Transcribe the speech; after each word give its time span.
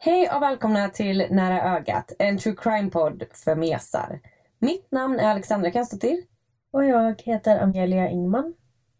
Hej 0.00 0.30
och 0.30 0.42
välkomna 0.42 0.88
till 0.88 1.26
Nära 1.30 1.76
ögat, 1.76 2.12
en 2.18 2.38
true 2.38 2.56
crime-podd 2.56 3.24
för 3.32 3.54
mesar. 3.54 4.20
Mitt 4.58 4.92
namn 4.92 5.18
är 5.18 5.30
Alexandra 5.30 5.70
Kastottir. 5.70 6.22
Och 6.70 6.84
jag 6.84 7.22
heter 7.22 7.58
Amelia 7.58 8.10
Ingman. 8.10 8.54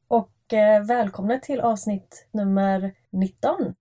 Och 0.09 0.53
eh, 0.53 0.85
välkomna 0.85 1.39
till 1.39 1.61
avsnitt 1.61 2.29
nummer 2.31 2.95
19. 3.11 3.75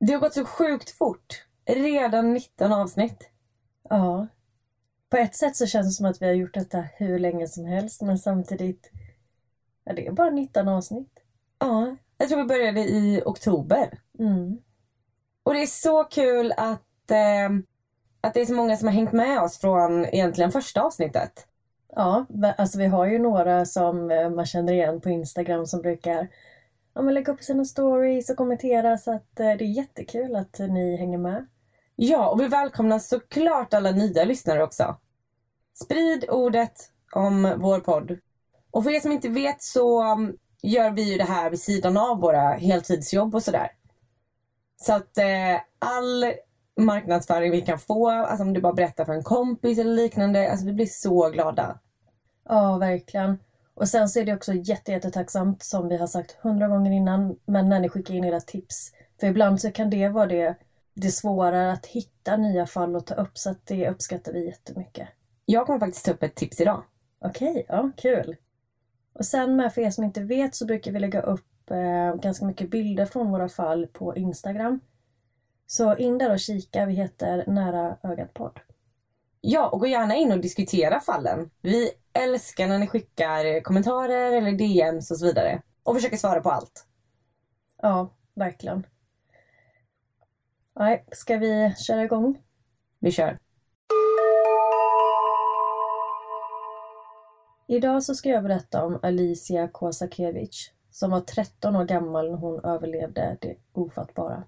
Det 0.00 0.12
har 0.12 0.20
gått 0.20 0.34
så 0.34 0.44
sjukt 0.44 0.90
fort. 0.90 1.44
Redan 1.66 2.32
19 2.32 2.72
avsnitt. 2.72 3.30
Ja. 3.90 4.26
På 5.10 5.16
ett 5.16 5.34
sätt 5.34 5.56
så 5.56 5.66
känns 5.66 5.86
det 5.86 5.92
som 5.92 6.06
att 6.06 6.22
vi 6.22 6.26
har 6.26 6.34
gjort 6.34 6.54
detta 6.54 6.80
hur 6.80 7.18
länge 7.18 7.48
som 7.48 7.64
helst 7.64 8.02
men 8.02 8.18
samtidigt... 8.18 8.90
Ja, 9.84 9.92
det 9.92 10.06
är 10.06 10.12
bara 10.12 10.30
19 10.30 10.68
avsnitt. 10.68 11.22
Ja, 11.58 11.96
jag 12.18 12.28
tror 12.28 12.38
vi 12.38 12.44
började 12.44 12.80
i 12.80 13.22
oktober. 13.24 13.98
Mm. 14.18 14.58
Och 15.44 15.54
det 15.54 15.62
är 15.62 15.66
så 15.66 16.04
kul 16.04 16.52
att, 16.56 17.10
eh, 17.10 17.50
att 18.20 18.34
det 18.34 18.40
är 18.40 18.46
så 18.46 18.54
många 18.54 18.76
som 18.76 18.88
har 18.88 18.94
hängt 18.94 19.12
med 19.12 19.40
oss 19.42 19.58
från 19.58 20.06
egentligen 20.06 20.52
första 20.52 20.82
avsnittet. 20.82 21.46
Ja, 21.96 22.26
alltså 22.58 22.78
vi 22.78 22.86
har 22.86 23.06
ju 23.06 23.18
några 23.18 23.64
som 23.64 24.10
eh, 24.10 24.30
man 24.30 24.46
känner 24.46 24.72
igen 24.72 25.00
på 25.00 25.10
Instagram 25.10 25.66
som 25.66 25.80
brukar 25.80 26.28
ja, 26.94 27.02
men 27.02 27.14
lägga 27.14 27.32
upp 27.32 27.42
sina 27.42 27.64
stories 27.64 28.30
och 28.30 28.36
kommentera 28.36 28.98
så 28.98 29.10
att 29.10 29.40
eh, 29.40 29.46
det 29.46 29.64
är 29.64 29.76
jättekul 29.76 30.36
att 30.36 30.58
ni 30.58 30.96
hänger 30.96 31.18
med. 31.18 31.46
Ja, 31.96 32.28
och 32.28 32.40
vi 32.40 32.48
välkomnar 32.48 32.98
såklart 32.98 33.74
alla 33.74 33.90
nya 33.90 34.24
lyssnare 34.24 34.62
också. 34.62 34.96
Sprid 35.84 36.24
ordet 36.30 36.90
om 37.12 37.54
vår 37.56 37.80
podd. 37.80 38.18
Och 38.70 38.84
för 38.84 38.90
er 38.90 39.00
som 39.00 39.12
inte 39.12 39.28
vet 39.28 39.62
så 39.62 40.12
um, 40.12 40.36
gör 40.62 40.90
vi 40.90 41.02
ju 41.02 41.18
det 41.18 41.24
här 41.24 41.50
vid 41.50 41.60
sidan 41.60 41.96
av 41.96 42.20
våra 42.20 42.52
heltidsjobb 42.52 43.34
och 43.34 43.42
sådär. 43.42 43.70
Så 44.86 44.92
att 44.94 45.18
eh, 45.18 45.60
all 45.78 46.24
marknadsföring 46.80 47.50
vi 47.50 47.60
kan 47.60 47.78
få, 47.78 48.10
alltså 48.10 48.44
om 48.44 48.52
du 48.52 48.60
bara 48.60 48.72
berättar 48.72 49.04
för 49.04 49.12
en 49.12 49.22
kompis 49.22 49.78
eller 49.78 49.94
liknande, 49.94 50.50
alltså 50.50 50.66
vi 50.66 50.72
blir 50.72 50.86
så 50.86 51.30
glada. 51.30 51.78
Ja, 52.48 52.76
verkligen. 52.78 53.38
Och 53.74 53.88
sen 53.88 54.08
så 54.08 54.20
är 54.20 54.24
det 54.24 54.34
också 54.34 54.52
jätte, 54.52 54.92
jättetacksamt 54.92 55.62
som 55.62 55.88
vi 55.88 55.96
har 55.96 56.06
sagt 56.06 56.36
hundra 56.40 56.68
gånger 56.68 56.92
innan, 56.92 57.36
men 57.44 57.68
när 57.68 57.80
ni 57.80 57.88
skickar 57.88 58.14
in 58.14 58.24
era 58.24 58.40
tips. 58.40 58.92
För 59.20 59.26
ibland 59.26 59.60
så 59.60 59.72
kan 59.72 59.90
det 59.90 60.08
vara 60.08 60.26
det, 60.26 60.54
det 60.94 61.10
svårare 61.10 61.72
att 61.72 61.86
hitta 61.86 62.36
nya 62.36 62.66
fall 62.66 62.96
och 62.96 63.06
ta 63.06 63.14
upp 63.14 63.38
så 63.38 63.50
att 63.50 63.66
det 63.66 63.88
uppskattar 63.88 64.32
vi 64.32 64.46
jättemycket. 64.46 65.08
Jag 65.44 65.66
kommer 65.66 65.78
faktiskt 65.78 66.04
ta 66.04 66.12
upp 66.12 66.22
ett 66.22 66.34
tips 66.34 66.60
idag. 66.60 66.82
Okej, 67.20 67.66
ja 67.68 67.90
kul. 67.96 68.36
Och 69.14 69.26
sen 69.26 69.56
med 69.56 69.74
för 69.74 69.80
er 69.80 69.90
som 69.90 70.04
inte 70.04 70.20
vet 70.20 70.54
så 70.54 70.66
brukar 70.66 70.92
vi 70.92 70.98
lägga 70.98 71.20
upp 71.20 71.46
eh, 71.70 72.14
ganska 72.14 72.44
mycket 72.44 72.70
bilder 72.70 73.06
från 73.06 73.30
våra 73.30 73.48
fall 73.48 73.86
på 73.86 74.16
Instagram. 74.16 74.80
Så 75.66 75.96
in 75.96 76.18
där 76.18 76.32
och 76.32 76.40
kika, 76.40 76.86
vi 76.86 76.94
heter 76.94 77.44
Nära 77.46 77.96
ögat 78.02 78.34
podd. 78.34 78.60
Ja, 79.40 79.68
och 79.68 79.80
gå 79.80 79.86
gärna 79.86 80.14
in 80.16 80.32
och 80.32 80.40
diskutera 80.40 81.00
fallen. 81.00 81.50
Vi 81.60 81.90
älskar 82.12 82.68
när 82.68 82.78
ni 82.78 82.86
skickar 82.86 83.62
kommentarer 83.62 84.32
eller 84.32 84.52
DMs 84.52 85.10
och 85.10 85.18
så 85.18 85.26
vidare. 85.26 85.62
Och 85.82 85.94
försöker 85.94 86.16
svara 86.16 86.40
på 86.40 86.50
allt. 86.50 86.86
Ja, 87.82 88.10
verkligen. 88.34 88.86
Nej, 90.78 91.04
ska 91.12 91.36
vi 91.36 91.74
köra 91.78 92.04
igång? 92.04 92.38
Vi 92.98 93.12
kör. 93.12 93.38
Idag 97.68 98.02
så 98.02 98.14
ska 98.14 98.28
jag 98.28 98.42
berätta 98.42 98.84
om 98.84 98.98
Alicia 99.02 99.68
Kosakiewicz 99.68 100.70
som 100.94 101.10
var 101.10 101.20
13 101.20 101.76
år 101.76 101.84
gammal 101.84 102.30
när 102.30 102.38
hon 102.38 102.64
överlevde 102.64 103.38
det 103.40 103.56
ofattbara. 103.72 104.44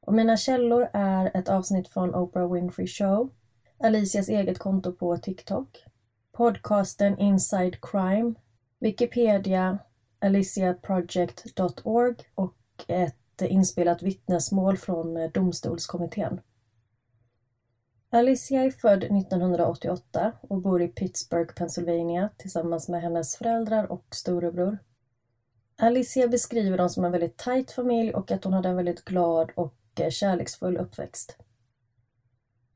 Och 0.00 0.14
mina 0.14 0.36
källor 0.36 0.88
är 0.92 1.30
ett 1.34 1.48
avsnitt 1.48 1.88
från 1.88 2.14
Oprah 2.14 2.52
Winfrey 2.52 2.86
Show, 2.86 3.30
Alicias 3.78 4.28
eget 4.28 4.58
konto 4.58 4.92
på 4.92 5.16
TikTok, 5.16 5.84
podcasten 6.32 7.18
Inside 7.18 7.80
Crime, 7.80 8.34
Wikipedia, 8.80 9.78
aliciaproject.org 10.18 12.16
och 12.34 12.56
ett 12.88 13.42
inspelat 13.42 14.02
vittnesmål 14.02 14.76
från 14.76 15.30
domstolskommittén. 15.34 16.40
Alicia 18.10 18.62
är 18.64 18.70
född 18.70 19.04
1988 19.04 20.32
och 20.40 20.62
bor 20.62 20.82
i 20.82 20.88
Pittsburgh, 20.88 21.54
Pennsylvania 21.54 22.30
tillsammans 22.36 22.88
med 22.88 23.02
hennes 23.02 23.36
föräldrar 23.36 23.92
och 23.92 24.06
storebror. 24.10 24.78
Alicia 25.78 26.28
beskriver 26.28 26.78
dem 26.78 26.90
som 26.90 27.04
en 27.04 27.12
väldigt 27.12 27.36
tajt 27.36 27.70
familj 27.70 28.14
och 28.14 28.30
att 28.30 28.44
hon 28.44 28.52
hade 28.52 28.68
en 28.68 28.76
väldigt 28.76 29.04
glad 29.04 29.50
och 29.54 29.74
eh, 30.00 30.10
kärleksfull 30.10 30.76
uppväxt. 30.76 31.36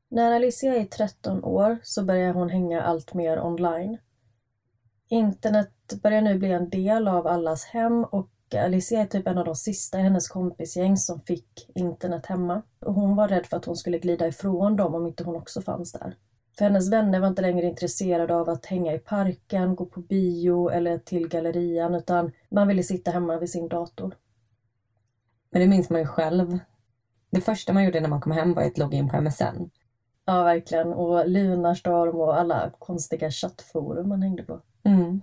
När 0.09 0.31
Alicia 0.31 0.75
är 0.75 0.85
13 0.85 1.43
år 1.43 1.77
så 1.83 2.03
börjar 2.03 2.33
hon 2.33 2.49
hänga 2.49 2.81
allt 2.81 3.13
mer 3.13 3.39
online. 3.39 3.97
Internet 5.09 5.93
börjar 6.03 6.21
nu 6.21 6.39
bli 6.39 6.51
en 6.51 6.69
del 6.69 7.07
av 7.07 7.27
allas 7.27 7.65
hem 7.65 8.03
och 8.03 8.32
Alicia 8.57 9.01
är 9.01 9.05
typ 9.05 9.27
en 9.27 9.37
av 9.37 9.45
de 9.45 9.55
sista 9.55 9.99
i 9.99 10.01
hennes 10.01 10.27
kompisgäng 10.27 10.97
som 10.97 11.21
fick 11.21 11.71
internet 11.75 12.25
hemma. 12.25 12.61
Och 12.79 12.93
hon 12.93 13.15
var 13.15 13.27
rädd 13.27 13.45
för 13.45 13.57
att 13.57 13.65
hon 13.65 13.75
skulle 13.75 13.99
glida 13.99 14.27
ifrån 14.27 14.75
dem 14.75 14.95
om 14.95 15.07
inte 15.07 15.23
hon 15.23 15.35
också 15.35 15.61
fanns 15.61 15.91
där. 15.91 16.17
För 16.57 16.65
hennes 16.65 16.91
vänner 16.91 17.19
var 17.19 17.27
inte 17.27 17.41
längre 17.41 17.67
intresserade 17.67 18.35
av 18.35 18.49
att 18.49 18.65
hänga 18.65 18.93
i 18.93 18.99
parken, 18.99 19.75
gå 19.75 19.85
på 19.85 20.01
bio 20.01 20.69
eller 20.69 20.97
till 20.97 21.27
gallerian 21.27 21.95
utan 21.95 22.31
man 22.49 22.67
ville 22.67 22.83
sitta 22.83 23.11
hemma 23.11 23.37
vid 23.37 23.49
sin 23.49 23.67
dator. 23.67 24.15
Men 25.51 25.61
det 25.61 25.67
minns 25.67 25.89
man 25.89 25.99
ju 25.99 26.07
själv. 26.07 26.59
Det 27.29 27.41
första 27.41 27.73
man 27.73 27.83
gjorde 27.83 27.99
när 27.99 28.09
man 28.09 28.21
kom 28.21 28.31
hem 28.31 28.53
var 28.53 28.63
att 28.63 28.77
logga 28.77 28.97
in 28.97 29.09
på 29.09 29.21
MSN. 29.21 29.69
Ja, 30.25 30.43
verkligen. 30.43 30.93
Och 30.93 31.29
Lunarstorm 31.29 32.15
och 32.15 32.39
alla 32.39 32.71
konstiga 32.79 33.31
chattforum 33.31 34.09
man 34.09 34.21
hängde 34.21 34.43
på. 34.43 34.61
Mm. 34.83 35.21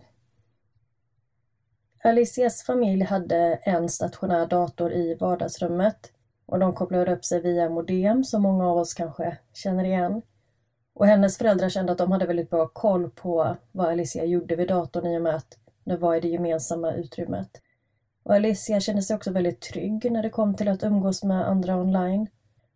Alicias 2.03 2.63
familj 2.63 3.05
hade 3.05 3.59
en 3.63 3.89
stationär 3.89 4.47
dator 4.47 4.93
i 4.93 5.15
vardagsrummet 5.15 6.13
och 6.47 6.59
de 6.59 6.75
kopplade 6.75 7.13
upp 7.13 7.25
sig 7.25 7.41
via 7.41 7.69
modem 7.69 8.25
som 8.25 8.43
många 8.43 8.71
av 8.71 8.79
oss 8.79 8.95
kanske 8.95 9.39
känner 9.53 9.85
igen. 9.85 10.23
Och 10.95 11.07
hennes 11.07 11.39
föräldrar 11.39 11.69
kände 11.69 11.93
att 11.93 11.99
de 11.99 12.13
hade 12.13 12.27
väldigt 12.27 12.51
bra 12.51 12.69
koll 12.69 13.11
på 13.11 13.57
vad 13.73 13.89
Alicia 13.89 14.25
gjorde 14.25 14.57
vid 14.57 14.69
datorn 14.69 15.07
i 15.07 15.19
och 15.19 15.23
med 15.23 15.35
att 15.35 15.59
det 15.85 15.97
var 15.97 16.15
i 16.15 16.21
det 16.21 16.29
gemensamma 16.29 16.93
utrymmet. 16.93 17.51
Och 18.23 18.35
Alicia 18.35 18.81
kände 18.81 19.03
sig 19.03 19.17
också 19.17 19.31
väldigt 19.31 19.61
trygg 19.61 20.13
när 20.13 20.23
det 20.23 20.31
kom 20.31 20.55
till 20.55 20.69
att 20.69 20.83
umgås 20.83 21.25
med 21.25 21.49
andra 21.49 21.77
online. 21.77 22.27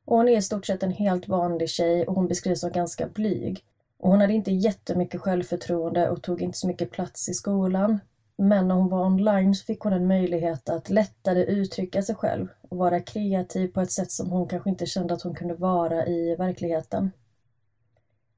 Och 0.04 0.16
hon 0.16 0.28
är 0.28 0.36
i 0.36 0.42
stort 0.42 0.66
sett 0.66 0.82
en 0.82 0.92
helt 0.92 1.28
vanlig 1.28 1.68
tjej 1.68 2.06
och 2.06 2.14
hon 2.14 2.28
beskrivs 2.28 2.60
som 2.60 2.72
ganska 2.72 3.06
blyg. 3.06 3.64
Och 3.98 4.10
hon 4.10 4.20
hade 4.20 4.32
inte 4.32 4.52
jättemycket 4.52 5.20
självförtroende 5.20 6.10
och 6.10 6.22
tog 6.22 6.42
inte 6.42 6.58
så 6.58 6.66
mycket 6.66 6.90
plats 6.90 7.28
i 7.28 7.34
skolan. 7.34 8.00
Men 8.36 8.68
när 8.68 8.74
hon 8.74 8.88
var 8.88 9.06
online 9.06 9.54
så 9.54 9.64
fick 9.64 9.80
hon 9.80 9.92
en 9.92 10.06
möjlighet 10.06 10.68
att 10.68 10.90
lättare 10.90 11.44
uttrycka 11.44 12.02
sig 12.02 12.14
själv 12.14 12.48
och 12.70 12.76
vara 12.76 13.00
kreativ 13.00 13.68
på 13.68 13.80
ett 13.80 13.92
sätt 13.92 14.10
som 14.10 14.30
hon 14.30 14.48
kanske 14.48 14.70
inte 14.70 14.86
kände 14.86 15.14
att 15.14 15.22
hon 15.22 15.34
kunde 15.34 15.54
vara 15.54 16.06
i 16.06 16.36
verkligheten. 16.36 17.10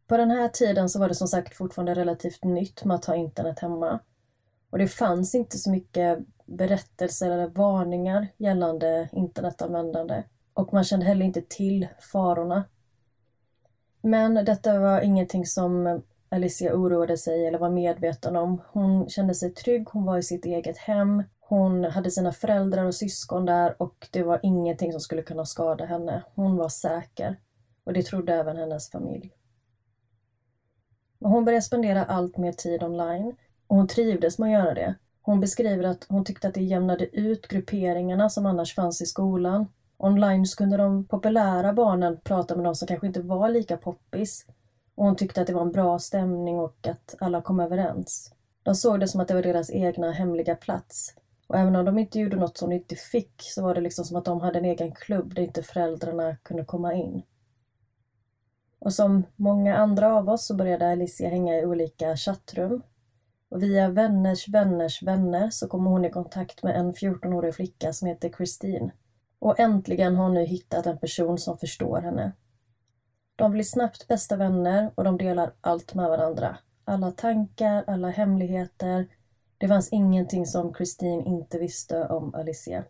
På 0.06 0.16
den 0.16 0.30
här 0.30 0.48
tiden 0.48 0.88
så 0.88 0.98
var 0.98 1.08
det 1.08 1.14
som 1.14 1.28
sagt 1.28 1.56
fortfarande 1.56 1.94
relativt 1.94 2.44
nytt 2.44 2.84
med 2.84 2.94
att 2.94 3.04
ha 3.04 3.14
internet 3.14 3.58
hemma. 3.58 3.98
Och 4.70 4.78
det 4.78 4.88
fanns 4.88 5.34
inte 5.34 5.58
så 5.58 5.70
mycket 5.70 6.18
berättelser 6.46 7.30
eller 7.30 7.48
varningar 7.48 8.28
gällande 8.36 9.08
internetanvändande. 9.12 10.22
Och 10.54 10.72
man 10.72 10.84
kände 10.84 11.06
heller 11.06 11.26
inte 11.26 11.42
till 11.42 11.88
farorna. 12.12 12.64
Men 14.02 14.34
detta 14.34 14.80
var 14.80 15.00
ingenting 15.00 15.46
som 15.46 16.02
Alicia 16.28 16.74
oroade 16.74 17.16
sig 17.16 17.46
eller 17.46 17.58
var 17.58 17.70
medveten 17.70 18.36
om. 18.36 18.62
Hon 18.72 19.08
kände 19.08 19.34
sig 19.34 19.54
trygg, 19.54 19.88
hon 19.88 20.04
var 20.04 20.18
i 20.18 20.22
sitt 20.22 20.44
eget 20.44 20.78
hem. 20.78 21.22
Hon 21.40 21.84
hade 21.84 22.10
sina 22.10 22.32
föräldrar 22.32 22.84
och 22.84 22.94
syskon 22.94 23.46
där 23.46 23.82
och 23.82 24.08
det 24.10 24.22
var 24.22 24.40
ingenting 24.42 24.92
som 24.92 25.00
skulle 25.00 25.22
kunna 25.22 25.44
skada 25.44 25.84
henne. 25.84 26.22
Hon 26.34 26.56
var 26.56 26.68
säker. 26.68 27.36
Och 27.84 27.92
det 27.92 28.02
trodde 28.02 28.34
även 28.34 28.56
hennes 28.56 28.90
familj. 28.90 29.32
Hon 31.20 31.44
började 31.44 31.62
spendera 31.62 32.04
allt 32.04 32.36
mer 32.36 32.52
tid 32.52 32.82
online 32.82 33.36
och 33.66 33.76
hon 33.76 33.88
trivdes 33.88 34.38
med 34.38 34.46
att 34.46 34.64
göra 34.64 34.74
det. 34.74 34.94
Hon 35.22 35.40
beskriver 35.40 35.84
att 35.84 36.06
hon 36.08 36.24
tyckte 36.24 36.48
att 36.48 36.54
det 36.54 36.62
jämnade 36.62 37.16
ut 37.16 37.48
grupperingarna 37.48 38.30
som 38.30 38.46
annars 38.46 38.74
fanns 38.74 39.02
i 39.02 39.06
skolan. 39.06 39.66
Online 39.98 40.46
så 40.46 40.56
kunde 40.56 40.76
de 40.76 41.04
populära 41.04 41.72
barnen 41.72 42.20
prata 42.24 42.56
med 42.56 42.64
de 42.64 42.74
som 42.74 42.88
kanske 42.88 43.06
inte 43.06 43.22
var 43.22 43.48
lika 43.48 43.76
poppis. 43.76 44.46
Och 44.96 45.04
hon 45.04 45.16
tyckte 45.16 45.40
att 45.40 45.46
det 45.46 45.54
var 45.54 45.62
en 45.62 45.72
bra 45.72 45.98
stämning 45.98 46.58
och 46.58 46.86
att 46.86 47.14
alla 47.18 47.42
kom 47.42 47.60
överens. 47.60 48.32
De 48.62 48.74
såg 48.74 49.00
det 49.00 49.08
som 49.08 49.20
att 49.20 49.28
det 49.28 49.34
var 49.34 49.42
deras 49.42 49.70
egna 49.70 50.12
hemliga 50.12 50.56
plats. 50.56 51.14
Och 51.46 51.56
även 51.56 51.76
om 51.76 51.84
de 51.84 51.98
inte 51.98 52.18
gjorde 52.18 52.36
något 52.36 52.58
som 52.58 52.70
de 52.70 52.76
inte 52.76 52.96
fick 52.96 53.42
så 53.42 53.62
var 53.62 53.74
det 53.74 53.80
liksom 53.80 54.04
som 54.04 54.16
att 54.16 54.24
de 54.24 54.40
hade 54.40 54.58
en 54.58 54.64
egen 54.64 54.92
klubb 54.92 55.34
där 55.34 55.42
inte 55.42 55.62
föräldrarna 55.62 56.36
kunde 56.36 56.64
komma 56.64 56.94
in. 56.94 57.22
Och 58.78 58.92
som 58.92 59.22
många 59.36 59.76
andra 59.76 60.16
av 60.16 60.28
oss 60.28 60.46
så 60.46 60.54
började 60.54 60.90
Alicia 60.90 61.28
hänga 61.28 61.54
i 61.54 61.66
olika 61.66 62.16
chattrum. 62.16 62.82
Och 63.48 63.62
via 63.62 63.88
vänners 63.88 64.48
vänners 64.48 65.02
vänner 65.02 65.50
så 65.50 65.68
kom 65.68 65.84
hon 65.84 66.04
i 66.04 66.10
kontakt 66.10 66.62
med 66.62 66.76
en 66.76 66.92
14-årig 66.92 67.54
flicka 67.54 67.92
som 67.92 68.08
heter 68.08 68.28
Christine. 68.28 68.90
Och 69.38 69.60
äntligen 69.60 70.16
har 70.16 70.24
hon 70.24 70.34
nu 70.34 70.44
hittat 70.44 70.86
en 70.86 70.98
person 70.98 71.38
som 71.38 71.58
förstår 71.58 72.00
henne. 72.00 72.32
De 73.36 73.50
blir 73.50 73.64
snabbt 73.64 74.08
bästa 74.08 74.36
vänner 74.36 74.90
och 74.94 75.04
de 75.04 75.18
delar 75.18 75.52
allt 75.60 75.94
med 75.94 76.08
varandra. 76.08 76.58
Alla 76.84 77.10
tankar, 77.10 77.84
alla 77.86 78.10
hemligheter. 78.10 79.08
Det 79.58 79.68
fanns 79.68 79.92
ingenting 79.92 80.46
som 80.46 80.74
Christine 80.74 81.24
inte 81.24 81.58
visste 81.58 82.08
om 82.08 82.34
Alicia. 82.34 82.84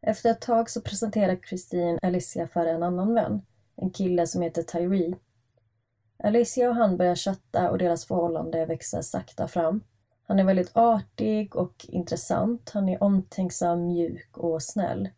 Efter 0.00 0.30
ett 0.30 0.40
tag 0.40 0.70
så 0.70 0.80
presenterar 0.80 1.36
Christine 1.36 1.98
Alicia 2.02 2.48
för 2.48 2.66
en 2.66 2.82
annan 2.82 3.14
vän 3.14 3.42
en 3.76 3.90
kille 3.90 4.26
som 4.26 4.42
heter 4.42 4.62
Tyree. 4.62 5.14
Alicia 6.18 6.68
och 6.68 6.76
han 6.76 6.96
börjar 6.96 7.16
chatta 7.16 7.70
och 7.70 7.78
deras 7.78 8.06
förhållande 8.06 8.66
växer 8.66 9.02
sakta 9.02 9.48
fram. 9.48 9.80
Han 10.26 10.38
är 10.38 10.44
väldigt 10.44 10.76
artig 10.76 11.56
och 11.56 11.86
intressant. 11.88 12.70
Han 12.70 12.88
är 12.88 13.02
omtänksam, 13.02 13.86
mjuk 13.86 14.38
och 14.38 14.62
snäll. 14.62 15.08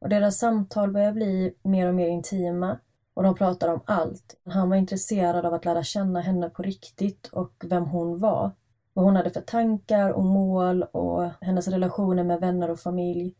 Och 0.00 0.08
deras 0.08 0.38
samtal 0.38 0.92
börjar 0.92 1.12
bli 1.12 1.54
mer 1.62 1.88
och 1.88 1.94
mer 1.94 2.08
intima 2.08 2.78
och 3.14 3.22
de 3.22 3.34
pratar 3.34 3.68
om 3.68 3.80
allt. 3.84 4.36
Han 4.44 4.70
var 4.70 4.76
intresserad 4.76 5.46
av 5.46 5.54
att 5.54 5.64
lära 5.64 5.82
känna 5.82 6.20
henne 6.20 6.50
på 6.50 6.62
riktigt 6.62 7.26
och 7.26 7.52
vem 7.64 7.84
hon 7.84 8.18
var. 8.18 8.52
Vad 8.92 9.04
hon 9.04 9.16
hade 9.16 9.30
för 9.30 9.40
tankar 9.40 10.10
och 10.10 10.24
mål 10.24 10.82
och 10.82 11.30
hennes 11.40 11.68
relationer 11.68 12.24
med 12.24 12.40
vänner 12.40 12.70
och 12.70 12.80
familj. 12.80 13.34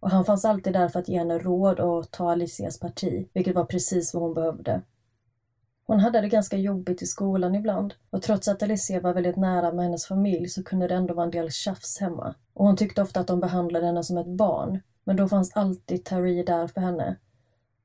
Och 0.00 0.10
han 0.10 0.24
fanns 0.24 0.44
alltid 0.44 0.72
där 0.72 0.88
för 0.88 1.00
att 1.00 1.08
ge 1.08 1.18
henne 1.18 1.38
råd 1.38 1.80
och 1.80 2.10
ta 2.10 2.30
Alicias 2.30 2.80
parti, 2.80 3.28
vilket 3.32 3.54
var 3.54 3.64
precis 3.64 4.14
vad 4.14 4.22
hon 4.22 4.34
behövde. 4.34 4.82
Hon 5.86 6.00
hade 6.00 6.20
det 6.20 6.28
ganska 6.28 6.56
jobbigt 6.56 7.02
i 7.02 7.06
skolan 7.06 7.54
ibland 7.54 7.94
och 8.10 8.22
trots 8.22 8.48
att 8.48 8.62
Alicia 8.62 9.00
var 9.00 9.14
väldigt 9.14 9.36
nära 9.36 9.72
med 9.72 9.84
hennes 9.84 10.06
familj 10.06 10.48
så 10.48 10.64
kunde 10.64 10.88
det 10.88 10.94
ändå 10.94 11.14
vara 11.14 11.24
en 11.24 11.30
del 11.30 11.50
tjafs 11.50 12.00
hemma. 12.00 12.34
Och 12.54 12.66
hon 12.66 12.76
tyckte 12.76 13.02
ofta 13.02 13.20
att 13.20 13.26
de 13.26 13.40
behandlade 13.40 13.86
henne 13.86 14.04
som 14.04 14.18
ett 14.18 14.36
barn, 14.38 14.80
men 15.06 15.16
då 15.16 15.28
fanns 15.28 15.56
alltid 15.56 16.04
Tari 16.04 16.42
där 16.42 16.66
för 16.66 16.80
henne. 16.80 17.16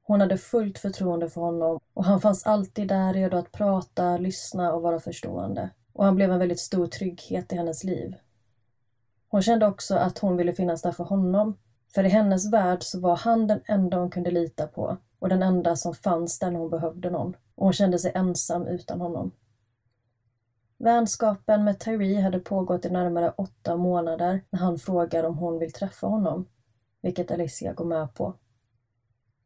Hon 0.03 0.21
hade 0.21 0.37
fullt 0.37 0.79
förtroende 0.79 1.29
för 1.29 1.41
honom 1.41 1.79
och 1.93 2.05
han 2.05 2.21
fanns 2.21 2.45
alltid 2.45 2.87
där 2.87 3.13
redo 3.13 3.37
att 3.37 3.51
prata, 3.51 4.17
lyssna 4.17 4.73
och 4.73 4.81
vara 4.81 4.99
förstående. 4.99 5.69
Och 5.93 6.05
han 6.05 6.15
blev 6.15 6.31
en 6.31 6.39
väldigt 6.39 6.59
stor 6.59 6.87
trygghet 6.87 7.53
i 7.53 7.55
hennes 7.55 7.83
liv. 7.83 8.15
Hon 9.27 9.41
kände 9.41 9.67
också 9.67 9.95
att 9.95 10.19
hon 10.19 10.37
ville 10.37 10.53
finnas 10.53 10.81
där 10.81 10.91
för 10.91 11.03
honom 11.03 11.57
för 11.93 12.03
i 12.03 12.09
hennes 12.09 12.53
värld 12.53 12.83
så 12.83 12.99
var 12.99 13.15
han 13.15 13.47
den 13.47 13.61
enda 13.65 13.97
hon 13.97 14.09
kunde 14.09 14.31
lita 14.31 14.67
på 14.67 14.97
och 15.19 15.29
den 15.29 15.43
enda 15.43 15.75
som 15.75 15.93
fanns 15.93 16.39
där 16.39 16.51
när 16.51 16.59
hon 16.59 16.69
behövde 16.69 17.09
någon. 17.09 17.35
Och 17.55 17.65
hon 17.65 17.73
kände 17.73 17.99
sig 17.99 18.11
ensam 18.15 18.67
utan 18.67 19.01
honom. 19.01 19.31
Vänskapen 20.77 21.63
med 21.63 21.79
Tyree 21.79 22.21
hade 22.21 22.39
pågått 22.39 22.85
i 22.85 22.89
närmare 22.89 23.33
åtta 23.37 23.75
månader 23.75 24.41
när 24.49 24.59
han 24.59 24.77
frågar 24.77 25.23
om 25.23 25.37
hon 25.37 25.59
vill 25.59 25.71
träffa 25.71 26.07
honom, 26.07 26.45
vilket 27.01 27.31
Alicia 27.31 27.73
går 27.73 27.85
med 27.85 28.13
på. 28.13 28.33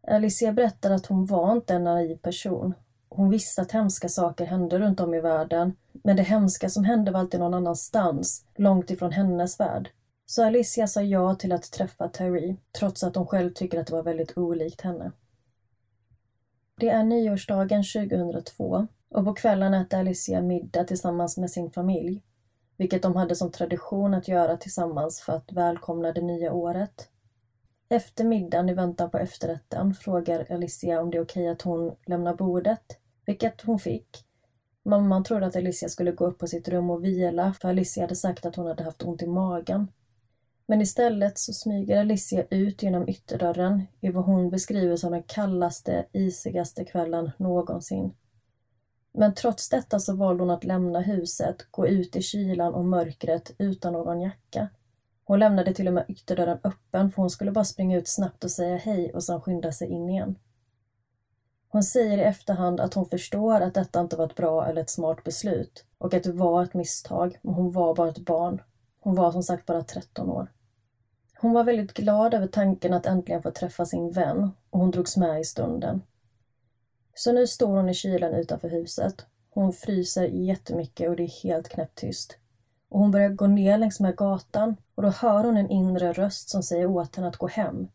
Alicia 0.08 0.52
berättar 0.52 0.92
att 0.92 1.06
hon 1.06 1.26
var 1.26 1.52
inte 1.52 1.74
en 1.74 1.84
naiv 1.84 2.16
person. 2.16 2.74
Hon 3.10 3.30
visste 3.30 3.62
att 3.62 3.72
hemska 3.72 4.10
saker 4.10 4.46
hände 4.46 4.80
runt 4.80 5.00
om 5.00 5.14
i 5.14 5.20
världen, 5.20 5.74
men 6.04 6.16
det 6.16 6.24
hemska 6.24 6.70
som 6.70 6.84
hände 6.84 7.12
var 7.12 7.20
alltid 7.20 7.40
någon 7.40 7.54
annanstans, 7.54 8.46
långt 8.56 8.92
ifrån 8.92 9.12
hennes 9.12 9.60
värld. 9.60 9.90
Så 10.26 10.44
Alicia 10.44 10.88
sa 10.88 11.02
ja 11.02 11.36
till 11.36 11.52
att 11.52 11.72
träffa 11.72 12.08
Terry, 12.08 12.56
trots 12.80 13.04
att 13.04 13.16
hon 13.16 13.28
själv 13.28 13.54
tycker 13.54 13.80
att 13.80 13.88
det 13.88 13.94
var 13.94 14.04
väldigt 14.04 14.38
olikt 14.38 14.82
henne. 14.82 15.12
Det 16.80 16.90
är 16.90 17.04
nyårsdagen 17.04 17.84
2002 17.84 18.88
och 19.10 19.26
på 19.26 19.34
kvällen 19.34 19.74
äter 19.74 20.00
Alicia 20.00 20.42
middag 20.42 20.84
tillsammans 20.84 21.38
med 21.38 21.52
sin 21.52 21.72
familj, 21.72 22.24
vilket 22.78 23.02
de 23.02 23.16
hade 23.16 23.36
som 23.36 23.52
tradition 23.52 24.14
att 24.14 24.28
göra 24.28 24.58
tillsammans 24.58 25.22
för 25.22 25.34
att 25.34 25.52
välkomna 25.52 26.12
det 26.12 26.22
nya 26.22 26.54
året. 26.54 27.10
Efter 27.90 28.24
middagen 28.26 28.70
i 28.70 28.74
väntan 28.74 29.10
på 29.10 29.18
efterrätten 29.18 29.94
frågar 29.94 30.52
Alicia 30.52 31.02
om 31.02 31.12
det 31.12 31.18
är 31.18 31.24
okej 31.24 31.48
att 31.48 31.62
hon 31.62 31.96
lämnar 32.06 32.34
bordet, 32.34 32.98
vilket 33.26 33.62
hon 33.62 33.80
fick. 33.80 34.26
Mamman 34.86 35.24
trodde 35.24 35.46
att 35.46 35.56
Alicia 35.56 35.90
skulle 35.90 36.12
gå 36.12 36.26
upp 36.26 36.38
på 36.38 36.48
sitt 36.48 36.68
rum 36.68 36.90
och 36.90 37.04
vila 37.04 37.54
för 37.62 37.70
Alicia 37.70 38.04
hade 38.04 38.16
sagt 38.16 38.46
att 38.46 38.56
hon 38.56 38.68
hade 38.68 38.84
haft 38.84 39.04
ont 39.04 39.22
i 39.22 39.28
magen 39.28 39.88
men 40.68 40.82
istället 40.82 41.38
så 41.38 41.54
smyger 41.54 42.00
Alicia 42.00 42.44
ut 42.50 42.84
genom 42.84 43.10
ytterdörren 43.10 43.84
i 44.02 44.10
vad 44.10 44.26
hon 44.26 44.50
beskriver 44.50 44.96
som 44.96 45.12
den 45.12 45.24
kallaste, 45.24 46.06
isigaste 46.12 46.86
kvällen 46.86 47.32
någonsin. 47.38 48.14
Men 49.14 49.34
trots 49.34 49.70
detta 49.70 50.00
så 50.00 50.16
valde 50.16 50.44
hon 50.44 50.50
att 50.50 50.64
lämna 50.64 51.00
huset, 51.00 51.56
gå 51.72 51.88
ut 51.88 52.16
i 52.16 52.22
kylan 52.22 52.74
och 52.74 52.86
mörkret 52.86 53.52
utan 53.58 53.94
någon 53.94 54.22
jacka. 54.22 54.70
Hon 55.28 55.40
lämnade 55.40 55.74
till 55.74 55.88
och 55.88 55.94
med 55.94 56.06
ytterdörren 56.08 56.60
öppen 56.64 57.12
för 57.12 57.22
hon 57.22 57.30
skulle 57.30 57.52
bara 57.52 57.66
springa 57.66 57.98
ut 57.98 58.08
snabbt 58.08 58.44
och 58.44 58.52
säga 58.52 58.78
hej 58.78 59.14
och 59.14 59.24
sen 59.24 59.42
skynda 59.42 59.72
sig 59.72 59.88
in 59.88 60.10
igen. 60.10 60.36
Hon 61.68 61.84
säger 61.84 62.18
i 62.18 62.22
efterhand 62.22 62.80
att 62.80 62.94
hon 62.94 63.06
förstår 63.06 63.62
att 63.62 63.74
detta 63.74 64.02
inte 64.02 64.16
var 64.16 64.26
ett 64.26 64.36
bra 64.36 64.68
eller 64.68 64.82
ett 64.82 64.90
smart 64.90 65.24
beslut 65.24 65.86
och 65.98 66.14
att 66.14 66.24
det 66.24 66.32
var 66.32 66.64
ett 66.64 66.74
misstag, 66.74 67.40
men 67.42 67.54
hon 67.54 67.72
var 67.72 67.96
bara 67.96 68.10
ett 68.10 68.26
barn. 68.26 68.62
Hon 69.00 69.16
var 69.16 69.32
som 69.32 69.44
sagt 69.44 69.66
bara 69.66 69.84
13 69.84 70.30
år. 70.30 70.52
Hon 71.38 71.54
var 71.54 71.64
väldigt 71.64 71.94
glad 71.94 72.34
över 72.34 72.48
tanken 72.48 72.94
att 72.94 73.06
äntligen 73.06 73.42
få 73.42 73.52
träffa 73.52 73.86
sin 73.86 74.12
vän 74.12 74.52
och 74.70 74.80
hon 74.80 74.92
drogs 74.92 75.18
med 75.18 75.42
i 75.42 75.44
stunden. 75.44 76.02
Så 77.14 77.32
nu 77.32 77.48
står 77.48 77.76
hon 77.76 77.90
i 77.90 77.94
kylan 77.94 78.34
utanför 78.34 78.70
huset. 78.70 79.26
Hon 79.50 79.74
fryser 79.74 80.26
jättemycket 80.26 81.10
och 81.10 81.16
det 81.16 81.24
är 81.24 81.44
helt 81.44 81.70
knäpptyst. 81.70 82.38
Och 82.96 83.02
hon 83.02 83.12
börjar 83.12 83.30
gå 83.30 83.48
ner 83.48 83.78
längs 83.78 84.00
med 84.00 84.16
gatan 84.16 84.76
och 84.96 85.04
då 85.04 85.10
hör 85.10 85.44
hon 85.44 85.58
en 85.58 85.70
inre 85.70 86.14
röst 86.14 86.50
som 86.50 86.64
säger 86.64 86.86
åt 86.86 87.16
henne 87.16 87.28
att 87.28 87.38
gå 87.38 87.48
hem. 87.48 87.88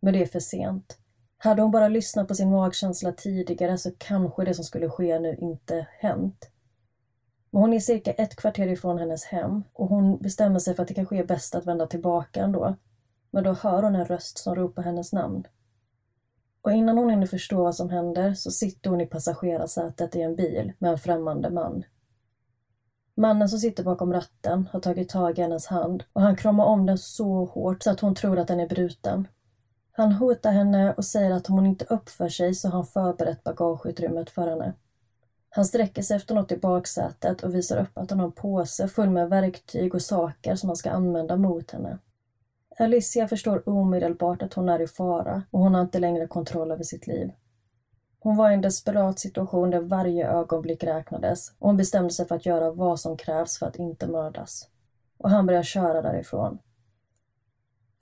Men 0.00 0.12
det 0.12 0.22
är 0.22 0.26
för 0.26 0.40
sent. 0.40 0.98
Hade 1.38 1.62
hon 1.62 1.70
bara 1.70 1.88
lyssnat 1.88 2.28
på 2.28 2.34
sin 2.34 2.50
magkänsla 2.50 3.12
tidigare 3.12 3.78
så 3.78 3.90
kanske 3.98 4.44
det 4.44 4.54
som 4.54 4.64
skulle 4.64 4.88
ske 4.88 5.18
nu 5.18 5.36
inte 5.40 5.86
hänt. 5.98 6.50
Men 7.50 7.62
hon 7.62 7.72
är 7.72 7.80
cirka 7.80 8.12
ett 8.12 8.36
kvarter 8.36 8.66
ifrån 8.66 8.98
hennes 8.98 9.24
hem 9.24 9.62
och 9.72 9.88
hon 9.88 10.18
bestämmer 10.18 10.58
sig 10.58 10.74
för 10.74 10.82
att 10.82 10.88
det 10.88 10.94
kanske 10.94 11.18
är 11.18 11.24
bäst 11.24 11.54
att 11.54 11.66
vända 11.66 11.86
tillbaka 11.86 12.42
ändå. 12.42 12.76
Men 13.30 13.44
då 13.44 13.52
hör 13.52 13.82
hon 13.82 13.96
en 13.96 14.06
röst 14.06 14.38
som 14.38 14.54
ropar 14.54 14.82
hennes 14.82 15.12
namn. 15.12 15.46
Och 16.62 16.72
innan 16.72 16.98
hon 16.98 17.10
hinner 17.10 17.26
förstå 17.26 17.62
vad 17.62 17.74
som 17.74 17.90
händer 17.90 18.34
så 18.34 18.50
sitter 18.50 18.90
hon 18.90 19.00
i 19.00 19.06
passagerarsätet 19.06 20.16
i 20.16 20.20
en 20.20 20.36
bil 20.36 20.72
med 20.78 20.90
en 20.90 20.98
främmande 20.98 21.50
man. 21.50 21.84
Mannen 23.16 23.48
som 23.48 23.58
sitter 23.58 23.84
bakom 23.84 24.12
ratten 24.12 24.68
har 24.72 24.80
tagit 24.80 25.08
tag 25.08 25.38
i 25.38 25.42
hennes 25.42 25.66
hand 25.66 26.02
och 26.12 26.22
han 26.22 26.36
kramar 26.36 26.64
om 26.64 26.86
den 26.86 26.98
så 26.98 27.44
hårt 27.44 27.82
så 27.82 27.90
att 27.90 28.00
hon 28.00 28.14
tror 28.14 28.38
att 28.38 28.48
den 28.48 28.60
är 28.60 28.68
bruten. 28.68 29.28
Han 29.92 30.12
hotar 30.12 30.52
henne 30.52 30.92
och 30.92 31.04
säger 31.04 31.30
att 31.30 31.48
om 31.48 31.54
hon 31.54 31.66
inte 31.66 31.84
uppför 31.84 32.28
sig 32.28 32.54
så 32.54 32.68
har 32.68 32.72
han 32.72 32.86
förberett 32.86 33.44
bagageutrymmet 33.44 34.30
för 34.30 34.46
henne. 34.46 34.74
Han 35.50 35.64
sträcker 35.64 36.02
sig 36.02 36.16
efter 36.16 36.34
något 36.34 36.52
i 36.52 36.56
baksätet 36.56 37.42
och 37.42 37.54
visar 37.54 37.76
upp 37.76 37.98
att 37.98 38.10
han 38.10 38.18
har 38.18 38.26
en 38.26 38.32
påse 38.32 38.88
full 38.88 39.10
med 39.10 39.28
verktyg 39.28 39.94
och 39.94 40.02
saker 40.02 40.54
som 40.54 40.68
han 40.68 40.76
ska 40.76 40.90
använda 40.90 41.36
mot 41.36 41.70
henne. 41.70 41.98
Alicia 42.78 43.28
förstår 43.28 43.68
omedelbart 43.68 44.42
att 44.42 44.54
hon 44.54 44.68
är 44.68 44.80
i 44.80 44.86
fara 44.86 45.42
och 45.50 45.60
hon 45.60 45.74
har 45.74 45.82
inte 45.82 45.98
längre 45.98 46.26
kontroll 46.26 46.70
över 46.70 46.84
sitt 46.84 47.06
liv. 47.06 47.30
Hon 48.22 48.36
var 48.36 48.50
i 48.50 48.54
en 48.54 48.60
desperat 48.60 49.18
situation 49.18 49.70
där 49.70 49.80
varje 49.80 50.28
ögonblick 50.28 50.84
räknades 50.84 51.52
och 51.58 51.68
hon 51.68 51.76
bestämde 51.76 52.10
sig 52.10 52.26
för 52.26 52.34
att 52.34 52.46
göra 52.46 52.70
vad 52.70 53.00
som 53.00 53.16
krävs 53.16 53.58
för 53.58 53.66
att 53.66 53.76
inte 53.76 54.06
mördas. 54.06 54.68
Och 55.18 55.30
han 55.30 55.46
började 55.46 55.64
köra 55.64 56.02
därifrån. 56.02 56.58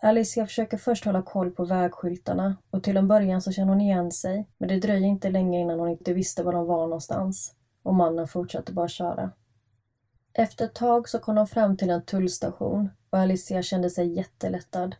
Alicia 0.02 0.46
försöker 0.46 0.78
först 0.78 1.04
hålla 1.04 1.22
koll 1.22 1.50
på 1.50 1.64
vägskyltarna 1.64 2.56
och 2.70 2.82
till 2.82 2.96
en 2.96 3.08
början 3.08 3.42
så 3.42 3.52
känner 3.52 3.68
hon 3.68 3.80
igen 3.80 4.12
sig 4.12 4.48
men 4.58 4.68
det 4.68 4.80
dröjer 4.80 5.06
inte 5.06 5.30
länge 5.30 5.60
innan 5.60 5.78
hon 5.78 5.88
inte 5.88 6.12
visste 6.12 6.42
var 6.42 6.52
de 6.52 6.66
var 6.66 6.86
någonstans 6.86 7.54
och 7.82 7.94
mannen 7.94 8.28
fortsatte 8.28 8.72
bara 8.72 8.88
köra. 8.88 9.30
Efter 10.32 10.64
ett 10.64 10.74
tag 10.74 11.08
så 11.08 11.18
kom 11.18 11.34
de 11.34 11.46
fram 11.46 11.76
till 11.76 11.90
en 11.90 12.02
tullstation 12.02 12.90
och 13.10 13.18
Alicia 13.18 13.62
kände 13.62 13.90
sig 13.90 14.16
jättelättad. 14.16 14.96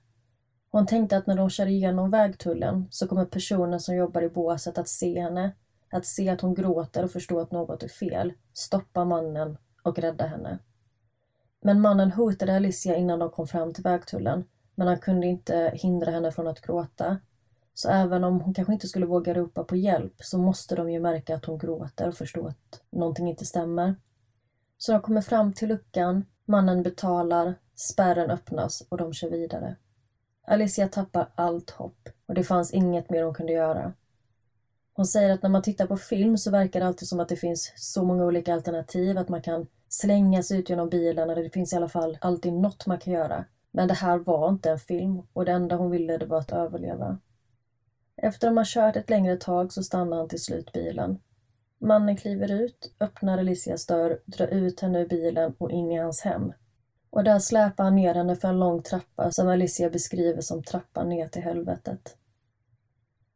Hon 0.71 0.87
tänkte 0.87 1.17
att 1.17 1.27
när 1.27 1.37
de 1.37 1.51
kör 1.51 1.67
igenom 1.67 2.11
vägtullen 2.11 2.87
så 2.91 3.09
kommer 3.09 3.25
personen 3.25 3.81
som 3.81 3.97
jobbar 3.97 4.23
i 4.23 4.29
båset 4.29 4.79
att 4.79 4.89
se 4.89 5.21
henne 5.21 5.53
att 5.91 6.07
se 6.07 6.29
att 6.29 6.41
hon 6.41 6.55
gråter 6.55 7.05
och 7.05 7.11
förstå 7.11 7.41
att 7.41 7.51
något 7.51 7.83
är 7.83 7.89
fel, 7.89 8.33
stoppa 8.53 9.05
mannen 9.05 9.59
och 9.83 9.99
rädda 9.99 10.27
henne. 10.27 10.59
Men 11.63 11.81
mannen 11.81 12.13
hotade 12.13 12.57
Alicia 12.57 12.97
innan 12.97 13.19
de 13.19 13.31
kom 13.31 13.47
fram 13.47 13.75
till 13.75 13.85
vägtullen, 13.85 14.45
men 14.75 14.87
han 14.89 14.99
kunde 14.99 15.27
inte 15.27 15.71
hindra 15.75 16.11
henne 16.11 16.33
från 16.33 16.47
att 16.47 16.61
gråta. 16.61 17.19
Så 17.75 17.89
även 17.89 18.25
om 18.25 18.41
hon 18.41 18.55
kanske 18.55 18.73
inte 18.73 18.89
skulle 18.89 19.07
våga 19.07 19.35
ropa 19.35 19.65
på 19.65 19.77
hjälp 19.77 20.15
så 20.19 20.39
måste 20.39 20.77
de 20.77 20.91
ju 20.91 21.01
märka 21.01 21.35
att 21.35 21.45
hon 21.45 21.59
gråter 21.59 22.09
och 22.09 22.15
förstå 22.15 22.47
att 22.47 22.83
någonting 22.91 23.29
inte 23.29 23.45
stämmer. 23.47 23.95
Så 24.79 24.93
de 24.93 25.01
kommer 25.01 25.21
fram 25.21 25.53
till 25.53 25.69
luckan, 25.69 26.25
mannen 26.45 26.83
betalar, 26.83 27.55
spärren 27.75 28.31
öppnas 28.31 28.83
och 28.89 28.99
de 28.99 29.13
kör 29.13 29.31
vidare. 29.31 29.77
Alicia 30.47 30.89
tappar 30.89 31.29
allt 31.35 31.71
hopp 31.71 32.09
och 32.27 32.35
det 32.35 32.45
fanns 32.45 32.75
inget 32.75 33.11
mer 33.11 33.23
hon 33.23 33.35
kunde 33.35 33.53
göra. 33.53 33.93
Hon 34.93 35.07
säger 35.07 35.31
att 35.35 35.43
när 35.43 35.51
man 35.51 35.63
tittar 35.63 35.87
på 35.87 35.97
film 35.97 36.39
så 36.39 36.51
verkar 36.51 36.81
det 36.81 36.87
alltid 36.87 37.09
som 37.09 37.21
att 37.21 37.29
det 37.29 37.37
finns 37.37 37.73
så 37.77 38.05
många 38.05 38.25
olika 38.25 38.55
alternativ 38.55 39.19
att 39.19 39.29
man 39.29 39.43
kan 39.43 39.67
slänga 39.89 40.43
sig 40.43 40.59
ut 40.59 40.71
genom 40.71 40.89
bilen 40.89 41.31
eller 41.31 41.43
det 41.43 41.51
finns 41.51 41.73
i 41.73 41.77
alla 41.77 41.89
fall 41.89 42.19
alltid 42.21 42.53
något 42.53 42.87
man 42.87 42.99
kan 42.99 43.13
göra. 43.13 43.45
Men 43.71 43.89
det 43.89 43.95
här 43.95 44.19
var 44.19 44.49
inte 44.49 44.71
en 44.71 44.79
film 44.79 45.23
och 45.33 45.45
det 45.45 45.53
enda 45.53 45.77
hon 45.77 45.91
ville 45.91 46.19
det 46.19 46.27
var 46.27 46.39
att 46.39 46.53
överleva. 46.53 47.19
Efter 48.17 48.47
att 48.47 48.51
de 48.51 48.57
har 48.57 48.65
kört 48.65 48.97
ett 48.97 49.11
längre 49.11 49.37
tag 49.37 49.73
så 49.73 49.83
stannar 49.83 50.17
han 50.17 50.29
till 50.29 50.43
slut 50.43 50.73
bilen. 50.73 51.19
Mannen 51.79 52.17
kliver 52.17 52.53
ut, 52.53 52.95
öppnar 53.01 53.39
Alicias 53.39 53.87
dörr, 53.87 54.19
drar 54.27 54.47
ut 54.47 54.81
henne 54.81 55.01
ur 55.01 55.09
bilen 55.09 55.55
och 55.59 55.71
in 55.71 55.93
i 55.93 55.97
hans 55.97 56.21
hem. 56.21 56.53
Och 57.11 57.25
där 57.25 57.39
släpar 57.39 57.85
han 57.85 57.97
ner 57.97 58.15
henne 58.15 58.37
för 58.37 58.49
en 58.49 58.59
lång 58.59 58.83
trappa 58.83 59.33
som 59.33 59.49
Alicia 59.49 59.91
beskriver 59.91 60.41
som 60.41 60.63
trappan 60.63 61.09
ner 61.09 61.29
till 61.29 61.43
helvetet. 61.43 62.17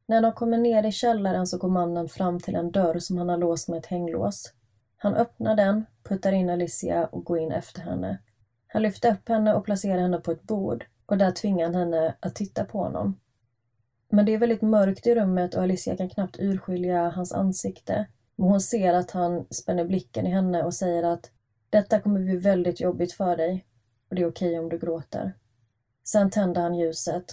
När 0.07 0.23
de 0.23 0.33
kommer 0.33 0.59
ner 0.59 0.87
i 0.87 0.93
källaren 0.93 1.47
så 1.47 1.59
går 1.59 1.69
mannen 1.69 2.09
fram 2.09 2.40
till 2.40 2.54
en 2.54 2.71
dörr 2.71 2.99
som 2.99 3.19
han 3.19 3.28
har 3.28 3.37
låst 3.37 3.69
med 3.69 3.78
ett 3.78 3.87
hänglås. 3.87 4.52
Han 4.97 5.14
öppnar 5.14 5.57
den, 5.57 5.85
puttar 6.02 6.33
in 6.33 6.50
Alicia 6.50 7.07
och 7.07 7.25
går 7.25 7.38
in 7.38 7.52
efter 7.52 7.81
henne. 7.81 8.19
Han 8.66 8.83
lyfter 8.83 9.12
upp 9.12 9.28
henne 9.28 9.54
och 9.54 9.64
placerar 9.64 10.00
henne 10.00 10.19
på 10.19 10.31
ett 10.31 10.43
bord 10.43 10.87
och 11.07 11.19
där 11.19 11.31
tvingar 11.31 11.64
han 11.64 11.75
henne 11.75 12.14
att 12.21 12.35
titta 12.35 12.64
på 12.64 12.78
honom. 12.78 13.21
Men 14.11 14.26
det 14.26 14.35
är 14.35 14.38
väldigt 14.38 14.62
mörkt 14.62 15.07
i 15.07 15.14
rummet 15.14 15.54
och 15.54 15.62
Alicia 15.62 15.97
kan 15.97 16.11
knappt 16.11 16.38
urskilja 16.38 17.11
hans 17.11 17.33
ansikte. 17.33 18.07
Men 18.37 18.49
hon 18.49 18.61
ser 18.61 18.95
att 18.95 19.11
han 19.11 19.47
spänner 19.50 19.85
blicken 19.85 20.26
i 20.26 20.31
henne 20.31 20.62
och 20.62 20.75
säger 20.75 21.02
att 21.02 21.31
detta 21.75 22.00
kommer 22.00 22.21
bli 22.21 22.37
väldigt 22.37 22.81
jobbigt 22.81 23.12
för 23.12 23.37
dig 23.37 23.66
och 24.09 24.16
det 24.16 24.23
är 24.23 24.28
okej 24.28 24.59
om 24.59 24.69
du 24.69 24.78
gråter. 24.78 25.33
Sen 26.04 26.31
tänder 26.31 26.62
han 26.62 26.75
ljuset. 26.75 27.25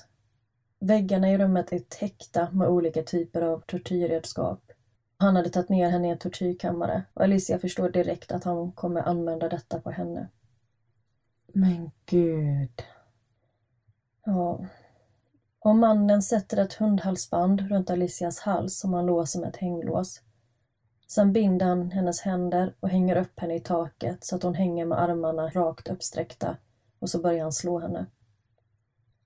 Väggarna 0.80 1.32
i 1.32 1.38
rummet 1.38 1.72
är 1.72 1.80
täckta 1.80 2.52
med 2.52 2.68
olika 2.68 3.04
typer 3.04 3.42
av 3.42 3.64
tortyrredskap. 3.68 4.72
Han 5.18 5.36
hade 5.36 5.50
tagit 5.50 5.70
ner 5.70 5.90
henne 5.90 6.08
i 6.08 6.12
en 6.12 6.18
tortyrkammare 6.18 7.04
och 7.14 7.24
Alicia 7.24 7.60
förstår 7.60 7.90
direkt 7.90 8.32
att 8.32 8.44
han 8.44 8.72
kommer 8.72 9.02
använda 9.02 9.50
detta 9.50 9.82
på 9.82 9.92
henne. 9.92 10.30
Men 11.54 11.92
gud. 12.06 12.84
Ja. 14.26 14.66
Och 15.60 15.76
mannen 15.76 16.22
sätter 16.22 16.58
ett 16.58 16.74
hundhalsband 16.74 17.62
runt 17.62 17.90
Alicias 17.90 18.40
hals 18.40 18.80
som 18.80 18.94
han 18.94 19.06
låser 19.06 19.40
med 19.40 19.50
ett 19.50 19.58
hänglås. 19.58 20.22
Sen 21.12 21.34
binder 21.34 21.66
han 21.66 21.92
hennes 21.92 22.22
händer 22.22 22.76
och 22.80 22.90
hänger 22.90 23.16
upp 23.16 23.40
henne 23.40 23.56
i 23.56 23.60
taket 23.60 24.24
så 24.26 24.36
att 24.36 24.44
hon 24.44 24.56
hänger 24.56 24.86
med 24.86 25.02
armarna 25.02 25.50
rakt 25.50 25.88
uppsträckta 25.88 26.58
och 27.00 27.10
så 27.10 27.22
börjar 27.22 27.44
han 27.44 27.52
slå 27.52 27.80
henne. 27.80 28.06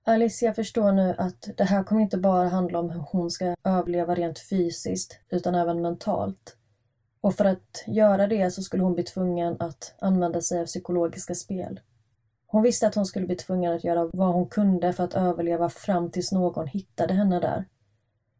Alicia 0.04 0.54
förstår 0.54 0.92
nu 0.92 1.14
att 1.18 1.48
det 1.56 1.64
här 1.64 1.84
kommer 1.84 2.02
inte 2.02 2.18
bara 2.18 2.48
handla 2.48 2.78
om 2.78 2.90
hur 2.90 3.00
hon 3.00 3.30
ska 3.30 3.54
överleva 3.64 4.14
rent 4.14 4.38
fysiskt 4.38 5.20
utan 5.28 5.54
även 5.54 5.82
mentalt. 5.82 6.56
Och 7.20 7.34
för 7.34 7.44
att 7.44 7.84
göra 7.86 8.26
det 8.26 8.50
så 8.50 8.62
skulle 8.62 8.82
hon 8.82 8.94
bli 8.94 9.04
tvungen 9.04 9.56
att 9.58 9.94
använda 9.98 10.40
sig 10.40 10.60
av 10.60 10.66
psykologiska 10.66 11.34
spel. 11.34 11.80
Hon 12.46 12.62
visste 12.62 12.86
att 12.86 12.94
hon 12.94 13.06
skulle 13.06 13.26
bli 13.26 13.36
tvungen 13.36 13.72
att 13.72 13.84
göra 13.84 14.10
vad 14.12 14.34
hon 14.34 14.48
kunde 14.48 14.92
för 14.92 15.04
att 15.04 15.14
överleva 15.14 15.68
fram 15.68 16.10
tills 16.10 16.32
någon 16.32 16.66
hittade 16.66 17.14
henne 17.14 17.40
där. 17.40 17.64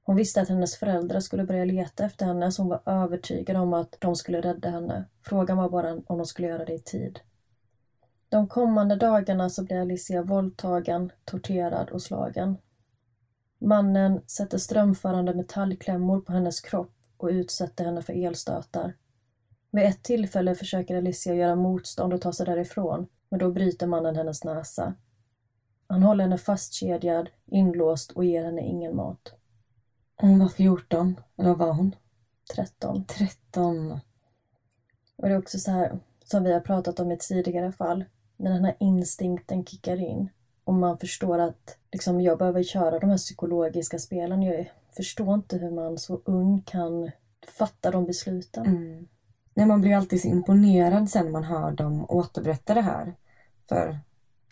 Hon 0.07 0.17
visste 0.17 0.41
att 0.41 0.49
hennes 0.49 0.77
föräldrar 0.77 1.21
skulle 1.21 1.45
börja 1.45 1.65
leta 1.65 2.05
efter 2.05 2.27
henne 2.27 2.53
så 2.53 2.63
hon 2.63 2.69
var 2.69 2.83
övertygad 2.87 3.57
om 3.57 3.73
att 3.73 3.97
de 3.99 4.17
skulle 4.17 4.41
rädda 4.41 4.71
henne. 4.71 5.05
Frågan 5.23 5.57
var 5.57 5.71
bara 5.71 5.93
om 6.07 6.19
de 6.19 6.27
skulle 6.27 6.49
göra 6.49 6.65
det 6.65 6.75
i 6.75 6.81
tid. 6.81 7.21
De 8.29 8.49
kommande 8.49 8.97
dagarna 8.97 9.51
så 9.51 9.65
blir 9.65 9.81
Alicia 9.81 10.23
våldtagen, 10.23 11.13
torterad 11.25 11.91
och 11.91 12.03
slagen. 12.03 12.57
Mannen 13.59 14.21
sätter 14.27 14.59
strömförande 14.59 15.35
metallklämmor 15.35 16.21
på 16.21 16.33
hennes 16.33 16.61
kropp 16.61 16.95
och 17.17 17.29
utsätter 17.29 17.85
henne 17.85 18.03
för 18.03 18.13
elstötar. 18.13 18.95
Vid 19.71 19.85
ett 19.85 20.03
tillfälle 20.03 20.55
försöker 20.55 20.97
Alicia 20.97 21.35
göra 21.35 21.57
motstånd 21.57 22.15
och 22.15 22.21
ta 22.21 22.33
sig 22.33 22.47
därifrån, 22.47 23.07
men 23.29 23.39
då 23.39 23.51
bryter 23.51 23.87
mannen 23.87 24.17
hennes 24.17 24.45
näsa. 24.45 24.95
Han 25.87 26.03
håller 26.03 26.25
henne 26.25 26.39
fastkedjad, 26.39 27.29
inlåst 27.47 28.13
och 28.13 28.25
ger 28.25 28.45
henne 28.45 28.63
ingen 28.63 28.97
mat. 28.97 29.33
Hon 30.17 30.39
var 30.39 30.49
14, 30.49 31.21
eller 31.39 31.49
vad 31.49 31.59
var 31.59 31.73
hon? 31.73 31.95
13. 32.55 33.05
13. 33.05 33.93
Och 35.17 35.29
det 35.29 35.35
är 35.35 35.39
också 35.39 35.59
så 35.59 35.71
här, 35.71 35.99
som 36.25 36.45
vi 36.45 36.53
har 36.53 36.61
pratat 36.61 37.01
om 37.01 37.13
i 37.13 37.19
tidigare 37.19 37.73
fall, 37.73 38.05
när 38.37 38.51
den 38.51 38.65
här 38.65 38.77
instinkten 38.81 39.65
kickar 39.65 39.97
in 39.97 40.29
och 40.65 40.75
man 40.75 40.99
förstår 40.99 41.39
att 41.39 41.79
liksom, 41.93 42.21
jag 42.21 42.39
behöver 42.39 42.63
köra 42.63 42.99
de 42.99 43.11
här 43.11 43.17
psykologiska 43.17 43.99
spelen. 43.99 44.43
Jag 44.43 44.73
förstår 44.97 45.35
inte 45.35 45.57
hur 45.57 45.71
man 45.71 45.99
så 45.99 46.21
ung 46.25 46.63
kan 46.63 47.11
fatta 47.59 47.91
de 47.91 48.07
besluten. 48.07 48.67
Mm. 48.67 49.09
Nej, 49.55 49.67
man 49.67 49.81
blir 49.81 49.97
alltid 49.97 50.23
så 50.23 50.29
imponerad 50.29 51.11
sen 51.11 51.31
man 51.31 51.45
hör 51.45 51.71
dem 51.71 52.07
återberätta 52.09 52.75
det 52.75 52.81
här. 52.81 53.15
För 53.69 53.99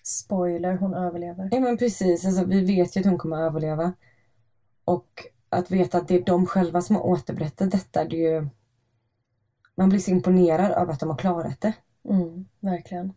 Spoiler, 0.03 0.77
hon 0.77 0.95
överlever. 0.95 1.49
Ja 1.53 1.61
men 1.61 1.79
precis, 1.79 2.25
alltså, 2.27 2.45
vi 2.45 2.65
vet 2.65 2.97
ju 2.97 3.01
att 3.01 3.07
hon 3.07 3.19
kommer 3.19 3.37
att 3.37 3.51
överleva. 3.51 3.93
Och 4.85 5.27
att 5.55 5.71
veta 5.71 5.99
att 5.99 6.09
det 6.09 6.15
är 6.15 6.25
de 6.25 6.47
själva 6.47 6.83
som 6.83 6.97
har 6.97 7.07
återberättat 7.07 7.71
detta, 7.71 8.05
det 8.05 8.27
är 8.27 8.33
ju... 8.33 8.49
Man 9.75 9.89
blir 9.89 10.01
så 10.01 10.11
imponerad 10.11 10.71
över 10.71 10.93
att 10.93 11.01
de 11.01 11.09
har 11.11 11.17
klarat 11.17 11.61
det. 11.61 11.73
Mm, 12.09 12.49
verkligen. 12.61 13.13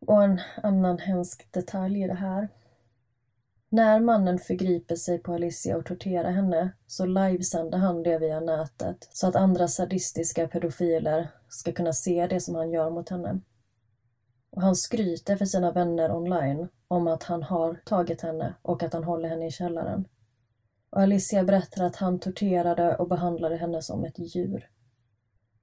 Och 0.00 0.24
en 0.24 0.40
annan 0.62 0.98
hemsk 0.98 1.52
detalj 1.52 2.02
i 2.02 2.06
det 2.06 2.14
här. 2.14 2.48
När 3.70 4.00
mannen 4.00 4.38
förgriper 4.38 4.96
sig 4.96 5.18
på 5.18 5.34
Alicia 5.34 5.76
och 5.76 5.86
torterar 5.86 6.30
henne 6.30 6.72
så 6.86 7.06
livesänder 7.06 7.78
han 7.78 8.02
det 8.02 8.18
via 8.18 8.40
nätet 8.40 9.08
så 9.12 9.28
att 9.28 9.36
andra 9.36 9.68
sadistiska 9.68 10.48
pedofiler 10.48 11.28
ska 11.48 11.72
kunna 11.72 11.92
se 11.92 12.26
det 12.26 12.40
som 12.40 12.54
han 12.54 12.70
gör 12.70 12.90
mot 12.90 13.08
henne. 13.08 13.40
Och 14.50 14.62
han 14.62 14.76
skryter 14.76 15.36
för 15.36 15.44
sina 15.44 15.72
vänner 15.72 16.12
online 16.12 16.68
om 16.88 17.08
att 17.08 17.22
han 17.22 17.42
har 17.42 17.74
tagit 17.74 18.20
henne 18.20 18.54
och 18.62 18.82
att 18.82 18.92
han 18.92 19.04
håller 19.04 19.28
henne 19.28 19.46
i 19.46 19.50
källaren. 19.50 20.04
Och 20.90 21.02
Alicia 21.02 21.44
berättar 21.44 21.84
att 21.84 21.96
han 21.96 22.18
torterade 22.18 22.96
och 22.96 23.08
behandlade 23.08 23.56
henne 23.56 23.82
som 23.82 24.04
ett 24.04 24.18
djur. 24.18 24.70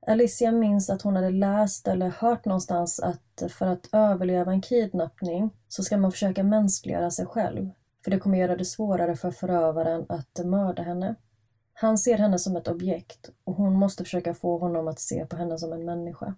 Alicia 0.08 0.52
minns 0.52 0.90
att 0.90 1.02
hon 1.02 1.16
hade 1.16 1.30
läst 1.30 1.88
eller 1.88 2.10
hört 2.10 2.46
någonstans 2.46 3.00
att 3.00 3.52
för 3.52 3.66
att 3.66 3.90
överleva 3.92 4.52
en 4.52 4.62
kidnappning 4.62 5.50
så 5.68 5.84
ska 5.84 5.98
man 5.98 6.12
försöka 6.12 6.44
mänskliggöra 6.44 7.12
sig 7.12 7.26
själv. 7.26 7.70
För 8.04 8.12
det 8.12 8.20
kommer 8.20 8.38
göra 8.38 8.56
det 8.56 8.66
svårare 8.66 9.16
för 9.16 9.32
förövaren 9.32 10.06
att 10.10 10.46
mörda 10.46 10.84
henne. 10.84 11.16
Han 11.74 11.98
ser 11.98 12.18
henne 12.18 12.40
som 12.40 12.56
ett 12.56 12.68
objekt 12.68 13.30
och 13.44 13.56
hon 13.56 13.74
måste 13.74 14.04
försöka 14.04 14.34
få 14.34 14.58
honom 14.58 14.88
att 14.88 15.00
se 15.00 15.26
på 15.26 15.36
henne 15.36 15.58
som 15.58 15.74
en 15.74 15.86
människa. 15.86 16.36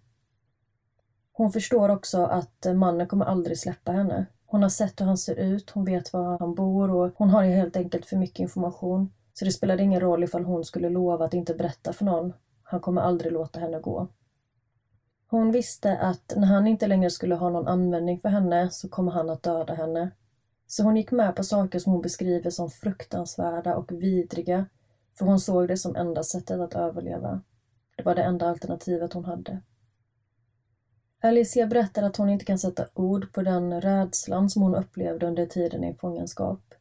Hon 1.32 1.52
förstår 1.52 1.90
också 1.90 2.24
att 2.24 2.66
mannen 2.76 3.08
kommer 3.08 3.26
aldrig 3.26 3.60
släppa 3.60 3.92
henne. 3.92 4.26
Hon 4.50 4.62
har 4.62 4.70
sett 4.70 5.02
hur 5.02 5.06
han 5.06 5.18
ser 5.18 5.36
ut, 5.36 5.70
hon 5.70 5.86
vet 5.86 6.14
var 6.14 6.40
han 6.40 6.56
bor 6.56 6.92
och 6.92 7.14
hon 7.16 7.30
har 7.30 7.44
ju 7.44 7.52
helt 7.52 7.76
enkelt 7.76 8.06
för 8.06 8.18
mycket 8.18 8.40
information. 8.40 9.14
Så 9.34 9.46
det 9.46 9.52
spelade 9.52 9.84
ingen 9.84 10.02
roll 10.02 10.24
ifall 10.24 10.44
hon 10.44 10.66
skulle 10.66 10.90
lova 10.90 11.26
att 11.26 11.34
inte 11.34 11.54
berätta 11.54 11.94
för 11.94 12.06
någon. 12.06 12.34
Han 12.64 12.80
kommer 12.80 13.02
aldrig 13.02 13.32
låta 13.32 13.60
henne 13.60 13.80
gå. 13.80 14.08
Hon 15.30 15.52
visste 15.52 15.98
att 15.98 16.34
när 16.36 16.48
han 16.48 16.68
inte 16.68 16.88
längre 16.88 17.10
skulle 17.10 17.36
ha 17.36 17.50
någon 17.50 17.68
användning 17.68 18.20
för 18.20 18.30
henne 18.30 18.70
så 18.72 18.90
kommer 18.90 19.12
han 19.12 19.30
att 19.30 19.44
döda 19.44 19.74
henne. 19.74 20.12
Så 20.68 20.84
hon 20.84 20.98
gick 20.98 21.12
med 21.12 21.36
på 21.36 21.44
saker 21.44 21.80
som 21.80 21.92
hon 21.92 22.02
beskriver 22.02 22.50
som 22.50 22.70
fruktansvärda 22.70 23.76
och 23.76 23.92
vidriga, 23.92 24.66
för 25.18 25.26
hon 25.26 25.40
såg 25.40 25.68
det 25.68 25.78
som 25.78 25.96
enda 25.96 26.24
sättet 26.24 26.60
att 26.60 26.74
överleva. 26.74 27.42
Det 27.98 28.04
var 28.04 28.16
det 28.16 28.24
enda 28.24 28.50
alternativet 28.50 29.14
hon 29.14 29.26
hade. 29.26 29.62
Alicia 31.22 31.68
berättar 31.68 32.04
att 32.04 32.18
hon 32.18 32.30
inte 32.30 32.46
kan 32.46 32.60
sätta 32.60 32.86
ord 32.94 33.34
på 33.34 33.42
den 33.42 33.82
rädslan 33.82 34.50
som 34.50 34.62
hon 34.62 34.76
upplevde 34.76 35.28
under 35.28 35.46
tiden 35.46 35.84
i 35.84 35.94
fångenskap. 35.94 36.74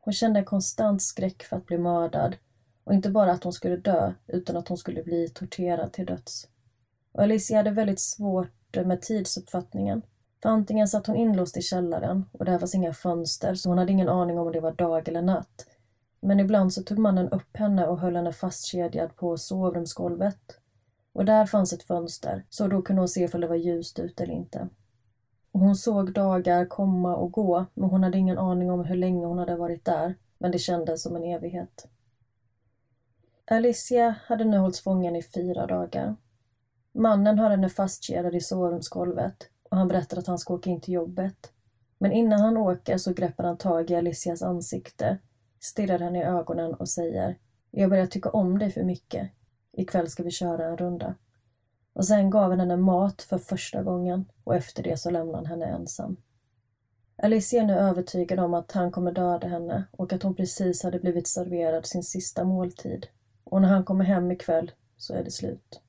Hon 0.00 0.12
kände 0.14 0.42
konstant 0.42 1.02
skräck 1.02 1.42
för 1.42 1.56
att 1.56 1.66
bli 1.66 1.78
mördad 1.78 2.36
och 2.84 2.94
inte 2.94 3.10
bara 3.10 3.32
att 3.32 3.44
hon 3.44 3.52
skulle 3.52 3.76
dö, 3.76 4.12
utan 4.26 4.56
att 4.56 4.68
hon 4.68 4.78
skulle 4.78 5.02
bli 5.02 5.28
torterad 5.28 5.92
till 5.92 6.06
döds. 6.06 6.48
Och 7.12 7.22
Alicia 7.22 7.56
hade 7.56 7.70
väldigt 7.70 8.00
svårt 8.00 8.76
med 8.84 9.02
tidsuppfattningen. 9.02 10.02
För 10.42 10.48
antingen 10.48 10.88
satt 10.88 11.06
hon 11.06 11.16
inlåst 11.16 11.56
i 11.56 11.62
källaren 11.62 12.24
och 12.32 12.44
där 12.44 12.58
fanns 12.58 12.74
inga 12.74 12.92
fönster 12.92 13.54
så 13.54 13.68
hon 13.68 13.78
hade 13.78 13.92
ingen 13.92 14.08
aning 14.08 14.38
om 14.38 14.52
det 14.52 14.60
var 14.60 14.72
dag 14.72 15.08
eller 15.08 15.22
natt. 15.22 15.66
Men 16.22 16.40
ibland 16.40 16.72
så 16.72 16.82
tog 16.82 16.98
mannen 16.98 17.28
upp 17.28 17.56
henne 17.56 17.86
och 17.86 17.98
höll 17.98 18.16
henne 18.16 18.32
fastkedjad 18.32 19.16
på 19.16 19.36
sovrumsgolvet. 19.36 20.59
Och 21.12 21.24
där 21.24 21.46
fanns 21.46 21.72
ett 21.72 21.82
fönster, 21.82 22.46
så 22.50 22.68
då 22.68 22.82
kunde 22.82 23.02
hon 23.02 23.08
se 23.08 23.28
om 23.34 23.40
det 23.40 23.48
var 23.48 23.56
ljust 23.56 23.98
ute 23.98 24.22
eller 24.22 24.34
inte. 24.34 24.68
Och 25.52 25.60
hon 25.60 25.76
såg 25.76 26.12
dagar 26.12 26.66
komma 26.66 27.16
och 27.16 27.32
gå, 27.32 27.66
men 27.74 27.90
hon 27.90 28.02
hade 28.02 28.18
ingen 28.18 28.38
aning 28.38 28.70
om 28.70 28.84
hur 28.84 28.96
länge 28.96 29.26
hon 29.26 29.38
hade 29.38 29.56
varit 29.56 29.84
där. 29.84 30.14
Men 30.38 30.50
det 30.50 30.58
kändes 30.58 31.02
som 31.02 31.16
en 31.16 31.24
evighet. 31.24 31.88
Alicia 33.44 34.14
hade 34.26 34.44
nu 34.44 34.58
hållits 34.58 34.80
fången 34.80 35.16
i 35.16 35.22
fyra 35.22 35.66
dagar. 35.66 36.16
Mannen 36.92 37.38
har 37.38 37.50
henne 37.50 37.68
fastkedjad 37.68 38.34
i 38.34 38.40
sovrumsgolvet 38.40 39.48
och 39.70 39.76
han 39.76 39.88
berättar 39.88 40.16
att 40.18 40.26
han 40.26 40.38
ska 40.38 40.54
åka 40.54 40.70
in 40.70 40.80
till 40.80 40.94
jobbet. 40.94 41.52
Men 41.98 42.12
innan 42.12 42.40
han 42.40 42.56
åker 42.56 42.98
så 42.98 43.12
greppar 43.12 43.44
han 43.44 43.58
tag 43.58 43.90
i 43.90 43.94
Alicias 43.94 44.42
ansikte, 44.42 45.18
stirrar 45.60 45.98
henne 45.98 46.18
i 46.18 46.24
ögonen 46.24 46.74
och 46.74 46.88
säger 46.88 47.38
Jag 47.70 47.90
börjar 47.90 48.06
tycka 48.06 48.30
om 48.30 48.58
dig 48.58 48.70
för 48.70 48.82
mycket. 48.82 49.30
Ikväll 49.72 50.08
ska 50.08 50.22
vi 50.22 50.30
köra 50.30 50.66
en 50.66 50.76
runda. 50.76 51.14
Och 51.92 52.06
sen 52.06 52.30
gav 52.30 52.50
han 52.50 52.60
henne 52.60 52.76
mat 52.76 53.22
för 53.22 53.38
första 53.38 53.82
gången 53.82 54.24
och 54.44 54.54
efter 54.54 54.82
det 54.82 54.96
så 54.96 55.10
lämnade 55.10 55.36
han 55.36 55.46
henne 55.46 55.66
ensam. 55.66 56.16
Alicia 57.22 57.62
är 57.62 57.66
nu 57.66 57.74
övertygad 57.74 58.40
om 58.40 58.54
att 58.54 58.72
han 58.72 58.90
kommer 58.90 59.12
döda 59.12 59.48
henne 59.48 59.84
och 59.90 60.12
att 60.12 60.22
hon 60.22 60.34
precis 60.34 60.82
hade 60.82 60.98
blivit 60.98 61.28
serverad 61.28 61.86
sin 61.86 62.02
sista 62.02 62.44
måltid. 62.44 63.06
Och 63.44 63.62
när 63.62 63.68
han 63.68 63.84
kommer 63.84 64.04
hem 64.04 64.30
ikväll 64.30 64.72
så 64.96 65.14
är 65.14 65.24
det 65.24 65.30
slut. 65.30 65.80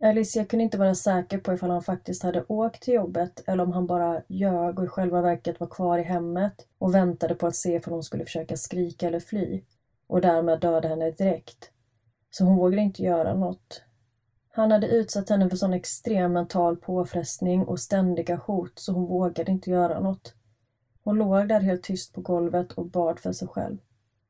Alicia 0.00 0.44
kunde 0.44 0.64
inte 0.64 0.78
vara 0.78 0.94
säker 0.94 1.38
på 1.38 1.52
ifall 1.52 1.70
han 1.70 1.82
faktiskt 1.82 2.22
hade 2.22 2.44
åkt 2.48 2.82
till 2.82 2.94
jobbet 2.94 3.42
eller 3.46 3.64
om 3.64 3.72
han 3.72 3.86
bara 3.86 4.22
ljög 4.28 4.78
och 4.78 4.84
i 4.84 4.88
själva 4.88 5.22
verket 5.22 5.60
var 5.60 5.66
kvar 5.66 5.98
i 5.98 6.02
hemmet 6.02 6.66
och 6.78 6.94
väntade 6.94 7.34
på 7.34 7.46
att 7.46 7.56
se 7.56 7.74
ifall 7.74 7.92
hon 7.94 8.02
skulle 8.02 8.24
försöka 8.24 8.56
skrika 8.56 9.06
eller 9.06 9.20
fly 9.20 9.62
och 10.06 10.20
därmed 10.20 10.60
döda 10.60 10.88
henne 10.88 11.10
direkt. 11.10 11.70
Så 12.38 12.44
hon 12.44 12.56
vågade 12.56 12.82
inte 12.82 13.02
göra 13.02 13.34
något. 13.34 13.82
Han 14.48 14.70
hade 14.70 14.86
utsatt 14.86 15.28
henne 15.28 15.50
för 15.50 15.56
sån 15.56 15.74
extrem 15.74 16.32
mental 16.32 16.76
påfrestning 16.76 17.64
och 17.64 17.80
ständiga 17.80 18.36
hot 18.36 18.78
så 18.78 18.92
hon 18.92 19.06
vågade 19.06 19.52
inte 19.52 19.70
göra 19.70 20.00
något. 20.00 20.34
Hon 21.04 21.16
låg 21.16 21.48
där 21.48 21.60
helt 21.60 21.82
tyst 21.82 22.12
på 22.12 22.20
golvet 22.20 22.72
och 22.72 22.86
bad 22.86 23.20
för 23.20 23.32
sig 23.32 23.48
själv. 23.48 23.78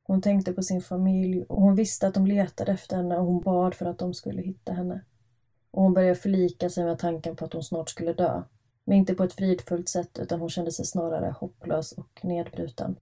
Hon 0.02 0.22
tänkte 0.22 0.52
på 0.52 0.62
sin 0.62 0.80
familj 0.80 1.44
och 1.44 1.62
hon 1.62 1.74
visste 1.74 2.06
att 2.06 2.14
de 2.14 2.26
letade 2.26 2.72
efter 2.72 2.96
henne 2.96 3.16
och 3.18 3.26
hon 3.26 3.42
bad 3.42 3.74
för 3.74 3.86
att 3.86 3.98
de 3.98 4.14
skulle 4.14 4.42
hitta 4.42 4.72
henne. 4.72 5.04
Och 5.70 5.82
hon 5.82 5.94
började 5.94 6.14
förlika 6.14 6.70
sig 6.70 6.84
med 6.84 6.98
tanken 6.98 7.36
på 7.36 7.44
att 7.44 7.52
hon 7.52 7.62
snart 7.62 7.90
skulle 7.90 8.12
dö. 8.12 8.42
Men 8.84 8.98
inte 8.98 9.14
på 9.14 9.24
ett 9.24 9.34
fridfullt 9.34 9.88
sätt 9.88 10.18
utan 10.18 10.40
hon 10.40 10.50
kände 10.50 10.72
sig 10.72 10.86
snarare 10.86 11.34
hopplös 11.40 11.92
och 11.92 12.20
nedbruten. 12.22 12.96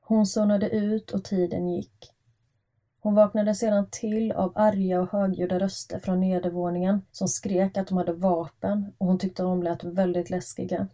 Hon 0.00 0.26
zonade 0.26 0.68
ut 0.68 1.10
och 1.10 1.24
tiden 1.24 1.68
gick. 1.68 2.11
Hon 3.02 3.14
vaknade 3.14 3.54
sedan 3.54 3.86
till 3.90 4.32
av 4.32 4.52
arga 4.54 5.00
och 5.00 5.12
högljudda 5.12 5.58
röster 5.58 5.98
från 5.98 6.20
nedervåningen 6.20 7.02
som 7.12 7.28
skrek 7.28 7.76
att 7.76 7.86
de 7.86 7.98
hade 7.98 8.12
vapen 8.12 8.92
och 8.98 9.06
hon 9.06 9.18
tyckte 9.18 9.42
de 9.42 9.62
lät 9.62 9.84
väldigt 9.84 10.30
läskiga. 10.30 10.88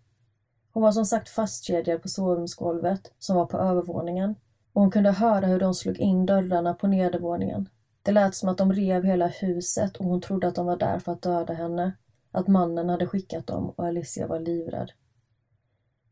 Hon 0.73 0.83
var 0.83 0.93
som 0.93 1.05
sagt 1.05 1.29
fastkedjad 1.29 2.03
på 2.03 2.09
sovrumsgolvet 2.09 3.13
som 3.19 3.37
var 3.37 3.47
på 3.47 3.59
övervåningen 3.59 4.35
och 4.73 4.83
hon 4.83 4.91
kunde 4.91 5.11
höra 5.11 5.47
hur 5.47 5.59
de 5.59 5.75
slog 5.75 5.99
in 5.99 6.27
dörrarna 6.27 6.75
på 6.75 6.87
nedervåningen. 6.87 7.69
Det 8.03 8.13
lät 8.13 8.35
som 8.35 8.49
att 8.49 8.59
de 8.59 8.73
rev 8.73 9.05
hela 9.05 9.27
huset 9.27 9.97
och 9.97 10.07
hon 10.07 10.21
trodde 10.21 10.49
att 10.49 10.55
de 10.55 10.67
var 10.67 10.77
där 10.77 10.99
för 10.99 11.13
att 11.13 11.23
döda 11.23 11.53
henne. 11.53 11.93
Att 12.31 12.49
mannen 12.49 12.89
hade 12.89 13.07
skickat 13.07 13.47
dem 13.47 13.69
och 13.77 13.87
Alicia 13.87 14.27
var 14.27 14.41
livrädd. 14.41 14.93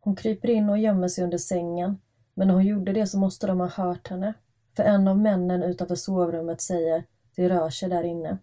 Hon 0.00 0.16
kryper 0.16 0.50
in 0.50 0.70
och 0.70 0.78
gömmer 0.78 1.08
sig 1.08 1.24
under 1.24 1.38
sängen 1.38 1.98
men 2.34 2.48
när 2.48 2.54
hon 2.54 2.66
gjorde 2.66 2.92
det 2.92 3.06
så 3.06 3.18
måste 3.18 3.46
de 3.46 3.60
ha 3.60 3.68
hört 3.68 4.08
henne 4.08 4.34
för 4.76 4.82
en 4.82 5.08
av 5.08 5.18
männen 5.18 5.62
utanför 5.62 5.94
sovrummet 5.94 6.60
säger 6.60 7.04
det 7.36 7.48
rör 7.48 7.70
sig 7.70 7.88
där 7.88 8.04
inne. 8.04 8.38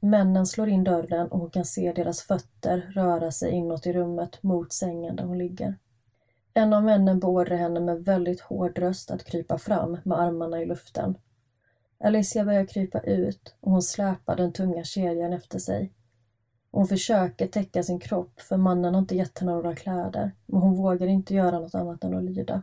Männen 0.00 0.46
slår 0.46 0.68
in 0.68 0.84
dörren 0.84 1.28
och 1.28 1.38
hon 1.38 1.50
kan 1.50 1.64
se 1.64 1.92
deras 1.92 2.22
fötter 2.22 2.90
röra 2.94 3.32
sig 3.32 3.50
inåt 3.50 3.86
i 3.86 3.92
rummet 3.92 4.42
mot 4.42 4.72
sängen 4.72 5.16
där 5.16 5.24
hon 5.24 5.38
ligger. 5.38 5.78
En 6.54 6.72
av 6.72 6.84
männen 6.84 7.20
beordrar 7.20 7.56
henne 7.56 7.80
med 7.80 8.04
väldigt 8.04 8.40
hård 8.40 8.78
röst 8.78 9.10
att 9.10 9.24
krypa 9.24 9.58
fram 9.58 9.98
med 10.04 10.20
armarna 10.20 10.62
i 10.62 10.66
luften. 10.66 11.18
Alicia 11.98 12.44
börjar 12.44 12.66
krypa 12.66 13.00
ut 13.00 13.54
och 13.60 13.72
hon 13.72 13.82
släpar 13.82 14.36
den 14.36 14.52
tunga 14.52 14.84
kedjan 14.84 15.32
efter 15.32 15.58
sig. 15.58 15.92
Hon 16.70 16.86
försöker 16.86 17.46
täcka 17.46 17.82
sin 17.82 18.00
kropp 18.00 18.40
för 18.40 18.56
mannen 18.56 18.94
har 18.94 19.00
inte 19.00 19.16
gett 19.16 19.38
henne 19.38 19.52
några 19.52 19.74
kläder 19.74 20.30
men 20.46 20.60
hon 20.60 20.76
vågar 20.76 21.06
inte 21.06 21.34
göra 21.34 21.58
något 21.58 21.74
annat 21.74 22.04
än 22.04 22.14
att 22.14 22.24
lyda. 22.24 22.62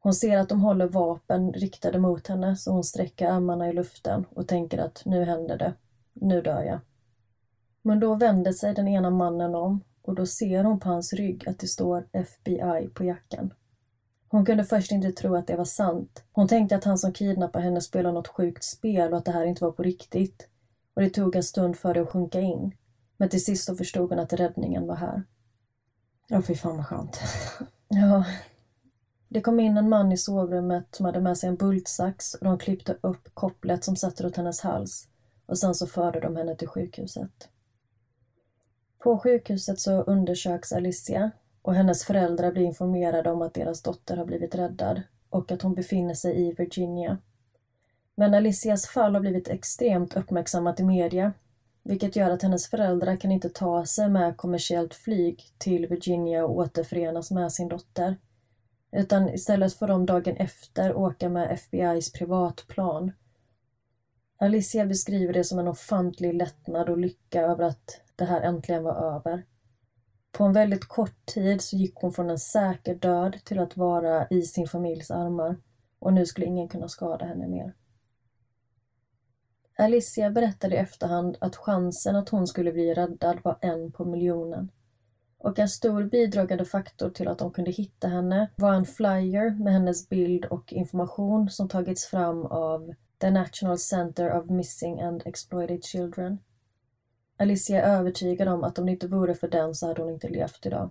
Hon 0.00 0.14
ser 0.14 0.38
att 0.38 0.48
de 0.48 0.60
håller 0.60 0.88
vapen 0.88 1.52
riktade 1.52 1.98
mot 1.98 2.26
henne 2.26 2.56
så 2.56 2.72
hon 2.72 2.84
sträcker 2.84 3.28
armarna 3.28 3.68
i 3.68 3.72
luften 3.72 4.26
och 4.30 4.48
tänker 4.48 4.78
att 4.78 5.02
nu 5.04 5.24
händer 5.24 5.58
det. 5.58 5.74
Nu 6.12 6.42
dör 6.42 6.62
jag. 6.62 6.80
Men 7.82 8.00
då 8.00 8.14
vänder 8.14 8.52
sig 8.52 8.74
den 8.74 8.88
ena 8.88 9.10
mannen 9.10 9.54
om 9.54 9.80
och 10.02 10.14
då 10.14 10.26
ser 10.26 10.64
hon 10.64 10.80
på 10.80 10.88
hans 10.88 11.12
rygg 11.12 11.48
att 11.48 11.58
det 11.58 11.66
står 11.66 12.06
FBI 12.12 12.90
på 12.94 13.04
jackan. 13.04 13.54
Hon 14.28 14.44
kunde 14.44 14.64
först 14.64 14.92
inte 14.92 15.12
tro 15.12 15.36
att 15.36 15.46
det 15.46 15.56
var 15.56 15.64
sant. 15.64 16.24
Hon 16.32 16.48
tänkte 16.48 16.76
att 16.76 16.84
han 16.84 16.98
som 16.98 17.12
kidnappade 17.12 17.64
henne 17.64 17.80
spelade 17.80 18.14
något 18.14 18.28
sjukt 18.28 18.64
spel 18.64 19.12
och 19.12 19.18
att 19.18 19.24
det 19.24 19.32
här 19.32 19.46
inte 19.46 19.64
var 19.64 19.72
på 19.72 19.82
riktigt. 19.82 20.48
Och 20.94 21.02
det 21.02 21.10
tog 21.10 21.36
en 21.36 21.42
stund 21.42 21.76
för 21.76 21.94
det 21.94 22.00
att 22.00 22.10
sjunka 22.10 22.40
in. 22.40 22.74
Men 23.16 23.28
till 23.28 23.44
sist 23.44 23.64
så 23.64 23.76
förstod 23.76 24.10
hon 24.10 24.18
att 24.18 24.32
räddningen 24.32 24.86
var 24.86 24.96
här. 24.96 25.22
Ja, 26.28 26.42
fy 26.42 26.54
fan 26.54 26.76
vad 26.76 26.86
skönt. 26.86 27.20
Ja, 27.88 28.24
det 29.28 29.40
kom 29.40 29.60
in 29.60 29.76
en 29.76 29.88
man 29.88 30.12
i 30.12 30.16
sovrummet 30.16 30.84
som 30.90 31.06
hade 31.06 31.20
med 31.20 31.38
sig 31.38 31.48
en 31.48 31.56
bultsax 31.56 32.34
och 32.34 32.44
de 32.44 32.58
klippte 32.58 32.96
upp 33.00 33.28
kopplet 33.34 33.84
som 33.84 33.96
satt 33.96 34.20
runt 34.20 34.36
hennes 34.36 34.60
hals 34.60 35.08
och 35.46 35.58
sen 35.58 35.74
så 35.74 35.86
förde 35.86 36.20
de 36.20 36.36
henne 36.36 36.56
till 36.56 36.68
sjukhuset. 36.68 37.48
På 38.98 39.18
sjukhuset 39.18 39.80
så 39.80 40.02
undersöks 40.02 40.72
Alicia 40.72 41.30
och 41.62 41.74
hennes 41.74 42.04
föräldrar 42.04 42.52
blir 42.52 42.62
informerade 42.62 43.30
om 43.30 43.42
att 43.42 43.54
deras 43.54 43.82
dotter 43.82 44.16
har 44.16 44.24
blivit 44.24 44.54
räddad 44.54 45.02
och 45.30 45.52
att 45.52 45.62
hon 45.62 45.74
befinner 45.74 46.14
sig 46.14 46.48
i 46.48 46.52
Virginia. 46.52 47.18
Men 48.14 48.34
Alicias 48.34 48.86
fall 48.86 49.14
har 49.14 49.20
blivit 49.20 49.48
extremt 49.48 50.16
uppmärksammat 50.16 50.80
i 50.80 50.84
media 50.84 51.32
vilket 51.82 52.16
gör 52.16 52.30
att 52.30 52.42
hennes 52.42 52.70
föräldrar 52.70 53.16
kan 53.16 53.32
inte 53.32 53.48
ta 53.48 53.86
sig 53.86 54.08
med 54.08 54.36
kommersiellt 54.36 54.94
flyg 54.94 55.44
till 55.58 55.86
Virginia 55.86 56.44
och 56.44 56.56
återförenas 56.56 57.30
med 57.30 57.52
sin 57.52 57.68
dotter. 57.68 58.16
Utan 58.90 59.28
istället 59.28 59.74
får 59.74 59.86
de 59.86 60.06
dagen 60.06 60.36
efter 60.36 60.96
åka 60.96 61.28
med 61.28 61.58
FBI's 61.58 62.14
privatplan. 62.14 63.12
Alicia 64.38 64.86
beskriver 64.86 65.32
det 65.32 65.44
som 65.44 65.58
en 65.58 65.68
ofantlig 65.68 66.34
lättnad 66.34 66.88
och 66.88 66.98
lycka 66.98 67.42
över 67.42 67.64
att 67.64 68.00
det 68.16 68.24
här 68.24 68.40
äntligen 68.40 68.84
var 68.84 68.94
över. 68.94 69.44
På 70.32 70.44
en 70.44 70.52
väldigt 70.52 70.88
kort 70.88 71.26
tid 71.26 71.62
så 71.62 71.76
gick 71.76 71.94
hon 71.94 72.12
från 72.12 72.30
en 72.30 72.38
säker 72.38 72.94
död 72.94 73.38
till 73.44 73.58
att 73.58 73.76
vara 73.76 74.28
i 74.28 74.42
sin 74.42 74.68
familjs 74.68 75.10
armar 75.10 75.56
och 75.98 76.12
nu 76.12 76.26
skulle 76.26 76.46
ingen 76.46 76.68
kunna 76.68 76.88
skada 76.88 77.24
henne 77.24 77.48
mer. 77.48 77.74
Alicia 79.76 80.30
berättade 80.30 80.74
i 80.74 80.78
efterhand 80.78 81.36
att 81.40 81.56
chansen 81.56 82.16
att 82.16 82.28
hon 82.28 82.46
skulle 82.46 82.72
bli 82.72 82.94
räddad 82.94 83.38
var 83.44 83.58
en 83.60 83.92
på 83.92 84.04
miljonen. 84.04 84.70
Och 85.38 85.58
en 85.58 85.68
stor 85.68 86.02
bidragande 86.02 86.64
faktor 86.64 87.10
till 87.10 87.28
att 87.28 87.38
de 87.38 87.52
kunde 87.52 87.70
hitta 87.70 88.08
henne 88.08 88.50
var 88.56 88.74
en 88.74 88.86
flyer 88.86 89.50
med 89.50 89.72
hennes 89.72 90.08
bild 90.08 90.44
och 90.44 90.72
information 90.72 91.50
som 91.50 91.68
tagits 91.68 92.06
fram 92.06 92.46
av 92.46 92.94
The 93.20 93.30
National 93.30 93.78
Center 93.78 94.38
of 94.38 94.50
Missing 94.50 95.00
and 95.00 95.22
Exploited 95.26 95.84
Children. 95.84 96.38
Alicia 97.36 97.82
är 97.82 97.98
övertygad 97.98 98.48
om 98.48 98.64
att 98.64 98.78
om 98.78 98.86
det 98.86 98.92
inte 98.92 99.06
vore 99.06 99.34
för 99.34 99.48
den 99.48 99.74
så 99.74 99.86
hade 99.86 100.02
hon 100.02 100.10
inte 100.10 100.28
levt 100.28 100.66
idag. 100.66 100.90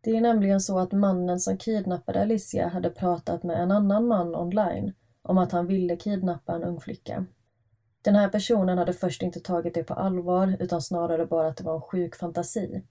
Det 0.00 0.10
är 0.10 0.20
nämligen 0.20 0.60
så 0.60 0.78
att 0.78 0.92
mannen 0.92 1.40
som 1.40 1.56
kidnappade 1.56 2.22
Alicia 2.22 2.68
hade 2.68 2.90
pratat 2.90 3.42
med 3.42 3.62
en 3.62 3.70
annan 3.70 4.06
man 4.06 4.34
online 4.34 4.92
om 5.22 5.38
att 5.38 5.52
han 5.52 5.66
ville 5.66 5.96
kidnappa 5.96 6.54
en 6.54 6.64
ung 6.64 6.80
flicka. 6.80 7.26
Den 8.02 8.14
här 8.14 8.28
personen 8.28 8.78
hade 8.78 8.92
först 8.92 9.22
inte 9.22 9.40
tagit 9.40 9.74
det 9.74 9.84
på 9.84 9.94
allvar 9.94 10.56
utan 10.60 10.82
snarare 10.82 11.26
bara 11.26 11.48
att 11.48 11.56
det 11.56 11.64
var 11.64 11.74
en 11.74 11.80
sjuk 11.80 12.16
fantasi. 12.16 12.82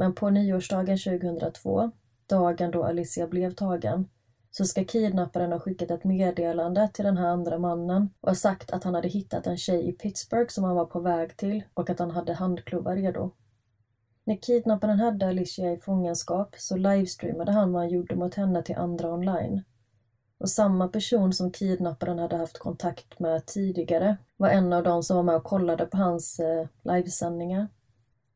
Men 0.00 0.14
på 0.14 0.30
nyårsdagen 0.30 0.98
2002, 0.98 1.90
dagen 2.26 2.70
då 2.70 2.84
Alicia 2.84 3.26
blev 3.26 3.54
tagen, 3.54 4.08
så 4.50 4.64
ska 4.64 4.84
kidnapparen 4.84 5.52
ha 5.52 5.60
skickat 5.60 5.90
ett 5.90 6.04
meddelande 6.04 6.88
till 6.92 7.04
den 7.04 7.16
här 7.16 7.26
andra 7.26 7.58
mannen 7.58 8.10
och 8.20 8.36
sagt 8.36 8.70
att 8.70 8.84
han 8.84 8.94
hade 8.94 9.08
hittat 9.08 9.46
en 9.46 9.56
tjej 9.56 9.88
i 9.88 9.92
Pittsburgh 9.92 10.48
som 10.48 10.64
han 10.64 10.76
var 10.76 10.84
på 10.84 11.00
väg 11.00 11.36
till 11.36 11.62
och 11.74 11.90
att 11.90 11.98
han 11.98 12.10
hade 12.10 12.32
handklovar 12.32 12.96
redo. 12.96 13.30
När 14.24 14.36
kidnapparen 14.36 15.00
hade 15.00 15.28
Alicia 15.28 15.72
i 15.72 15.76
fångenskap 15.76 16.54
så 16.58 16.76
livestreamade 16.76 17.52
han 17.52 17.72
vad 17.72 17.82
han 17.82 17.90
gjorde 17.90 18.16
mot 18.16 18.34
henne 18.34 18.62
till 18.62 18.76
andra 18.76 19.12
online. 19.12 19.62
Och 20.38 20.50
samma 20.50 20.88
person 20.88 21.32
som 21.32 21.52
kidnapparen 21.52 22.18
hade 22.18 22.36
haft 22.36 22.58
kontakt 22.58 23.18
med 23.18 23.46
tidigare 23.46 24.16
var 24.36 24.48
en 24.48 24.72
av 24.72 24.82
de 24.82 25.02
som 25.02 25.16
var 25.16 25.22
med 25.22 25.36
och 25.36 25.44
kollade 25.44 25.86
på 25.86 25.96
hans 25.96 26.40
eh, 26.40 26.66
livesändningar. 26.82 27.68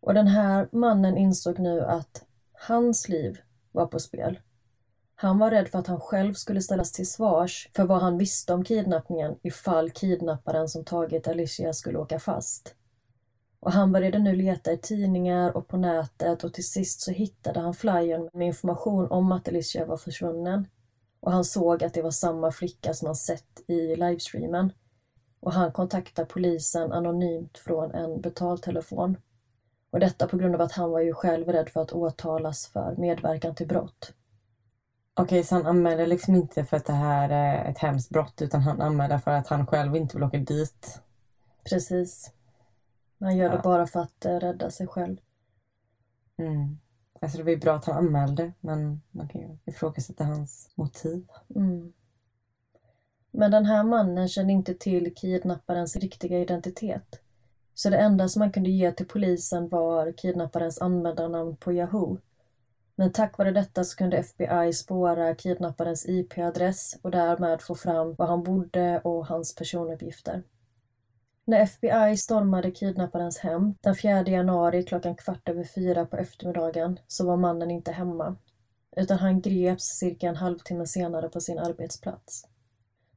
Och 0.05 0.15
den 0.15 0.27
här 0.27 0.69
mannen 0.73 1.17
insåg 1.17 1.59
nu 1.59 1.81
att 1.81 2.25
hans 2.53 3.09
liv 3.09 3.39
var 3.73 3.87
på 3.87 3.99
spel. 3.99 4.41
Han 5.15 5.39
var 5.39 5.51
rädd 5.51 5.69
för 5.69 5.79
att 5.79 5.87
han 5.87 6.01
själv 6.01 6.35
skulle 6.35 6.63
ställas 6.63 6.93
till 6.93 7.11
svars 7.11 7.71
för 7.75 7.85
vad 7.85 8.01
han 8.01 8.19
visste 8.19 8.55
om 8.55 8.65
kidnappningen 8.65 9.37
ifall 9.43 9.91
kidnapparen 9.91 10.69
som 10.69 10.85
tagit 10.85 11.29
Alicia 11.29 11.73
skulle 11.73 11.99
åka 11.99 12.19
fast. 12.19 12.75
Och 13.61 13.73
han 13.73 13.93
började 13.93 14.19
nu 14.19 14.37
leta 14.37 14.73
i 14.73 14.79
tidningar 14.79 15.57
och 15.57 15.69
på 15.69 15.77
nätet 15.77 16.45
och 16.45 16.55
till 16.55 16.69
sist 16.69 17.01
så 17.01 17.11
hittade 17.11 17.61
han 17.61 17.75
flyern 17.75 18.31
med 18.33 18.47
information 18.47 19.11
om 19.11 19.33
att 19.33 19.49
Alicia 19.49 19.87
var 19.87 19.97
försvunnen. 19.97 20.69
Och 21.21 21.33
han 21.33 21.45
såg 21.45 21.85
att 21.85 21.95
det 21.95 22.03
var 22.03 22.11
samma 22.11 22.53
flicka 22.53 22.95
som 22.95 23.07
han 23.07 23.17
sett 23.17 23.61
i 23.67 23.97
livestreamen. 23.97 24.73
Och 25.41 25.53
han 25.53 25.73
kontaktade 25.73 26.29
polisen 26.29 26.93
anonymt 26.93 27.59
från 27.59 27.91
en 27.91 28.21
betaltelefon. 28.21 29.17
Och 29.95 30.01
detta 30.01 30.29
på 30.29 30.37
grund 30.37 30.55
av 30.55 30.61
att 30.61 30.73
han 30.73 30.91
var 30.91 31.01
ju 31.01 31.13
själv 31.13 31.49
rädd 31.49 31.69
för 31.69 31.83
att 31.83 31.93
åtalas 31.93 32.67
för 32.67 32.97
medverkan 32.97 33.55
till 33.55 33.67
brott. 33.67 34.13
Okej, 35.15 35.45
så 35.45 35.55
han 35.55 35.67
anmäler 35.67 36.07
liksom 36.07 36.35
inte 36.35 36.65
för 36.65 36.77
att 36.77 36.85
det 36.87 36.93
här 36.93 37.29
är 37.29 37.71
ett 37.71 37.79
hemskt 37.79 38.11
brott 38.11 38.43
utan 38.43 38.61
han 38.61 38.81
anmäler 38.81 39.19
för 39.19 39.31
att 39.31 39.47
han 39.47 39.67
själv 39.67 39.97
inte 39.97 40.17
vill 40.17 40.25
åka 40.25 40.39
dit. 40.39 41.01
Precis. 41.65 42.33
Han 43.21 43.37
gör 43.37 43.49
det 43.49 43.57
Ja. 43.57 43.63
bara 43.63 43.87
för 43.87 44.01
att 44.01 44.25
eh, 44.25 44.37
rädda 44.37 44.71
sig 44.71 44.87
själv. 44.87 45.17
Mm. 46.39 46.79
Alltså 47.21 47.39
det 47.39 47.45
var 47.45 47.51
ju 47.51 47.59
bra 47.59 47.75
att 47.75 47.85
han 47.85 47.97
anmälde 47.97 48.53
men 48.61 49.03
man 49.11 49.29
kan 49.29 49.41
ju 49.41 49.59
ifrågasätta 49.65 50.25
hans 50.25 50.71
motiv. 50.75 51.27
Mm. 51.55 51.93
Men 53.31 53.51
den 53.51 53.67
här 53.67 53.85
mannen 53.85 54.29
kände 54.29 54.53
inte 54.53 54.75
till 54.75 55.15
kidnapparens 55.15 55.97
riktiga 55.97 56.39
identitet. 56.39 57.21
Så 57.75 57.91
det 57.91 57.97
enda 57.97 58.29
som 58.29 58.43
han 58.43 58.53
kunde 58.53 58.71
ge 58.71 58.93
till 58.93 59.07
polisen 59.07 59.69
var 59.69 60.13
kidnapparens 60.13 60.79
användarnamn 60.79 61.57
på 61.57 61.73
Yahoo. 61.73 62.19
Men 62.97 63.13
tack 63.13 63.39
vare 63.39 63.51
detta 63.51 63.85
så 63.85 63.97
kunde 63.97 64.17
FBI 64.17 64.73
spåra 64.73 65.35
kidnapparens 65.35 66.07
IP-adress 66.09 66.97
och 67.03 67.11
därmed 67.11 67.63
få 67.63 67.75
fram 67.75 68.15
var 68.15 68.27
han 68.27 68.43
bodde 68.43 69.01
och 69.05 69.27
hans 69.27 69.55
personuppgifter. 69.55 70.43
När 71.45 71.61
FBI 71.61 72.17
stormade 72.17 72.71
kidnapparens 72.71 73.39
hem 73.39 73.75
den 73.81 73.97
4 73.97 74.23
januari 74.23 74.83
klockan 74.83 75.15
kvart 75.15 75.49
över 75.49 75.65
fyra 75.65 76.07
på 76.07 76.17
eftermiddagen 76.17 76.99
så 77.07 77.27
var 77.27 77.37
mannen 77.37 77.71
inte 77.71 77.93
hemma. 77.93 78.37
Utan 78.97 79.19
han 79.19 79.41
greps 79.41 79.85
cirka 79.85 80.29
en 80.29 80.37
halvtimme 80.37 80.87
senare 80.87 81.29
på 81.29 81.41
sin 81.41 81.59
arbetsplats. 81.59 82.47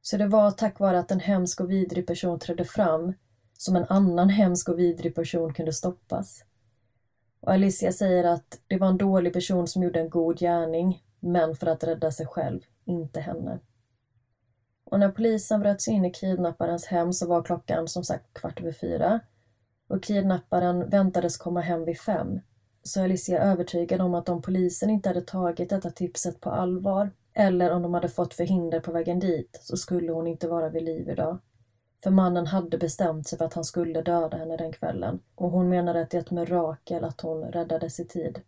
Så 0.02 0.16
det 0.16 0.26
var 0.26 0.50
tack 0.50 0.80
vare 0.80 0.98
att 0.98 1.10
en 1.10 1.20
hemsk 1.20 1.60
och 1.60 1.70
vidrig 1.70 2.06
person 2.06 2.38
trädde 2.38 2.64
fram 2.64 3.14
som 3.60 3.76
en 3.76 3.86
annan 3.88 4.28
hemsk 4.28 4.68
och 4.68 4.78
vidrig 4.78 5.14
person 5.14 5.52
kunde 5.52 5.72
stoppas. 5.72 6.44
Och 7.40 7.52
Alicia 7.52 7.92
säger 7.92 8.24
att 8.24 8.60
det 8.66 8.76
var 8.76 8.88
en 8.88 8.98
dålig 8.98 9.32
person 9.32 9.68
som 9.68 9.82
gjorde 9.82 10.00
en 10.00 10.10
god 10.10 10.38
gärning, 10.38 11.02
men 11.20 11.56
för 11.56 11.66
att 11.66 11.84
rädda 11.84 12.10
sig 12.10 12.26
själv, 12.26 12.60
inte 12.84 13.20
henne. 13.20 13.58
Och 14.84 15.00
när 15.00 15.08
polisen 15.08 15.60
bröt 15.60 15.82
sig 15.82 15.94
in 15.94 16.04
i 16.04 16.12
kidnapparens 16.12 16.86
hem 16.86 17.12
så 17.12 17.26
var 17.26 17.42
klockan 17.42 17.88
som 17.88 18.04
sagt 18.04 18.34
kvart 18.34 18.60
över 18.60 18.72
fyra. 18.72 19.20
Och 19.88 20.02
kidnapparen 20.02 20.88
väntades 20.88 21.36
komma 21.36 21.60
hem 21.60 21.84
vid 21.84 21.98
fem. 21.98 22.40
Så 22.82 23.02
Alicia 23.02 23.38
är 23.38 23.50
övertygad 23.50 24.00
om 24.00 24.14
att 24.14 24.28
om 24.28 24.42
polisen 24.42 24.90
inte 24.90 25.08
hade 25.08 25.20
tagit 25.20 25.70
detta 25.70 25.90
tipset 25.90 26.40
på 26.40 26.50
allvar, 26.50 27.10
eller 27.34 27.70
om 27.70 27.82
de 27.82 27.94
hade 27.94 28.08
fått 28.08 28.34
förhinder 28.34 28.80
på 28.80 28.92
vägen 28.92 29.18
dit, 29.18 29.58
så 29.62 29.76
skulle 29.76 30.12
hon 30.12 30.26
inte 30.26 30.48
vara 30.48 30.68
vid 30.68 30.82
liv 30.82 31.08
idag. 31.08 31.38
För 32.02 32.10
mannen 32.10 32.46
hade 32.46 32.78
bestämt 32.78 33.28
sig 33.28 33.38
för 33.38 33.44
att 33.44 33.54
han 33.54 33.64
skulle 33.64 34.02
döda 34.02 34.36
henne 34.36 34.56
den 34.56 34.72
kvällen 34.72 35.20
och 35.34 35.50
hon 35.50 35.68
menade 35.68 36.00
att 36.00 36.10
det 36.10 36.16
är 36.16 36.20
ett 36.20 36.30
mirakel 36.30 37.04
att 37.04 37.20
hon 37.20 37.42
räddades 37.42 38.00
i 38.00 38.04
tid. 38.04 38.40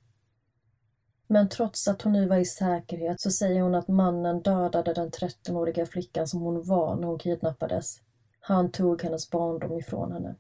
Men 1.27 1.49
trots 1.49 1.89
att 1.89 2.03
hon 2.03 2.13
nu 2.13 2.27
var 2.27 2.37
i 2.37 2.45
säkerhet 2.45 3.21
så 3.21 3.31
säger 3.31 3.63
hon 3.63 3.75
att 3.75 3.89
mannen 3.89 4.43
dödade 4.43 4.95
den 4.95 5.11
13-åriga 5.11 5.87
flickan 5.87 6.29
som 6.29 6.41
hon 6.41 6.63
var 6.63 6.97
när 6.97 7.09
hon 7.09 7.19
kidnappades. 7.19 8.01
Han 8.41 8.71
tog 8.71 9.03
hennes 9.03 9.31
barndom 9.31 9.79
ifrån 9.79 10.13
henne. 10.13 10.37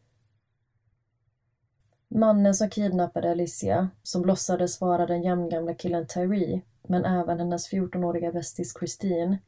Mannen 2.08 2.54
som 2.54 2.70
kidnappade 2.70 3.30
Alicia, 3.30 3.88
som 4.02 4.24
låtsades 4.24 4.80
vara 4.80 5.06
den 5.06 5.22
jämngamla 5.22 5.74
killen 5.74 6.06
Tyree, 6.06 6.62
men 6.82 7.04
även 7.04 7.38
hennes 7.38 7.72
14-åriga 7.72 8.32
bästis 8.32 8.74
Christine, 8.78 9.38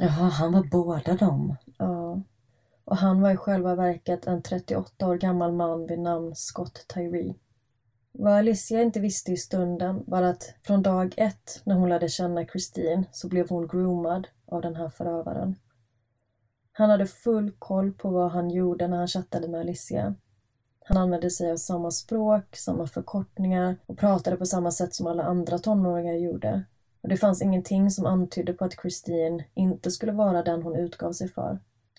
Jaha, 0.00 0.28
han 0.28 0.52
var 0.52 0.62
båda 0.70 1.14
dem. 1.14 1.56
Ja. 1.78 2.22
Och 2.88 2.96
han 2.96 3.20
var 3.20 3.30
i 3.30 3.36
själva 3.36 3.74
verket 3.74 4.26
en 4.26 4.42
38 4.42 5.08
år 5.08 5.16
gammal 5.16 5.52
man 5.52 5.86
vid 5.86 5.98
namn 5.98 6.34
Scott 6.34 6.84
Tyree. 6.94 7.34
Vad 8.12 8.32
Alicia 8.32 8.82
inte 8.82 9.00
visste 9.00 9.32
i 9.32 9.36
stunden 9.36 10.04
var 10.06 10.22
att 10.22 10.54
från 10.62 10.82
dag 10.82 11.14
ett 11.16 11.62
när 11.64 11.74
hon 11.74 11.88
lärde 11.88 12.08
känna 12.08 12.46
Christine 12.46 13.04
så 13.12 13.28
blev 13.28 13.48
hon 13.48 13.68
groomad 13.68 14.28
av 14.46 14.62
den 14.62 14.76
här 14.76 14.88
förövaren. 14.88 15.56
Han 16.72 16.90
hade 16.90 17.06
full 17.06 17.52
koll 17.58 17.92
på 17.92 18.10
vad 18.10 18.30
han 18.30 18.50
gjorde 18.50 18.88
när 18.88 18.96
han 18.96 19.08
chattade 19.08 19.48
med 19.48 19.60
Alicia. 19.60 20.14
Han 20.84 20.96
använde 20.96 21.30
sig 21.30 21.52
av 21.52 21.56
samma 21.56 21.90
språk, 21.90 22.56
samma 22.56 22.86
förkortningar 22.86 23.76
och 23.86 23.98
pratade 23.98 24.36
på 24.36 24.46
samma 24.46 24.70
sätt 24.70 24.94
som 24.94 25.06
alla 25.06 25.22
andra 25.22 25.58
tonåringar 25.58 26.14
gjorde. 26.14 26.64
Och 27.02 27.08
det 27.08 27.16
fanns 27.16 27.42
ingenting 27.42 27.90
som 27.90 28.06
antydde 28.06 28.52
på 28.52 28.64
att 28.64 28.80
Christine 28.80 29.44
inte 29.54 29.90
skulle 29.90 30.12
vara 30.12 30.42
den 30.42 30.62
hon 30.62 30.76
utgav 30.76 31.12
sig 31.12 31.28
för. 31.28 31.58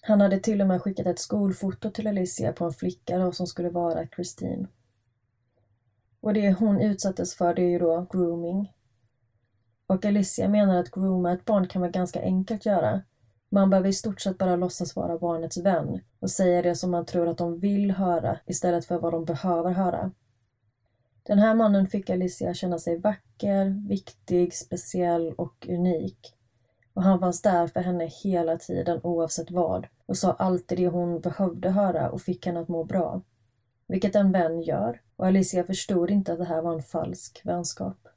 Han 0.10 0.22
hade 0.22 0.40
till 0.40 0.62
och 0.62 0.68
med 0.68 0.82
skickat 0.82 1.08
ett 1.08 1.20
skolfoto 1.20 1.92
till 1.92 2.08
Alicia 2.08 2.54
på 2.54 2.66
en 2.66 2.74
flicka 2.74 3.18
då 3.18 3.32
som 3.32 3.48
skulle 3.48 3.70
vara 3.70 4.08
Christine. 4.08 4.68
Och 6.22 6.34
det 6.34 6.52
hon 6.54 6.82
utsattes 6.82 7.36
för 7.36 7.54
det 7.54 7.62
är 7.62 7.70
ju 7.70 7.80
då 7.80 8.08
grooming. 8.12 8.74
Och 9.88 10.06
Alicia 10.06 10.50
menar 10.50 10.80
att 10.80 10.92
grooma 10.92 11.32
ett 11.32 11.46
barn 11.46 11.68
kan 11.68 11.82
vara 11.82 11.92
ganska 11.92 12.22
enkelt 12.22 12.66
göra. 12.66 13.02
Man 13.50 13.70
behöver 13.70 13.90
i 13.90 13.94
stort 13.94 14.22
sett 14.22 14.38
bara 14.38 14.56
låtsas 14.56 14.96
vara 14.96 15.18
barnets 15.18 15.58
vän 15.58 16.02
och 16.20 16.32
säga 16.32 16.62
det 16.62 16.76
som 16.76 16.92
man 16.92 17.06
tror 17.06 17.28
att 17.28 17.38
de 17.38 17.60
vill 17.60 17.92
höra 17.92 18.40
istället 18.46 18.86
för 18.86 19.00
vad 19.00 19.14
de 19.14 19.26
behöver 19.26 19.72
höra. 19.72 20.12
Den 21.24 21.40
här 21.40 21.56
mannen 21.56 21.88
fick 21.88 22.10
Alicia 22.10 22.54
känna 22.54 22.80
sig 22.80 23.00
vacker, 23.00 23.88
viktig, 23.88 24.54
speciell 24.54 25.34
och 25.34 25.68
unik. 25.70 26.39
Och 27.00 27.06
han 27.06 27.20
fanns 27.20 27.42
där 27.42 27.68
för 27.68 27.80
henne 27.80 28.06
hela 28.06 28.58
tiden 28.58 29.00
oavsett 29.04 29.52
vad 29.52 29.88
och 30.06 30.18
sa 30.18 30.34
alltid 30.34 30.78
det 30.78 30.88
hon 30.88 31.20
behövde 31.20 31.70
höra 31.70 32.10
och 32.10 32.22
fick 32.22 32.46
henne 32.46 32.60
att 32.60 32.68
må 32.68 32.84
bra. 32.84 33.22
Vilket 33.88 34.16
en 34.16 34.32
vän 34.32 34.62
gör 34.62 35.02
och 35.16 35.28
Alicia 35.28 35.64
förstod 35.64 36.12
inte 36.12 36.34
att 36.34 36.40
det 36.40 36.46
här 36.46 36.62
var 36.62 36.74
en 36.74 36.84
falsk 36.84 37.42
vänskap. 37.44 38.08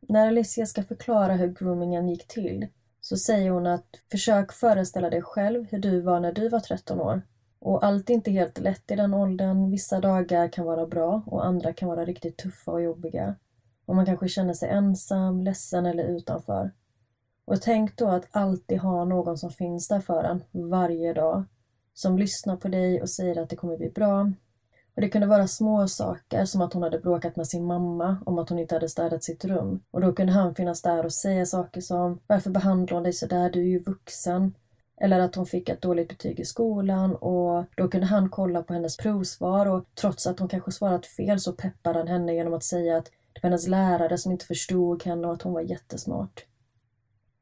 När 0.00 0.26
Alicia 0.26 0.66
ska 0.66 0.82
förklara 0.82 1.32
hur 1.32 1.52
groomingen 1.52 2.08
gick 2.08 2.28
till 2.28 2.66
så 3.00 3.16
säger 3.16 3.50
hon 3.50 3.66
att 3.66 3.88
försök 4.10 4.52
föreställa 4.52 5.10
dig 5.10 5.22
själv 5.22 5.66
hur 5.70 5.78
du 5.78 6.00
var 6.00 6.20
när 6.20 6.32
du 6.32 6.48
var 6.48 6.60
13 6.60 7.00
år. 7.00 7.22
Och 7.58 7.84
allt 7.84 8.10
är 8.10 8.14
inte 8.14 8.30
helt 8.30 8.58
lätt 8.58 8.90
i 8.90 8.96
den 8.96 9.14
åldern. 9.14 9.70
Vissa 9.70 10.00
dagar 10.00 10.48
kan 10.48 10.64
vara 10.64 10.86
bra 10.86 11.22
och 11.26 11.46
andra 11.46 11.72
kan 11.72 11.88
vara 11.88 12.04
riktigt 12.04 12.36
tuffa 12.36 12.70
och 12.70 12.82
jobbiga. 12.82 13.34
Och 13.86 13.96
man 13.96 14.06
kanske 14.06 14.28
känner 14.28 14.54
sig 14.54 14.68
ensam, 14.68 15.40
ledsen 15.40 15.86
eller 15.86 16.04
utanför. 16.04 16.70
Och 17.44 17.62
tänk 17.62 17.96
då 17.96 18.08
att 18.08 18.28
alltid 18.30 18.78
ha 18.78 19.04
någon 19.04 19.38
som 19.38 19.50
finns 19.50 19.88
där 19.88 20.00
för 20.00 20.24
en 20.24 20.70
varje 20.70 21.12
dag. 21.12 21.44
Som 21.94 22.18
lyssnar 22.18 22.56
på 22.56 22.68
dig 22.68 23.02
och 23.02 23.10
säger 23.10 23.42
att 23.42 23.50
det 23.50 23.56
kommer 23.56 23.76
bli 23.76 23.90
bra. 23.90 24.32
Och 24.94 25.00
det 25.00 25.08
kunde 25.08 25.26
vara 25.26 25.46
små 25.46 25.88
saker 25.88 26.44
som 26.44 26.60
att 26.60 26.72
hon 26.72 26.82
hade 26.82 26.98
bråkat 26.98 27.36
med 27.36 27.46
sin 27.46 27.64
mamma 27.64 28.16
om 28.26 28.38
att 28.38 28.48
hon 28.48 28.58
inte 28.58 28.74
hade 28.74 28.88
städat 28.88 29.24
sitt 29.24 29.44
rum. 29.44 29.82
Och 29.90 30.00
då 30.00 30.12
kunde 30.12 30.32
han 30.32 30.54
finnas 30.54 30.82
där 30.82 31.04
och 31.04 31.12
säga 31.12 31.46
saker 31.46 31.80
som 31.80 32.20
Varför 32.26 32.50
behandlar 32.50 32.94
hon 32.94 33.02
dig 33.02 33.12
sådär? 33.12 33.50
Du 33.50 33.60
är 33.60 33.64
ju 33.64 33.78
vuxen. 33.78 34.54
Eller 35.00 35.20
att 35.20 35.34
hon 35.34 35.46
fick 35.46 35.68
ett 35.68 35.82
dåligt 35.82 36.08
betyg 36.08 36.40
i 36.40 36.44
skolan 36.44 37.16
och 37.16 37.64
då 37.76 37.88
kunde 37.88 38.06
han 38.06 38.30
kolla 38.30 38.62
på 38.62 38.72
hennes 38.72 38.96
provsvar 38.96 39.66
och 39.66 39.84
trots 39.94 40.26
att 40.26 40.38
hon 40.38 40.48
kanske 40.48 40.72
svarat 40.72 41.06
fel 41.06 41.40
så 41.40 41.52
peppade 41.52 41.98
han 41.98 42.08
henne 42.08 42.34
genom 42.34 42.54
att 42.54 42.64
säga 42.64 42.96
att 42.96 43.04
det 43.04 43.40
var 43.42 43.50
hennes 43.50 43.66
lärare 43.66 44.18
som 44.18 44.32
inte 44.32 44.46
förstod 44.46 45.04
henne 45.04 45.26
och 45.26 45.32
att 45.32 45.42
hon 45.42 45.52
var 45.52 45.60
jättesmart. 45.60 46.44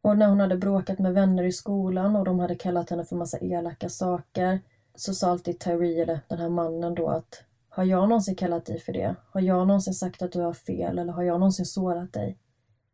Och 0.03 0.19
när 0.19 0.29
hon 0.29 0.41
hade 0.41 0.57
bråkat 0.57 0.99
med 0.99 1.15
vänner 1.15 1.43
i 1.43 1.53
skolan 1.53 2.17
och 2.17 2.25
de 2.25 2.38
hade 2.38 2.55
kallat 2.55 2.91
henne 2.91 3.05
för 3.05 3.17
massa 3.17 3.38
elaka 3.38 3.88
saker 3.88 4.61
så 4.95 5.15
sa 5.15 5.31
alltid 5.31 5.59
Tyree, 5.59 6.03
eller 6.03 6.21
den 6.29 6.38
här 6.38 6.49
mannen 6.49 6.95
då, 6.95 7.09
att 7.09 7.45
har 7.69 7.85
jag 7.85 8.09
någonsin 8.09 8.37
kallat 8.37 8.67
dig 8.67 8.81
för 8.81 8.93
det? 8.93 9.15
Har 9.31 9.41
jag 9.41 9.67
någonsin 9.67 9.95
sagt 9.95 10.23
att 10.23 10.33
du 10.33 10.41
har 10.41 10.53
fel 10.53 10.99
eller 10.99 11.12
har 11.12 11.23
jag 11.23 11.41
någonsin 11.41 11.67
sårat 11.67 12.12
dig? 12.12 12.38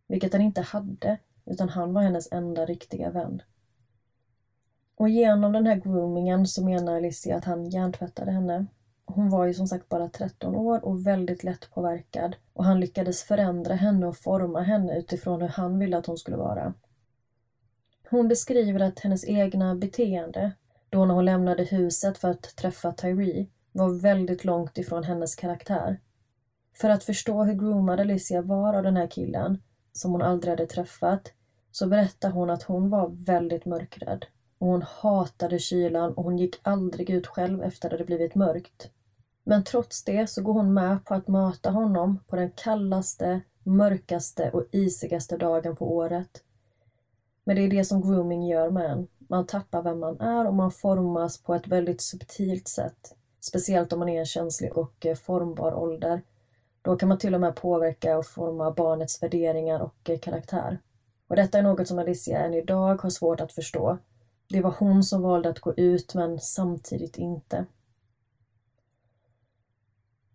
Vilket 0.09 0.33
han 0.33 0.42
inte 0.42 0.61
hade, 0.61 1.18
utan 1.47 1.68
han 1.68 1.92
var 1.92 2.03
hennes 2.03 2.33
enda 2.33 2.66
riktiga 2.66 3.11
vän. 3.11 3.42
Och 4.97 5.09
genom 5.09 5.53
den 5.53 5.66
här 5.66 5.77
groomingen 5.77 6.47
så 6.47 6.64
menar 6.64 6.97
Alicia 6.97 7.37
att 7.37 7.44
han 7.44 7.71
hjärntvättade 7.71 8.31
henne. 8.31 8.66
Hon 9.05 9.31
var 9.31 9.47
ju 9.47 9.55
som 9.55 9.68
sagt 9.68 9.88
bara 9.88 10.09
13 10.09 10.55
år 10.55 10.85
och 10.85 11.07
väldigt 11.07 11.44
lätt 11.44 11.71
påverkad 11.71 12.37
och 12.53 12.64
han 12.64 12.81
lyckades 12.81 13.23
förändra 13.23 13.75
henne 13.75 14.07
och 14.07 14.16
forma 14.16 14.61
henne 14.61 14.99
utifrån 14.99 15.42
hur 15.42 15.49
han 15.49 15.79
ville 15.79 15.99
att 15.99 16.07
hon 16.07 16.18
skulle 16.18 16.37
vara. 16.37 16.75
Hon 18.11 18.29
beskriver 18.29 18.81
att 18.81 19.01
hennes 19.01 19.25
egna 19.25 19.75
beteende, 19.75 20.53
då 20.90 21.05
när 21.05 21.14
hon 21.14 21.25
lämnade 21.25 21.64
huset 21.64 22.18
för 22.18 22.29
att 22.31 22.57
träffa 22.57 22.92
Tyree, 22.92 23.47
var 23.73 24.01
väldigt 24.01 24.44
långt 24.44 24.79
ifrån 24.79 25.05
hennes 25.05 25.35
karaktär. 25.35 26.01
För 26.75 26.90
att 26.90 27.05
förstå 27.05 27.44
hur 27.44 27.55
groomad 27.55 28.01
Alicia 28.01 28.42
var 28.42 28.75
av 28.75 28.83
den 28.83 28.97
här 28.97 29.07
killen 29.07 29.62
som 29.92 30.12
hon 30.12 30.23
aldrig 30.23 30.51
hade 30.51 30.66
träffat 30.66 31.33
så 31.71 31.87
berättar 31.87 32.31
hon 32.31 32.51
att 32.51 32.62
hon 32.62 32.90
var 32.90 33.09
väldigt 33.27 33.64
mörkrädd. 33.64 34.27
Och 34.59 34.66
hon 34.66 34.83
hatade 34.83 35.59
kylan 35.59 36.14
och 36.14 36.25
hon 36.25 36.38
gick 36.38 36.57
aldrig 36.62 37.11
ut 37.11 37.27
själv 37.27 37.62
efter 37.62 37.92
att 37.92 37.99
det 37.99 38.05
blivit 38.05 38.35
mörkt. 38.35 38.90
Men 39.44 39.64
trots 39.64 40.05
det 40.05 40.31
så 40.31 40.42
går 40.42 40.53
hon 40.53 40.75
med 40.75 41.05
på 41.05 41.14
att 41.14 41.29
möta 41.29 41.71
honom 41.71 42.18
på 42.27 42.37
den 42.37 42.51
kallaste, 42.51 43.40
mörkaste 43.62 44.51
och 44.51 44.64
isigaste 44.73 45.37
dagen 45.37 45.77
på 45.77 45.97
året. 45.97 46.42
Men 47.48 47.56
det 47.56 47.62
är 47.62 47.68
det 47.68 47.84
som 47.84 48.02
grooming 48.02 48.46
gör 48.46 48.70
med 48.70 48.90
en. 48.90 49.08
Man 49.18 49.46
tappar 49.46 49.82
vem 49.82 50.00
man 50.00 50.20
är 50.20 50.46
och 50.46 50.54
man 50.54 50.70
formas 50.70 51.42
på 51.42 51.54
ett 51.54 51.66
väldigt 51.66 52.00
subtilt 52.00 52.68
sätt. 52.68 53.16
Speciellt 53.40 53.92
om 53.92 53.98
man 53.98 54.08
är 54.08 54.14
i 54.14 54.18
en 54.18 54.26
känslig 54.26 54.76
och 54.76 55.06
eh, 55.06 55.16
formbar 55.16 55.74
ålder. 55.74 56.22
Då 56.82 56.96
kan 56.96 57.08
man 57.08 57.18
till 57.18 57.34
och 57.34 57.40
med 57.40 57.56
påverka 57.56 58.18
och 58.18 58.26
forma 58.26 58.70
barnets 58.70 59.22
värderingar 59.22 59.80
och 59.80 60.11
eh, 60.11 60.18
karaktär. 60.18 60.78
Och 61.28 61.37
detta 61.37 61.58
är 61.58 61.62
något 61.62 61.88
som 61.88 61.98
Alicia 61.98 62.38
än 62.38 62.54
idag 62.54 63.02
har 63.02 63.11
svårt 63.11 63.40
att 63.40 63.52
förstå. 63.52 63.98
Det 64.48 64.61
var 64.61 64.74
hon 64.78 65.02
som 65.02 65.22
valde 65.22 65.48
att 65.48 65.61
gå 65.61 65.74
ut 65.74 66.14
men 66.14 66.40
samtidigt 66.40 67.18
inte. 67.18 67.66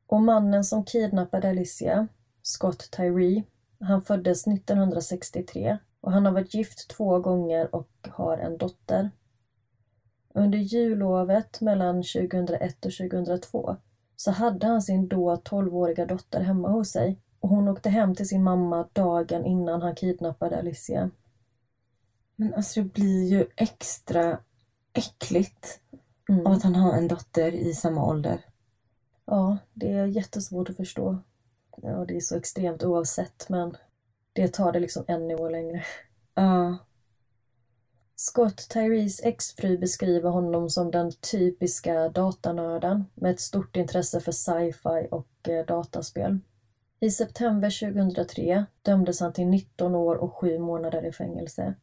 Och 0.07 0.21
mannen 0.21 0.63
som 0.63 0.85
kidnappade 0.85 1.49
Alicia, 1.49 2.07
Scott 2.41 2.91
Tyree, 2.91 3.43
han 3.79 4.01
föddes 4.01 4.47
1963 4.47 5.77
och 6.03 6.11
han 6.11 6.25
har 6.25 6.33
varit 6.33 6.53
gift 6.53 6.87
två 6.89 7.19
gånger 7.19 7.75
och 7.75 7.89
har 8.11 8.37
en 8.37 8.57
dotter. 8.57 9.11
Under 10.33 10.57
jullovet 10.57 11.61
mellan 11.61 11.95
2001 11.95 12.85
och 12.85 12.91
2002 12.91 13.77
så 14.15 14.31
hade 14.31 14.67
han 14.67 14.81
sin 14.81 15.07
då 15.07 15.35
12-åriga 15.35 16.05
dotter 16.05 16.41
hemma 16.41 16.69
hos 16.69 16.91
sig 16.91 17.19
och 17.39 17.49
hon 17.49 17.67
åkte 17.67 17.89
hem 17.89 18.15
till 18.15 18.27
sin 18.27 18.43
mamma 18.43 18.87
dagen 18.93 19.45
innan 19.45 19.81
han 19.81 19.95
kidnappade 19.95 20.59
Alicia. 20.59 21.11
Men 22.35 22.53
alltså 22.53 22.81
det 22.83 22.93
blir 22.93 23.27
ju 23.27 23.45
extra 23.55 24.39
äckligt 24.93 25.79
Mm. 26.29 26.47
av 26.47 26.53
att 26.53 26.63
han 26.63 26.75
har 26.75 26.93
en 26.93 27.07
dotter 27.07 27.51
i 27.51 27.73
samma 27.73 28.05
ålder. 28.05 28.45
Ja, 29.25 29.57
det 29.73 29.91
är 29.91 30.05
jättesvårt 30.05 30.69
att 30.69 30.77
förstå. 30.77 31.17
Ja, 31.81 32.05
det 32.07 32.15
är 32.15 32.19
så 32.21 32.35
extremt 32.35 32.83
oavsett, 32.83 33.49
men 33.49 33.77
det 34.33 34.53
tar 34.53 34.71
det 34.71 34.79
liksom 34.79 35.05
en 35.07 35.27
nivå 35.27 35.49
längre. 35.49 35.83
Ja. 36.35 36.77
Scott 38.15 38.69
Tyrees 38.69 39.23
exfru 39.23 39.77
beskriver 39.77 40.29
honom 40.29 40.69
som 40.69 40.91
den 40.91 41.11
typiska 41.11 42.09
datanörden 42.09 43.05
med 43.13 43.31
ett 43.31 43.39
stort 43.39 43.75
intresse 43.75 44.19
för 44.19 44.31
sci-fi 44.31 45.07
och 45.11 45.49
eh, 45.49 45.65
dataspel. 45.65 46.39
I 46.99 47.11
september 47.11 47.93
2003 47.93 48.65
dömdes 48.81 49.19
han 49.19 49.33
till 49.33 49.47
19 49.47 49.95
år 49.95 50.15
och 50.15 50.35
7 50.35 50.59
månader 50.59 51.05
i 51.05 51.11
fängelse. 51.11 51.75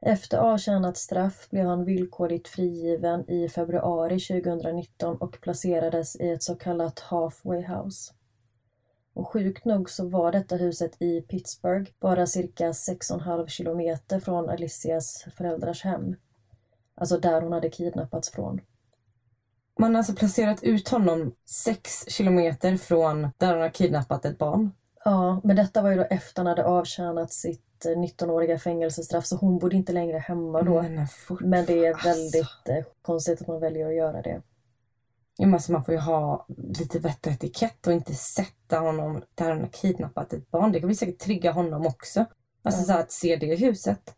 Efter 0.00 0.38
avtjänat 0.38 0.96
straff 0.96 1.50
blev 1.50 1.66
han 1.66 1.84
villkorligt 1.84 2.48
frigiven 2.48 3.30
i 3.30 3.48
februari 3.48 4.20
2019 4.20 5.16
och 5.16 5.40
placerades 5.40 6.16
i 6.16 6.30
ett 6.30 6.42
så 6.42 6.54
kallat 6.54 7.00
halfway 7.00 7.62
house. 7.62 8.14
Och 9.14 9.28
sjukt 9.28 9.64
nog 9.64 9.90
så 9.90 10.08
var 10.08 10.32
detta 10.32 10.56
huset 10.56 11.02
i 11.02 11.20
Pittsburgh 11.20 11.90
bara 12.00 12.26
cirka 12.26 12.72
6,5 12.72 13.46
kilometer 13.46 14.20
från 14.20 14.48
Alicias 14.48 15.24
föräldrars 15.36 15.84
hem. 15.84 16.16
Alltså 16.94 17.18
där 17.18 17.42
hon 17.42 17.52
hade 17.52 17.70
kidnappats 17.70 18.30
från. 18.30 18.60
Man 19.78 19.94
har 19.94 19.98
alltså 19.98 20.14
placerat 20.14 20.62
ut 20.62 20.88
honom 20.88 21.34
sex 21.44 22.08
kilometer 22.08 22.76
från 22.76 23.28
där 23.38 23.46
han 23.52 23.60
har 23.60 23.68
kidnappat 23.68 24.24
ett 24.24 24.38
barn. 24.38 24.70
Ja, 25.04 25.40
men 25.44 25.56
detta 25.56 25.82
var 25.82 25.90
ju 25.90 25.96
då 25.96 26.02
efter 26.10 26.40
han 26.42 26.46
hade 26.46 26.64
avtjänat 26.64 27.32
sitt 27.32 27.86
eh, 27.86 27.90
19-åriga 27.90 28.58
fängelsestraff 28.58 29.26
så 29.26 29.36
hon 29.36 29.58
bodde 29.58 29.76
inte 29.76 29.92
längre 29.92 30.18
hemma 30.18 30.62
då. 30.62 30.82
Men. 30.82 31.06
Men 31.40 31.66
det 31.66 31.86
är 31.86 31.92
Alltså. 31.92 32.08
väldigt 32.08 32.68
eh, 32.68 32.84
konstigt 33.02 33.40
att 33.40 33.46
man 33.46 33.60
väljer 33.60 33.86
att 33.88 33.94
göra 33.94 34.22
det. 34.22 34.42
Men 35.38 35.54
alltså 35.54 35.72
man 35.72 35.84
får 35.84 35.94
ju 35.94 36.00
ha 36.00 36.46
lite 36.78 36.98
vett 36.98 37.26
och 37.26 37.32
etikett 37.32 37.86
och 37.86 37.92
inte 37.92 38.14
sätta 38.14 38.78
honom 38.78 39.22
där 39.34 39.48
han 39.50 39.60
har 39.60 39.68
kidnappat 39.68 40.32
ett 40.32 40.50
barn. 40.50 40.72
Det 40.72 40.80
kan 40.80 40.88
vi 40.88 40.94
säkert 40.94 41.18
trigga 41.18 41.52
honom 41.52 41.86
också. 41.86 42.24
Alltså 42.62 42.80
Ja. 42.80 42.86
så 42.86 42.92
att 42.92 43.12
se 43.12 43.36
det 43.36 43.56
huset. 43.56 44.14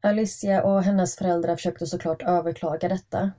Alicia 0.00 0.62
och 0.62 0.82
hennes 0.82 1.16
föräldrar 1.16 1.56
försökte 1.56 1.86
såklart 1.86 2.22
överklaga 2.22 2.88
detta. 2.88 3.30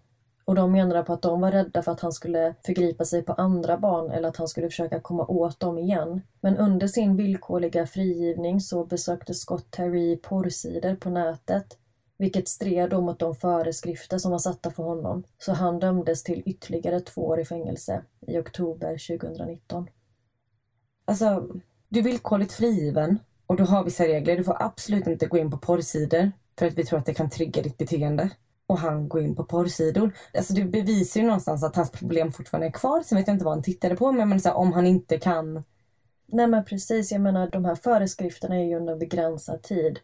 Och 0.45 0.56
de 0.56 0.72
menade 0.72 1.04
på 1.04 1.13
att 1.13 1.22
de 1.22 1.41
var 1.41 1.52
rädda 1.52 1.82
för 1.82 1.91
att 1.91 2.00
han 2.00 2.12
skulle 2.13 2.56
förgripa 2.65 3.06
sig 3.06 3.24
på 3.24 3.34
andra 3.34 3.78
barn 3.78 4.12
eller 4.12 4.30
att 4.30 4.38
han 4.38 4.48
skulle 4.48 4.67
försöka 4.69 5.00
komma 5.00 5.26
åt 5.26 5.60
dem 5.60 5.78
igen. 5.78 6.22
Men 6.41 6.58
under 6.58 6.88
sin 6.88 7.15
villkorliga 7.15 7.88
frigivning 7.88 8.62
så 8.62 8.86
besökte 8.86 9.34
Scott 9.34 9.72
Terry 9.72 10.17
porrsidor 10.17 10.95
på 10.95 11.10
nätet. 11.10 11.78
Vilket 12.19 12.47
stred 12.47 12.89
då 12.89 13.01
mot 13.01 13.19
de 13.19 13.36
föreskrifter 13.36 14.17
som 14.17 14.32
var 14.32 14.39
satta 14.39 14.71
för 14.71 14.84
honom. 14.84 15.23
Så 15.38 15.53
han 15.53 15.79
dömdes 15.79 16.23
till 16.23 16.43
ytterligare 16.45 16.99
två 16.99 17.27
år 17.27 17.39
i 17.39 17.45
fängelse 17.45 18.03
i 18.27 18.38
oktober 18.38 19.17
2019. 19.19 19.89
Alltså, 21.05 21.47
du 21.89 21.99
är 21.99 22.03
villkorligt 22.03 22.53
frigiven 22.53 23.19
och 23.47 23.55
du 23.55 23.63
har 23.63 23.84
vissa 23.84 24.03
regler. 24.08 24.38
Du 24.38 24.43
får 24.43 24.63
absolut 24.63 25.08
inte 25.08 25.25
gå 25.25 25.38
in 25.38 25.51
på 25.51 25.58
porrsidor 25.58 26.32
för 26.60 26.65
att 26.67 26.73
vi 26.73 26.86
tror 26.86 26.99
att 26.99 27.05
det 27.05 27.13
kan 27.13 27.29
trigga 27.29 27.62
ditt 27.62 27.77
beteende. 27.77 28.29
Och 28.67 28.79
han 28.79 29.10
går 29.10 29.21
in 29.21 29.36
på 29.36 29.43
porrsidor. 29.43 30.12
Alltså 30.34 30.53
det 30.53 30.63
bevisar 30.63 31.19
ju 31.21 31.25
någonstans 31.25 31.63
att 31.63 31.75
hans 31.75 31.91
problem 31.91 32.32
fortfarande 32.32 32.67
är 32.67 32.71
kvar. 32.71 33.03
Sen 33.03 33.17
vet 33.17 33.27
jag 33.27 33.36
inte 33.36 33.45
vad 33.45 33.53
han 33.53 33.63
tittade 33.63 33.95
på 33.95 34.12
men, 34.12 34.29
men 34.29 34.41
så 34.41 34.49
här, 34.49 34.55
om 34.55 34.73
han 34.73 34.88
inte 34.88 35.17
kan... 35.17 35.63
Nej 36.25 36.47
men 36.47 36.65
precis, 36.65 37.12
jag 37.12 37.21
menar 37.21 37.49
de 37.49 37.65
här 37.65 37.75
föreskrifterna 37.75 38.55
är 38.55 38.63
ju 38.63 38.75
under 38.75 38.95
begränsad 38.95 39.62
tid. 39.62 39.99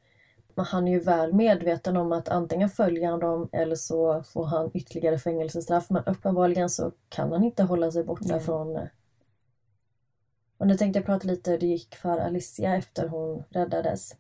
Men 0.55 0.65
han 0.65 0.87
är 0.87 0.91
ju 0.91 0.99
väl 0.99 1.33
medveten 1.33 1.97
om 1.97 2.11
att 2.11 2.29
antingen 2.29 2.69
följer 2.69 3.09
han 3.09 3.19
dem 3.19 3.49
eller 3.51 3.75
så 3.75 4.23
får 4.23 4.45
han 4.45 4.71
ytterligare 4.73 5.17
fängelsestraff. 5.17 5.89
Men 5.89 6.03
uppenbarligen 6.05 6.69
så 6.69 6.91
kan 7.09 7.31
han 7.31 7.43
inte 7.43 7.63
hålla 7.63 7.91
sig 7.91 8.03
borta 8.03 8.25
Nej. 8.27 8.39
från... 8.39 8.75
eh. 8.75 8.83
Och 10.57 10.67
nu 10.67 10.77
tänkte 10.77 10.99
jag 10.99 11.05
prata 11.05 11.27
lite 11.27 11.51
hur 11.51 11.59
det 11.59 11.65
gick 11.65 11.95
för 11.95 12.17
Alicia 12.17 12.75
efter 12.75 13.07
hon 13.07 13.43
räddades. 13.49 14.15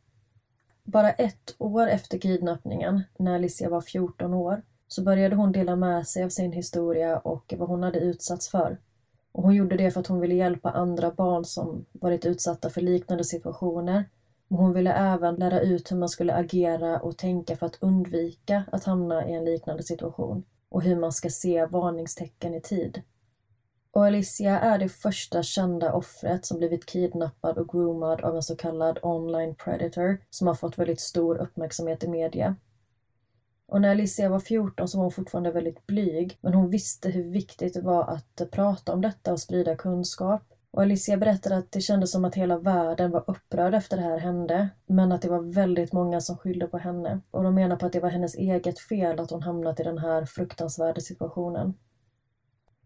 Bara 0.83 1.11
ett 1.11 1.55
år 1.57 1.87
efter 1.87 2.17
kidnappningen, 2.17 3.03
när 3.19 3.35
Alicia 3.35 3.69
var 3.69 3.81
14 3.81 4.33
år, 4.33 4.61
så 4.87 5.03
började 5.03 5.35
hon 5.35 5.51
dela 5.51 5.75
med 5.75 6.07
sig 6.07 6.23
av 6.23 6.29
sin 6.29 6.51
historia 6.51 7.17
och 7.17 7.53
vad 7.57 7.69
hon 7.69 7.83
hade 7.83 7.99
utsatts 7.99 8.49
för. 8.49 8.77
Och 9.31 9.43
hon 9.43 9.55
gjorde 9.55 9.77
det 9.77 9.91
för 9.91 9.99
att 9.99 10.07
hon 10.07 10.19
ville 10.19 10.35
hjälpa 10.35 10.71
andra 10.71 11.11
barn 11.11 11.45
som 11.45 11.85
varit 11.91 12.25
utsatta 12.25 12.69
för 12.69 12.81
liknande 12.81 13.23
situationer. 13.23 14.05
Och 14.49 14.57
hon 14.57 14.73
ville 14.73 14.93
även 14.93 15.35
lära 15.35 15.59
ut 15.59 15.91
hur 15.91 15.97
man 15.97 16.09
skulle 16.09 16.33
agera 16.33 16.99
och 16.99 17.17
tänka 17.17 17.57
för 17.57 17.65
att 17.65 17.77
undvika 17.81 18.63
att 18.71 18.83
hamna 18.83 19.29
i 19.29 19.33
en 19.33 19.45
liknande 19.45 19.83
situation. 19.83 20.43
Och 20.69 20.81
hur 20.81 20.95
man 20.95 21.11
ska 21.11 21.29
se 21.29 21.65
varningstecken 21.65 22.53
i 22.53 22.61
tid. 22.61 23.01
Och 23.91 24.05
Alicia 24.05 24.59
är 24.59 24.79
det 24.79 24.89
första 24.89 25.43
kända 25.43 25.93
offret 25.93 26.45
som 26.45 26.57
blivit 26.57 26.85
kidnappad 26.85 27.57
och 27.57 27.69
groomad 27.69 28.21
av 28.21 28.35
en 28.35 28.43
så 28.43 28.55
kallad 28.55 28.99
online 29.01 29.55
predator 29.55 30.17
som 30.29 30.47
har 30.47 30.55
fått 30.55 30.77
väldigt 30.77 30.99
stor 30.99 31.37
uppmärksamhet 31.37 32.03
i 32.03 32.07
media. 32.07 32.55
Och 33.67 33.81
när 33.81 33.91
Alicia 33.91 34.29
var 34.29 34.39
14 34.39 34.87
så 34.87 34.97
var 34.97 35.03
hon 35.03 35.11
fortfarande 35.11 35.51
väldigt 35.51 35.87
blyg, 35.87 36.37
men 36.41 36.53
hon 36.53 36.69
visste 36.69 37.09
hur 37.09 37.23
viktigt 37.23 37.73
det 37.73 37.81
var 37.81 38.03
att 38.03 38.51
prata 38.51 38.93
om 38.93 39.01
detta 39.01 39.33
och 39.33 39.39
sprida 39.39 39.75
kunskap. 39.75 40.41
Och 40.75 40.81
Alicia 40.81 41.17
berättade 41.17 41.57
att 41.57 41.71
det 41.71 41.81
kändes 41.81 42.11
som 42.11 42.25
att 42.25 42.35
hela 42.35 42.57
världen 42.57 43.11
var 43.11 43.23
upprörd 43.27 43.73
efter 43.73 43.97
det 43.97 44.03
här 44.03 44.17
hände, 44.17 44.69
men 44.85 45.11
att 45.11 45.21
det 45.21 45.29
var 45.29 45.53
väldigt 45.53 45.93
många 45.93 46.21
som 46.21 46.37
skyllde 46.37 46.67
på 46.67 46.77
henne. 46.77 47.21
Och 47.31 47.43
de 47.43 47.55
menar 47.55 47.75
på 47.75 47.85
att 47.85 47.93
det 47.93 47.99
var 47.99 48.09
hennes 48.09 48.35
eget 48.35 48.79
fel 48.79 49.19
att 49.19 49.31
hon 49.31 49.43
hamnat 49.43 49.79
i 49.79 49.83
den 49.83 49.97
här 49.97 50.25
fruktansvärda 50.25 51.01
situationen. 51.01 51.73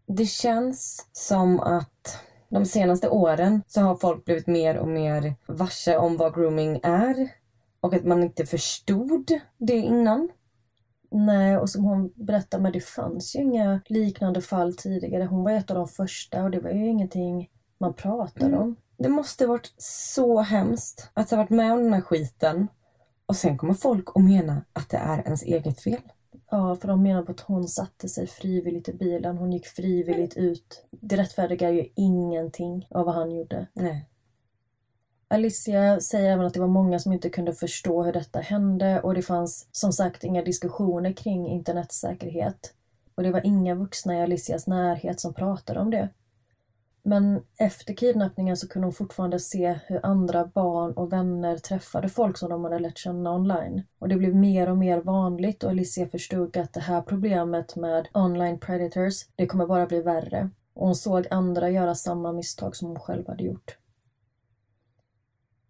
Det 0.06 0.26
känns 0.26 1.08
som 1.12 1.60
att 1.60 2.18
de 2.48 2.64
senaste 2.64 3.08
åren 3.08 3.62
så 3.66 3.80
har 3.80 3.94
folk 3.94 4.24
blivit 4.24 4.46
mer 4.46 4.76
och 4.76 4.88
mer 4.88 5.34
varse 5.46 5.96
om 5.96 6.16
vad 6.16 6.34
grooming 6.34 6.80
är. 6.82 7.28
Och 7.80 7.94
att 7.94 8.04
man 8.04 8.22
inte 8.22 8.46
förstod 8.46 9.30
det 9.58 9.76
innan. 9.76 10.28
Nej, 11.10 11.56
och 11.56 11.70
som 11.70 11.84
hon 11.84 12.12
berättade, 12.14 12.62
men 12.62 12.72
det 12.72 12.80
fanns 12.80 13.36
ju 13.36 13.40
inga 13.40 13.80
liknande 13.86 14.40
fall 14.40 14.76
tidigare. 14.76 15.24
Hon 15.24 15.44
var 15.44 15.52
ett 15.52 15.70
av 15.70 15.76
de 15.76 15.88
första 15.88 16.44
och 16.44 16.50
det 16.50 16.60
var 16.60 16.70
ju 16.70 16.86
ingenting 16.86 17.48
man 17.80 17.94
pratade 17.94 18.46
Mm. 18.46 18.60
om. 18.60 18.76
Det 18.96 19.08
måste 19.08 19.46
varit 19.46 19.72
så 19.78 20.40
hemskt 20.40 21.10
att 21.14 21.30
ha 21.30 21.36
varit 21.36 21.50
med 21.50 21.72
om 21.72 21.82
den 21.82 21.92
här 21.92 22.00
skiten. 22.00 22.68
Och 23.26 23.36
sen 23.36 23.58
kommer 23.58 23.74
folk 23.74 24.08
att 24.14 24.24
mena 24.24 24.64
att 24.72 24.88
det 24.88 24.96
är 24.96 25.18
ens 25.24 25.42
eget 25.42 25.80
fel. 25.80 26.00
Ja, 26.50 26.76
för 26.76 26.88
de 26.88 27.02
menar 27.02 27.22
på 27.22 27.32
att 27.32 27.40
hon 27.40 27.68
satte 27.68 28.08
sig 28.08 28.26
frivilligt 28.26 28.88
i 28.88 28.92
bilen. 28.92 29.38
Hon 29.38 29.52
gick 29.52 29.66
frivilligt 29.66 30.36
ut. 30.36 30.84
Det 30.90 31.16
rättfärdigar 31.16 31.70
ju 31.70 31.86
ingenting 31.96 32.86
av 32.90 33.06
vad 33.06 33.14
han 33.14 33.30
gjorde. 33.30 33.66
Nej. 33.72 34.06
Alicia 35.28 36.00
säger 36.00 36.30
även 36.30 36.46
att 36.46 36.54
det 36.54 36.60
var 36.60 36.68
många 36.68 36.98
som 36.98 37.12
inte 37.12 37.30
kunde 37.30 37.52
förstå 37.54 38.02
hur 38.02 38.12
detta 38.12 38.40
hände 38.40 39.00
och 39.00 39.14
det 39.14 39.22
fanns 39.22 39.68
som 39.72 39.92
sagt 39.92 40.24
inga 40.24 40.42
diskussioner 40.42 41.12
kring 41.12 41.46
internetsäkerhet. 41.48 42.74
Och 43.14 43.22
det 43.22 43.30
var 43.30 43.46
inga 43.46 43.74
vuxna 43.74 44.16
i 44.18 44.22
Alicias 44.22 44.66
närhet 44.66 45.20
som 45.20 45.34
pratade 45.34 45.80
om 45.80 45.90
det. 45.90 46.08
Men 47.10 47.42
efter 47.58 47.94
kidnappningen 47.94 48.56
så 48.56 48.68
kunde 48.68 48.86
hon 48.86 48.92
fortfarande 48.92 49.38
se 49.38 49.78
hur 49.86 50.06
andra 50.06 50.46
barn 50.46 50.92
och 50.92 51.12
vänner 51.12 51.56
träffade 51.56 52.08
folk 52.08 52.38
som 52.38 52.50
de 52.50 52.64
hade 52.64 52.78
lärt 52.78 52.98
känna 52.98 53.34
online. 53.34 53.82
Och 53.98 54.08
det 54.08 54.16
blev 54.16 54.34
mer 54.34 54.70
och 54.70 54.76
mer 54.76 55.00
vanligt 55.00 55.64
och 55.64 55.70
Alicia 55.70 56.08
förstod 56.08 56.56
att 56.56 56.72
det 56.72 56.80
här 56.80 57.02
problemet 57.02 57.76
med 57.76 58.08
online 58.14 58.58
predators, 58.58 59.26
det 59.36 59.46
kommer 59.46 59.66
bara 59.66 59.86
bli 59.86 60.02
värre. 60.02 60.50
Och 60.74 60.86
hon 60.86 60.94
såg 60.94 61.26
andra 61.30 61.70
göra 61.70 61.94
samma 61.94 62.32
misstag 62.32 62.76
som 62.76 62.88
hon 62.88 63.00
själv 63.00 63.26
hade 63.26 63.44
gjort. 63.44 63.78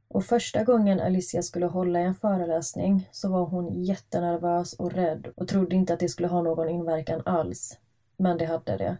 Och 0.08 0.24
första 0.24 0.64
gången 0.64 1.00
Alicia 1.00 1.42
skulle 1.42 1.66
hålla 1.66 1.98
en 1.98 2.14
föreläsning 2.14 3.08
så 3.12 3.28
var 3.28 3.46
hon 3.46 3.82
jättenervös 3.82 4.72
och 4.72 4.92
rädd 4.92 5.28
och 5.36 5.48
trodde 5.48 5.76
inte 5.76 5.94
att 5.94 6.00
det 6.00 6.08
skulle 6.08 6.28
ha 6.28 6.42
någon 6.42 6.68
inverkan 6.68 7.22
alls. 7.24 7.78
Men 8.16 8.38
det 8.38 8.46
hade 8.46 8.76
det. 8.76 8.96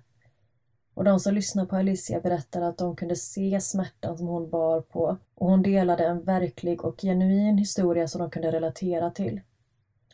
Och 1.00 1.04
de 1.04 1.20
som 1.20 1.34
lyssnade 1.34 1.68
på 1.68 1.76
Alicia 1.76 2.20
berättade 2.20 2.68
att 2.68 2.78
de 2.78 2.96
kunde 2.96 3.16
se 3.16 3.60
smärtan 3.60 4.18
som 4.18 4.26
hon 4.26 4.50
bar 4.50 4.80
på 4.80 5.16
och 5.34 5.50
hon 5.50 5.62
delade 5.62 6.04
en 6.04 6.24
verklig 6.24 6.84
och 6.84 7.00
genuin 7.00 7.58
historia 7.58 8.08
som 8.08 8.20
de 8.20 8.30
kunde 8.30 8.52
relatera 8.52 9.10
till. 9.10 9.40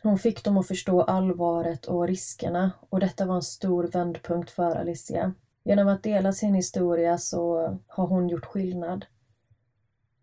Hon 0.03 0.17
fick 0.17 0.43
dem 0.43 0.57
att 0.57 0.67
förstå 0.67 1.01
allvaret 1.01 1.85
och 1.85 2.07
riskerna 2.07 2.71
och 2.89 2.99
detta 2.99 3.25
var 3.25 3.35
en 3.35 3.41
stor 3.41 3.83
vändpunkt 3.83 4.49
för 4.49 4.75
Alicia. 4.75 5.33
Genom 5.63 5.87
att 5.87 6.03
dela 6.03 6.33
sin 6.33 6.55
historia 6.55 7.17
så 7.17 7.77
har 7.87 8.07
hon 8.07 8.29
gjort 8.29 8.45
skillnad. 8.45 9.05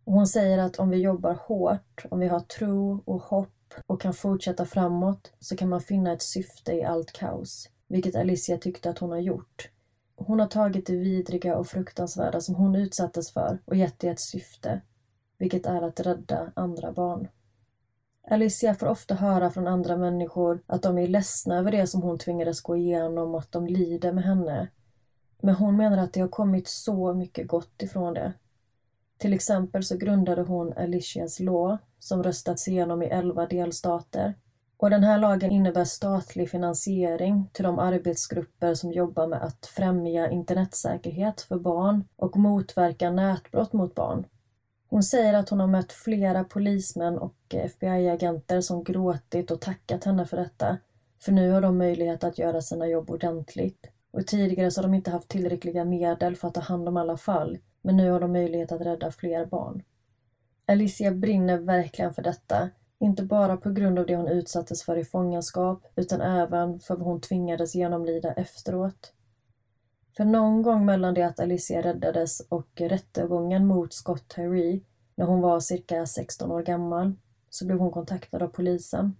Och 0.05 0.13
hon 0.13 0.27
säger 0.27 0.59
att 0.59 0.77
om 0.77 0.91
vi 0.91 0.97
jobbar 0.97 1.35
hårt, 1.35 2.05
om 2.11 2.21
vi 2.21 2.29
har 2.29 2.41
tro 2.41 3.03
och 3.05 3.23
hopp 3.23 3.75
och 3.87 4.01
kan 4.01 4.15
fortsätta 4.15 4.67
framåt 4.67 5.33
så 5.41 5.57
kan 5.57 5.69
man 5.69 5.81
finna 5.81 6.13
ett 6.13 6.23
syfte 6.23 6.73
i 6.73 6.85
allt 6.85 7.13
kaos. 7.13 7.69
Vilket 7.89 8.17
Alicia 8.17 8.59
tyckte 8.59 8.91
att 8.91 8.99
hon 8.99 9.11
har 9.11 9.19
gjort. 9.19 9.71
Hon 10.17 10.41
har 10.41 10.47
tagit 10.47 10.87
det 10.87 10.97
vidriga 10.97 11.57
och 11.57 11.67
fruktansvärda 11.67 12.41
som 12.41 12.55
hon 12.55 12.77
utsattes 12.77 13.33
för 13.33 13.59
och 13.65 13.77
gett 13.77 13.99
det 13.99 14.09
ett 14.09 14.21
syfte, 14.21 14.81
vilket 15.39 15.67
är 15.67 15.83
att 15.83 16.01
rädda 16.01 16.53
andra 16.55 16.93
barn. 16.93 17.29
Alicia 18.29 18.75
får 18.75 18.87
ofta 18.87 19.15
höra 19.15 19.51
från 19.51 19.67
andra 19.67 19.97
människor 19.97 20.63
att 20.67 20.83
de 20.83 20.99
är 20.99 21.07
ledsna 21.07 21.59
över 21.59 21.73
det 21.73 21.87
som 21.87 22.03
hon 22.03 22.19
tvingades 22.19 22.61
gå 22.61 22.77
igenom 22.77 23.35
och 23.35 23.41
att 23.41 23.53
de 23.53 23.67
lider 23.67 24.13
med 24.13 24.25
henne. 24.25 24.69
Men 25.41 25.55
hon 25.55 25.77
menar 25.77 25.99
att 25.99 26.13
det 26.13 26.21
har 26.21 26.29
kommit 26.29 26.69
så 26.69 27.15
mycket 27.15 27.49
gott 27.49 27.83
ifrån 27.83 28.15
det. 28.15 28.33
Till 29.19 29.33
exempel 29.33 29.85
så 29.85 29.97
grundade 29.97 30.43
hon 30.43 30.73
Alicias 30.73 31.41
Law, 31.41 31.79
som 31.99 32.23
röstats 32.23 32.69
igenom 32.69 33.03
i 33.03 33.07
elva 33.07 33.47
delstater. 33.47 34.35
Och 34.85 34.91
den 34.91 35.05
här 35.05 35.19
lagen 35.19 35.51
innebär 35.51 35.85
statlig 35.85 36.51
finansiering 36.51 37.51
till 37.53 37.65
de 37.65 37.79
arbetsgrupper 37.79 38.75
som 38.75 38.93
jobbar 38.93 39.27
med 39.27 39.43
att 39.43 39.67
främja 39.67 40.31
internetsäkerhet 40.31 41.41
för 41.41 41.59
barn 41.59 42.05
och 42.17 42.37
motverka 42.37 43.11
nätbrott 43.11 43.73
mot 43.73 43.95
barn. 43.95 44.27
Hon 44.89 45.03
säger 45.03 45.35
att 45.35 45.49
hon 45.49 45.61
har 45.61 45.67
mött 45.67 45.93
flera 45.93 46.45
polismän 46.45 47.19
och 47.19 47.37
FBI-agenter 47.49 48.61
som 48.61 48.85
gråtit 48.85 49.51
och 49.51 49.61
tackat 49.61 50.05
henne 50.05 50.27
för 50.27 50.37
detta. 50.37 50.79
För 51.23 51.33
nu 51.33 51.51
har 51.51 51.61
de 51.61 51.79
möjlighet 51.79 52.25
att 52.25 52.39
göra 52.39 52.63
sina 52.63 52.87
jobb 52.87 53.11
ordentligt. 53.11 53.87
Och 54.13 54.27
tidigare 54.27 54.71
så 54.71 54.81
har 54.81 54.89
de 54.89 54.95
inte 54.95 55.11
haft 55.11 55.29
tillräckliga 55.29 55.85
medel 55.85 56.37
för 56.37 56.49
att 56.49 56.55
ta 56.55 56.61
hand 56.61 56.89
om 56.89 56.97
alla 56.97 57.17
fall. 57.17 57.59
Men 57.83 57.97
nu 57.97 58.11
har 58.11 58.21
de 58.21 58.33
möjlighet 58.33 58.73
att 58.73 58.81
rädda 58.81 59.11
fler 59.11 59.47
barn. 59.47 59.83
Alicia 60.67 61.11
brinner 61.11 61.59
verkligen 61.59 62.15
för 62.15 62.23
detta. 62.23 62.71
Inte 63.05 63.23
bara 63.23 63.57
på 63.57 63.71
grund 63.71 63.99
av 63.99 64.07
det 64.07 64.17
hon 64.17 64.29
utsattes 64.29 64.83
för 64.83 64.97
i 64.97 65.05
fångenskap 65.05 65.93
utan 65.97 66.21
även 66.21 66.81
för 66.81 66.97
vad 66.97 67.07
hon 67.07 67.21
tvingades 67.21 67.75
genomlida 67.75 68.33
efteråt. 68.33 69.13
För 70.17 70.25
någon 70.25 70.63
gång 70.63 70.85
mellan 70.85 71.15
det 71.15 71.23
att 71.23 71.41
Alicia 71.41 71.83
räddades 71.83 72.41
och 72.41 72.69
rättegången 72.77 73.67
mot 73.67 73.93
Scott 73.93 74.29
Tyree 74.29 74.81
när 75.15 75.27
hon 75.27 75.41
var 75.41 75.61
cirka 75.61 76.07
16 76.07 76.53
år 76.53 76.63
gammal 76.63 77.13
så 77.51 77.67
blev 77.67 77.79
hon 77.79 77.91
kontaktad 77.91 78.43
av 78.43 78.49
polisen. 78.49 79.17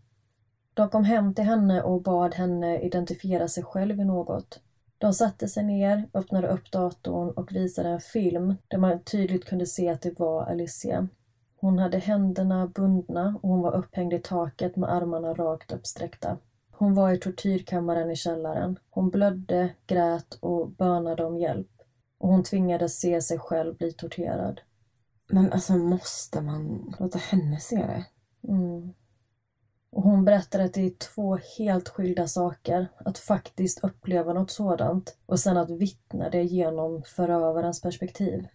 De 0.75 0.89
kom 0.89 1.05
hem 1.05 1.35
till 1.35 1.45
henne 1.45 1.83
och 1.83 2.03
bad 2.03 2.35
henne 2.35 2.81
identifiera 2.81 3.49
sig 3.49 3.65
själv 3.65 4.01
i 4.01 4.05
något. 4.05 4.61
De 4.99 5.13
satte 5.13 5.49
sig 5.49 5.65
ner, 5.65 6.09
öppnade 6.15 6.49
upp 6.49 6.71
datorn 6.71 7.31
och 7.31 7.53
visade 7.53 7.89
en 7.89 8.01
film 8.01 8.55
där 8.69 8.79
man 8.79 9.03
tydligt 9.03 9.45
kunde 9.45 9.67
se 9.67 9.89
att 9.89 10.03
det 10.03 10.19
var 10.19 10.43
Alicia. 10.43 11.09
Hon 11.65 11.79
hade 11.79 11.99
händerna 11.99 12.67
bundna 12.67 13.39
och 13.43 13.49
hon 13.49 13.63
var 13.63 13.75
upphängd 13.75 14.13
i 14.13 14.19
taket 14.19 14.77
med 14.77 14.93
armarna 14.93 15.35
rakt 15.35 15.73
uppsträckta. 15.73 16.39
Hon 16.71 16.95
var 16.95 17.13
i 17.13 17.19
tortyrkammaren 17.19 18.11
i 18.11 18.17
källaren. 18.17 18.79
Hon 18.91 19.11
blödde, 19.11 19.75
grät 19.87 20.39
och 20.41 20.71
bönade 20.71 21.25
om 21.25 21.39
hjälp. 21.39 21.71
Och 22.19 22.29
hon 22.29 22.43
tvingades 22.43 23.01
se 23.01 23.23
sig 23.23 23.39
själv 23.39 23.77
bli 23.77 23.93
torterad. 23.93 24.61
Men 25.29 25.53
alltså 25.53 25.73
måste 25.73 26.41
man 26.41 26.95
låta 26.99 27.19
henne 27.19 27.61
se 27.61 27.77
det? 27.77 28.05
Mm. 28.53 28.95
Och 29.91 30.03
hon 30.03 30.25
berättar 30.25 30.61
att 30.61 30.75
det 30.75 30.87
är 30.87 30.91
två 31.15 31.39
helt 31.59 31.89
skilda 31.89 32.27
saker. 32.27 32.89
Att 32.97 33.19
faktiskt 33.19 33.85
uppleva 33.85 34.33
något 34.33 34.51
sådant 34.51 35.17
och 35.27 35.41
sen 35.41 35.57
att 35.57 35.71
vittna 35.71 36.31
det 36.31 36.43
genom 36.43 37.03
förövarens 37.03 37.81
perspektiv. 37.81 38.47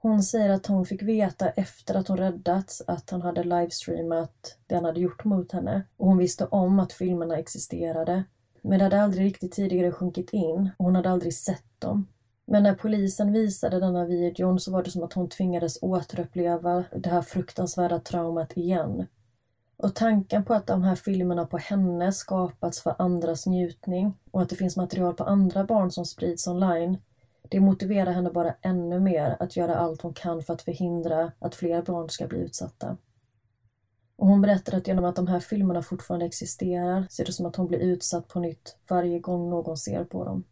Hon 0.00 0.22
säger 0.22 0.50
att 0.50 0.66
hon 0.66 0.84
fick 0.84 1.02
veta 1.02 1.48
efter 1.48 1.94
att 1.94 2.08
hon 2.08 2.16
räddats 2.16 2.82
att 2.86 3.10
han 3.10 3.22
hade 3.22 3.44
livestreamat 3.44 4.58
det 4.66 4.74
han 4.74 4.84
hade 4.84 5.00
gjort 5.00 5.24
mot 5.24 5.52
henne. 5.52 5.82
Och 5.96 6.06
hon 6.06 6.18
visste 6.18 6.46
om 6.46 6.80
att 6.80 6.92
filmerna 6.92 7.38
existerade. 7.38 8.24
Men 8.62 8.78
det 8.78 8.84
hade 8.84 9.02
aldrig 9.02 9.26
riktigt 9.26 9.52
tidigare 9.52 9.92
sjunkit 9.92 10.32
in 10.32 10.70
och 10.76 10.84
hon 10.84 10.96
hade 10.96 11.10
aldrig 11.10 11.34
sett 11.34 11.80
dem. 11.80 12.06
Men 12.46 12.62
när 12.62 12.74
polisen 12.74 13.32
visade 13.32 13.80
denna 13.80 14.04
videon 14.04 14.60
så 14.60 14.72
var 14.72 14.82
det 14.82 14.90
som 14.90 15.02
att 15.02 15.12
hon 15.12 15.28
tvingades 15.28 15.78
återuppleva 15.82 16.84
det 16.92 17.08
här 17.10 17.22
fruktansvärda 17.22 17.98
traumat 17.98 18.56
igen. 18.56 19.06
Och 19.76 19.94
tanken 19.94 20.44
på 20.44 20.54
att 20.54 20.66
de 20.66 20.82
här 20.82 20.94
filmerna 20.94 21.46
på 21.46 21.58
henne 21.58 22.12
skapats 22.12 22.82
för 22.82 22.94
andras 22.98 23.46
njutning 23.46 24.18
och 24.30 24.42
att 24.42 24.48
det 24.48 24.56
finns 24.56 24.76
material 24.76 25.14
på 25.14 25.24
andra 25.24 25.64
barn 25.64 25.90
som 25.90 26.04
sprids 26.04 26.46
online 26.46 26.98
det 27.48 27.60
motiverar 27.60 28.12
henne 28.12 28.30
bara 28.30 28.54
ännu 28.62 29.00
mer 29.00 29.36
att 29.40 29.56
göra 29.56 29.76
allt 29.76 30.02
hon 30.02 30.14
kan 30.14 30.42
för 30.42 30.54
att 30.54 30.62
förhindra 30.62 31.32
att 31.38 31.54
fler 31.54 31.82
barn 31.82 32.08
ska 32.08 32.26
bli 32.26 32.38
utsatta. 32.38 32.96
Och 34.16 34.26
hon 34.26 34.40
berättar 34.40 34.76
att 34.76 34.88
genom 34.88 35.04
att 35.04 35.16
de 35.16 35.26
här 35.26 35.40
filmerna 35.40 35.82
fortfarande 35.82 36.26
existerar 36.26 37.06
så 37.10 37.22
är 37.22 37.26
det 37.26 37.32
som 37.32 37.46
att 37.46 37.56
hon 37.56 37.66
blir 37.66 37.78
utsatt 37.78 38.28
på 38.28 38.40
nytt 38.40 38.76
varje 38.88 39.18
gång 39.18 39.50
någon 39.50 39.76
ser 39.76 40.04
på 40.04 40.24
dem. 40.24 40.44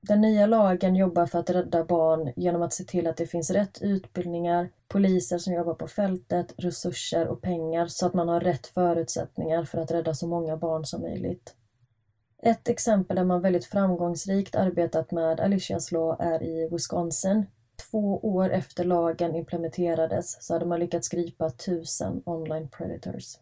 Den 0.00 0.20
nya 0.20 0.46
lagen 0.46 0.96
jobbar 0.96 1.26
för 1.26 1.38
att 1.38 1.50
rädda 1.50 1.84
barn 1.84 2.32
genom 2.36 2.62
att 2.62 2.72
se 2.72 2.84
till 2.84 3.06
att 3.06 3.16
det 3.16 3.26
finns 3.26 3.50
rätt 3.50 3.82
utbildningar, 3.82 4.68
poliser 4.88 5.38
som 5.38 5.52
jobbar 5.52 5.74
på 5.74 5.86
fältet, 5.86 6.54
resurser 6.56 7.28
och 7.28 7.40
pengar 7.40 7.86
så 7.86 8.06
att 8.06 8.14
man 8.14 8.28
har 8.28 8.40
rätt 8.40 8.66
förutsättningar 8.66 9.64
för 9.64 9.78
att 9.78 9.90
rädda 9.90 10.14
så 10.14 10.26
många 10.26 10.56
barn 10.56 10.84
som 10.84 11.00
möjligt. 11.00 11.54
Ett 12.44 12.68
exempel 12.68 13.16
där 13.16 13.24
man 13.24 13.40
väldigt 13.40 13.64
framgångsrikt 13.64 14.54
arbetat 14.54 15.10
med 15.10 15.40
Alicias 15.40 15.92
Law 15.92 16.16
är 16.20 16.42
i 16.42 16.68
Wisconsin. 16.72 17.46
Två 17.90 18.18
år 18.18 18.50
efter 18.50 18.84
lagen 18.84 19.34
implementerades 19.34 20.36
så 20.40 20.52
hade 20.52 20.66
man 20.66 20.80
lyckats 20.80 21.08
gripa 21.08 21.50
tusen 21.50 22.22
online 22.26 22.68
predators. 22.68 23.38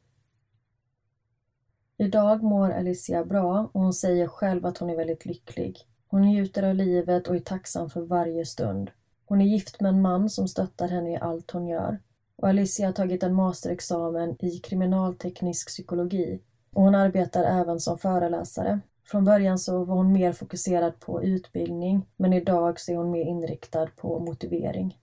Idag 1.97 2.43
mår 2.43 2.71
Alicia 2.71 3.25
bra 3.25 3.71
och 3.73 3.81
hon 3.81 3.93
säger 3.93 4.27
själv 4.27 4.67
att 4.67 4.79
hon 4.79 4.91
är 4.91 4.97
väldigt 4.97 5.27
lycklig. 5.27 5.79
Hon 6.09 6.23
njuter 6.23 6.63
av 6.63 6.75
livet 6.75 7.29
och 7.29 7.37
är 7.37 7.41
tacksam 7.41 7.91
för 7.91 8.01
varje 8.01 8.47
stund. 8.47 8.91
Hon 9.25 9.41
är 9.41 9.47
gift 9.47 9.81
med 9.81 9.89
en 9.89 10.03
man 10.03 10.31
som 10.31 10.49
stöttar 10.49 10.89
henne 10.89 11.13
i 11.13 11.17
allt 11.17 11.51
hon 11.51 11.67
gör. 11.67 11.99
Och 12.37 12.49
Alicia 12.49 12.87
har 12.87 12.93
tagit 12.93 13.23
en 13.23 13.35
masterexamen 13.35 14.45
i 14.45 14.59
kriminalteknisk 14.59 15.69
psykologi 15.69 16.41
och 16.73 16.83
hon 16.83 16.95
arbetar 16.95 17.45
även 17.45 17.81
som 17.81 17.99
föreläsare. 17.99 18.81
Från 19.11 19.25
början 19.25 19.59
så 19.59 19.85
var 19.85 19.97
hon 19.97 20.13
mer 20.13 20.33
fokuserad 20.33 21.01
på 21.01 21.23
utbildning 21.23 22.07
men 22.17 22.33
idag 22.33 22.81
så 22.81 22.93
är 22.93 22.97
hon 22.97 23.11
mer 23.11 23.25
inriktad 23.25 23.87
på 23.97 24.19
motivering. 24.19 24.99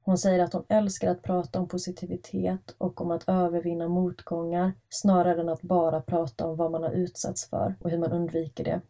Hon 0.00 0.18
säger 0.18 0.44
att 0.44 0.52
hon 0.52 0.64
älskar 0.68 1.10
att 1.10 1.22
prata 1.22 1.60
om 1.60 1.68
positivitet 1.68 2.74
och 2.78 3.00
om 3.00 3.10
att 3.10 3.28
övervinna 3.28 3.88
motgångar 3.88 4.72
snarare 4.88 5.40
än 5.40 5.48
att 5.48 5.62
bara 5.62 6.00
prata 6.00 6.46
om 6.46 6.56
vad 6.56 6.70
man 6.70 6.82
har 6.82 6.90
utsatts 6.90 7.50
för 7.50 7.74
och 7.80 7.90
hur 7.90 7.98
man 7.98 8.12
undviker 8.12 8.64
det. 8.64 8.80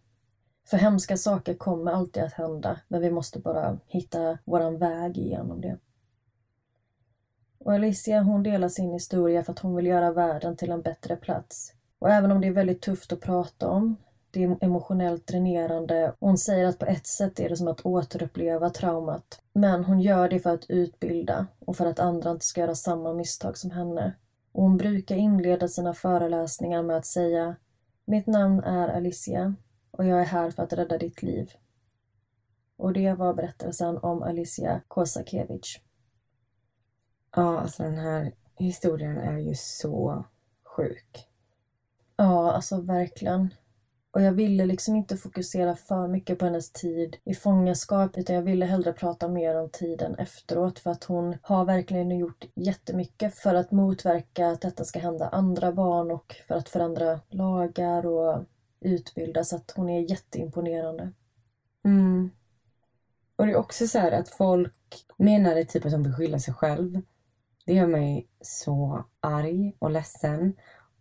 För 0.70 0.76
hemska 0.76 1.16
saker 1.16 1.54
kommer 1.54 1.92
alltid 1.92 2.22
att 2.22 2.32
hända 2.32 2.80
men 2.88 3.00
vi 3.00 3.10
måste 3.10 3.38
bara 3.38 3.78
hitta 3.86 4.38
våran 4.44 4.78
väg 4.78 5.18
igenom 5.18 5.60
det. 5.60 5.78
Och 7.58 7.72
Alicia 7.72 8.22
hon 8.22 8.42
delar 8.42 8.68
sin 8.68 8.92
historia 8.92 9.42
för 9.42 9.52
att 9.52 9.58
hon 9.58 9.76
vill 9.76 9.86
göra 9.86 10.12
världen 10.12 10.56
till 10.56 10.70
en 10.70 10.82
bättre 10.82 11.16
plats. 11.16 11.74
Och 11.98 12.10
även 12.10 12.32
om 12.32 12.40
det 12.40 12.46
är 12.46 12.52
väldigt 12.52 12.82
tufft 12.82 13.12
att 13.12 13.20
prata 13.20 13.68
om 13.68 13.96
det 14.30 14.44
är 14.44 14.58
emotionellt 14.60 15.26
dränerande. 15.26 16.14
Hon 16.20 16.38
säger 16.38 16.66
att 16.66 16.78
på 16.78 16.86
ett 16.86 17.06
sätt 17.06 17.40
är 17.40 17.48
det 17.48 17.56
som 17.56 17.68
att 17.68 17.86
återuppleva 17.86 18.70
traumat. 18.70 19.42
Men 19.52 19.84
hon 19.84 20.00
gör 20.00 20.28
det 20.28 20.40
för 20.40 20.54
att 20.54 20.70
utbilda 20.70 21.46
och 21.58 21.76
för 21.76 21.86
att 21.86 21.98
andra 21.98 22.30
inte 22.30 22.46
ska 22.46 22.60
göra 22.60 22.74
samma 22.74 23.12
misstag 23.12 23.58
som 23.58 23.70
henne. 23.70 24.16
Och 24.52 24.62
hon 24.62 24.76
brukar 24.76 25.16
inleda 25.16 25.68
sina 25.68 25.94
föreläsningar 25.94 26.82
med 26.82 26.96
att 26.96 27.06
säga 27.06 27.56
Mitt 28.04 28.26
namn 28.26 28.60
är 28.60 28.88
Alicia 28.88 29.54
och 29.90 30.04
jag 30.04 30.20
är 30.20 30.24
här 30.24 30.50
för 30.50 30.62
att 30.62 30.72
rädda 30.72 30.98
ditt 30.98 31.22
liv. 31.22 31.52
Och 32.76 32.92
det 32.92 33.12
var 33.12 33.34
berättelsen 33.34 33.98
om 33.98 34.22
Alicia 34.22 34.80
Kosakiewicz. 34.88 35.68
Ja, 37.36 37.60
alltså 37.60 37.82
den 37.82 37.98
här 37.98 38.32
historien 38.56 39.16
är 39.16 39.38
ju 39.38 39.54
så 39.54 40.24
sjuk. 40.64 41.28
Ja, 42.16 42.52
alltså 42.52 42.80
verkligen. 42.80 43.54
Och 44.10 44.22
jag 44.22 44.32
ville 44.32 44.66
liksom 44.66 44.96
inte 44.96 45.16
fokusera 45.16 45.76
för 45.76 46.08
mycket 46.08 46.38
på 46.38 46.44
hennes 46.44 46.72
tid 46.72 47.16
i 47.24 47.34
fångenskap 47.34 48.18
utan 48.18 48.36
jag 48.36 48.42
ville 48.42 48.66
hellre 48.66 48.92
prata 48.92 49.28
mer 49.28 49.54
om 49.54 49.70
tiden 49.70 50.14
efteråt 50.14 50.78
för 50.78 50.90
att 50.90 51.04
hon 51.04 51.36
har 51.42 51.64
verkligen 51.64 52.18
gjort 52.18 52.44
jättemycket 52.54 53.34
för 53.34 53.54
att 53.54 53.70
motverka 53.70 54.48
att 54.48 54.60
detta 54.60 54.84
ska 54.84 54.98
hända 54.98 55.28
andra 55.28 55.72
barn 55.72 56.10
och 56.10 56.34
för 56.48 56.54
att 56.54 56.68
förändra 56.68 57.20
lagar 57.28 58.06
och 58.06 58.44
utbilda 58.80 59.44
så 59.44 59.56
att 59.56 59.72
hon 59.76 59.88
är 59.88 60.10
jätteimponerande. 60.10 61.12
Mm. 61.84 62.30
Och 63.36 63.46
det 63.46 63.52
är 63.52 63.56
också 63.56 63.86
så 63.86 63.98
här 63.98 64.12
att 64.12 64.28
folk 64.28 65.06
menade 65.16 65.64
typ 65.64 65.84
att 65.84 65.92
de 65.92 66.02
vill 66.02 66.14
skylla 66.14 66.38
sig 66.38 66.54
själv. 66.54 67.02
Det 67.64 67.74
gör 67.74 67.86
mig 67.86 68.28
så 68.40 69.04
arg 69.20 69.76
och 69.78 69.90
ledsen. 69.90 70.56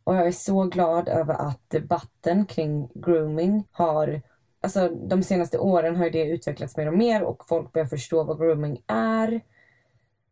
Och 0.08 0.16
jag 0.16 0.28
är 0.28 0.32
så 0.32 0.64
glad 0.64 1.08
över 1.08 1.34
att 1.34 1.70
debatten 1.70 2.46
kring 2.46 2.90
grooming 2.96 3.68
har 3.72 4.22
Alltså 4.62 4.90
de 4.90 5.24
senaste 5.24 5.58
åren 5.58 5.96
har 5.96 6.10
det 6.10 6.26
utvecklats 6.26 6.78
mer 6.78 6.88
och 6.88 6.98
mer 6.98 7.24
och 7.24 7.48
folk 7.48 7.74
börjar 7.74 7.86
förstå 7.86 8.24
vad 8.24 8.40
grooming 8.40 8.84
är. 8.88 9.42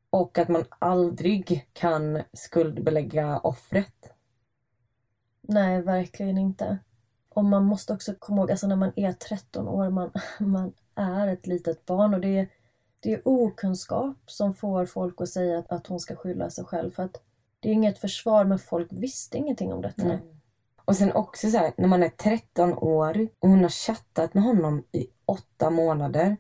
Och 0.10 0.38
att 0.38 0.50
man 0.50 0.66
aldrig 0.80 1.70
kan 1.74 2.22
skuldbelägga 2.34 3.40
offret. 3.40 4.14
Nej, 5.42 5.82
verkligen 5.82 6.38
inte. 6.38 6.78
Och 7.30 7.46
man 7.46 7.66
måste 7.66 7.94
också 7.94 8.14
komma 8.20 8.42
ihåg, 8.42 8.52
alltså 8.52 8.68
när 8.68 8.76
man 8.76 8.92
är 8.96 9.14
13 9.14 9.68
år, 9.68 9.90
man, 9.90 10.12
man 10.40 10.74
är 10.96 11.28
ett 11.28 11.48
litet 11.48 11.86
barn 11.86 12.14
och 12.14 12.22
det 12.22 12.38
är, 12.38 12.48
det 13.00 13.14
är 13.14 13.22
okunskap 13.26 14.18
som 14.26 14.54
får 14.54 14.86
folk 14.86 15.22
att 15.22 15.30
säga 15.30 15.60
att, 15.60 15.72
att 15.72 15.88
hon 15.88 16.00
ska 16.00 16.16
skylla 16.16 16.50
sig 16.50 16.66
själv. 16.66 16.92
För 16.92 17.04
att 17.04 17.22
det 17.66 17.72
är 17.72 17.74
inget 17.74 17.98
försvar, 17.98 18.46
men 18.46 18.60
folk 18.60 18.88
visste 18.92 19.38
ingenting 19.38 19.74
om 19.74 19.82
detta. 19.82 20.02
Mm. 20.02 20.20
Och 20.86 20.96
sen 20.96 21.12
också 21.12 21.50
så 21.50 21.58
här, 21.58 21.74
när 21.78 21.88
man 21.88 22.04
är 22.04 22.10
13 22.10 22.74
år 22.74 23.28
och 23.40 23.50
hon 23.50 23.62
har 23.62 23.70
chattat 23.70 24.34
med 24.34 24.44
honom 24.44 24.84
i 24.92 25.08
åtta 25.26 25.70
månader 25.70 26.38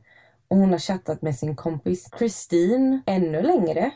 och 0.47 0.57
hon 0.57 0.71
har 0.71 0.80
chattat 0.80 1.21
med 1.21 1.36
sin 1.36 1.55
kompis 1.55 2.09
Christine 2.17 3.01
ännu 3.05 3.41
längre. 3.41 3.91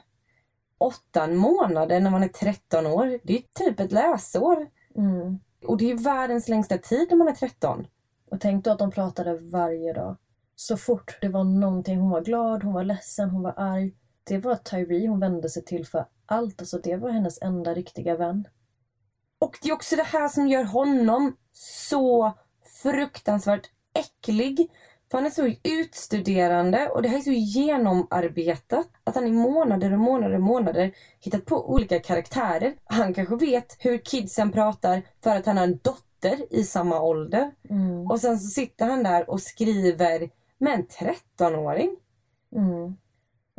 Åtta 0.77 1.27
månader 1.27 1.99
när 1.99 2.09
man 2.09 2.23
är 2.23 2.27
13 2.27 2.87
år, 2.87 3.19
det 3.23 3.37
är 3.37 3.43
typ 3.65 3.79
ett 3.79 3.91
läsår. 3.91 4.67
Mm. 4.95 5.39
Och 5.65 5.77
det 5.77 5.91
är 5.91 5.95
världens 5.95 6.47
längsta 6.47 6.77
tid 6.77 7.07
när 7.09 7.17
man 7.17 7.27
är 7.27 7.33
13. 7.33 7.87
Och 8.31 8.41
tänk 8.41 8.65
då 8.65 8.71
att 8.71 8.79
de 8.79 8.91
pratade 8.91 9.37
varje 9.37 9.93
dag. 9.93 10.17
Så 10.55 10.77
fort 10.77 11.17
det 11.21 11.29
var 11.29 11.43
någonting, 11.43 11.99
hon 11.99 12.09
var 12.09 12.21
glad, 12.21 12.63
hon 12.63 12.73
var 12.73 12.83
ledsen, 12.83 13.29
hon 13.29 13.43
var 13.43 13.53
arg. 13.57 13.95
Det 14.23 14.37
var 14.37 14.55
Tyree 14.55 15.07
hon 15.07 15.19
vände 15.19 15.49
sig 15.49 15.65
till 15.65 15.85
för 15.85 15.99
allt. 16.31 16.61
Alltså 16.61 16.77
det 16.77 16.95
var 16.95 17.09
hennes 17.09 17.41
enda 17.41 17.73
riktiga 17.73 18.17
vän. 18.17 18.47
Och 19.39 19.57
det 19.61 19.69
är 19.69 19.73
också 19.73 19.95
det 19.95 20.03
här 20.03 20.27
som 20.27 20.47
gör 20.47 20.63
honom 20.63 21.37
så 21.51 22.33
fruktansvärt 22.81 23.69
äcklig. 23.93 24.71
För 25.11 25.17
han 25.17 25.25
är 25.25 25.29
så 25.29 25.53
utstuderande 25.63 26.89
och 26.89 27.01
det 27.01 27.09
här 27.09 27.17
är 27.17 27.21
så 27.21 27.31
genomarbetat. 27.31 28.87
Att 29.03 29.15
han 29.15 29.27
i 29.27 29.31
månader 29.31 29.93
och 29.93 29.99
månader 29.99 30.35
och 30.35 30.41
månader 30.41 30.91
hittat 31.19 31.45
på 31.45 31.69
olika 31.73 31.99
karaktärer. 31.99 32.73
Han 32.83 33.13
kanske 33.13 33.35
vet 33.35 33.75
hur 33.79 33.97
kidsen 33.97 34.51
pratar 34.51 35.01
för 35.23 35.35
att 35.35 35.45
han 35.45 35.57
har 35.57 35.63
en 35.63 35.77
dotter 35.77 36.53
i 36.53 36.63
samma 36.63 37.01
ålder. 37.01 37.51
Mm. 37.69 38.11
Och 38.11 38.21
sen 38.21 38.39
så 38.39 38.47
sitter 38.47 38.85
han 38.85 39.03
där 39.03 39.29
och 39.29 39.41
skriver 39.41 40.29
med 40.57 40.73
en 40.73 40.87
13-åring. 40.87 41.97
Mm. 42.55 42.97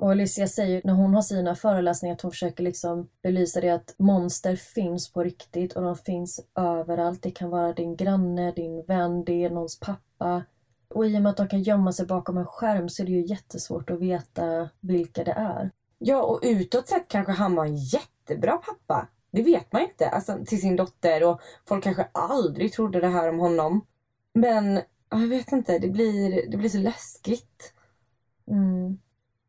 Och 0.00 0.10
Alicia 0.10 0.48
säger 0.48 0.80
när 0.84 0.92
hon 0.92 1.14
har 1.14 1.22
sina 1.22 1.54
föreläsningar 1.54 2.14
att 2.14 2.20
hon 2.20 2.30
försöker 2.30 2.64
liksom 2.64 3.08
belysa 3.22 3.60
det 3.60 3.70
att 3.70 3.94
monster 3.98 4.56
finns 4.56 5.12
på 5.12 5.22
riktigt 5.22 5.72
och 5.72 5.82
de 5.82 5.96
finns 5.96 6.40
överallt. 6.54 7.22
Det 7.22 7.30
kan 7.30 7.50
vara 7.50 7.72
din 7.72 7.96
granne, 7.96 8.52
din 8.52 8.84
vän, 8.84 9.24
det 9.24 9.44
är 9.44 9.50
någons 9.50 9.80
pappa. 9.80 10.44
Och 10.88 11.06
i 11.06 11.18
och 11.18 11.22
med 11.22 11.30
att 11.30 11.36
de 11.36 11.48
kan 11.48 11.62
gömma 11.62 11.92
sig 11.92 12.06
bakom 12.06 12.38
en 12.38 12.46
skärm 12.46 12.88
så 12.88 13.02
är 13.02 13.06
det 13.06 13.12
ju 13.12 13.26
jättesvårt 13.26 13.90
att 13.90 14.00
veta 14.00 14.68
vilka 14.80 15.24
det 15.24 15.32
är. 15.32 15.70
Ja, 15.98 16.22
och 16.22 16.40
utåt 16.42 16.88
sett 16.88 17.08
kanske 17.08 17.32
han 17.32 17.54
var 17.54 17.64
en 17.64 17.76
jättebra 17.76 18.56
pappa. 18.56 19.08
Det 19.30 19.42
vet 19.42 19.72
man 19.72 19.82
inte. 19.82 20.08
Alltså 20.08 20.38
till 20.46 20.60
sin 20.60 20.76
dotter 20.76 21.24
och 21.24 21.40
folk 21.68 21.84
kanske 21.84 22.08
aldrig 22.12 22.72
trodde 22.72 23.00
det 23.00 23.08
här 23.08 23.28
om 23.28 23.38
honom. 23.38 23.86
Men 24.32 24.80
jag 25.10 25.28
vet 25.28 25.52
inte, 25.52 25.78
det 25.78 25.88
blir, 25.88 26.50
det 26.50 26.56
blir 26.56 26.68
så 26.68 26.78
läskigt. 26.78 27.72
Mm. 28.50 28.98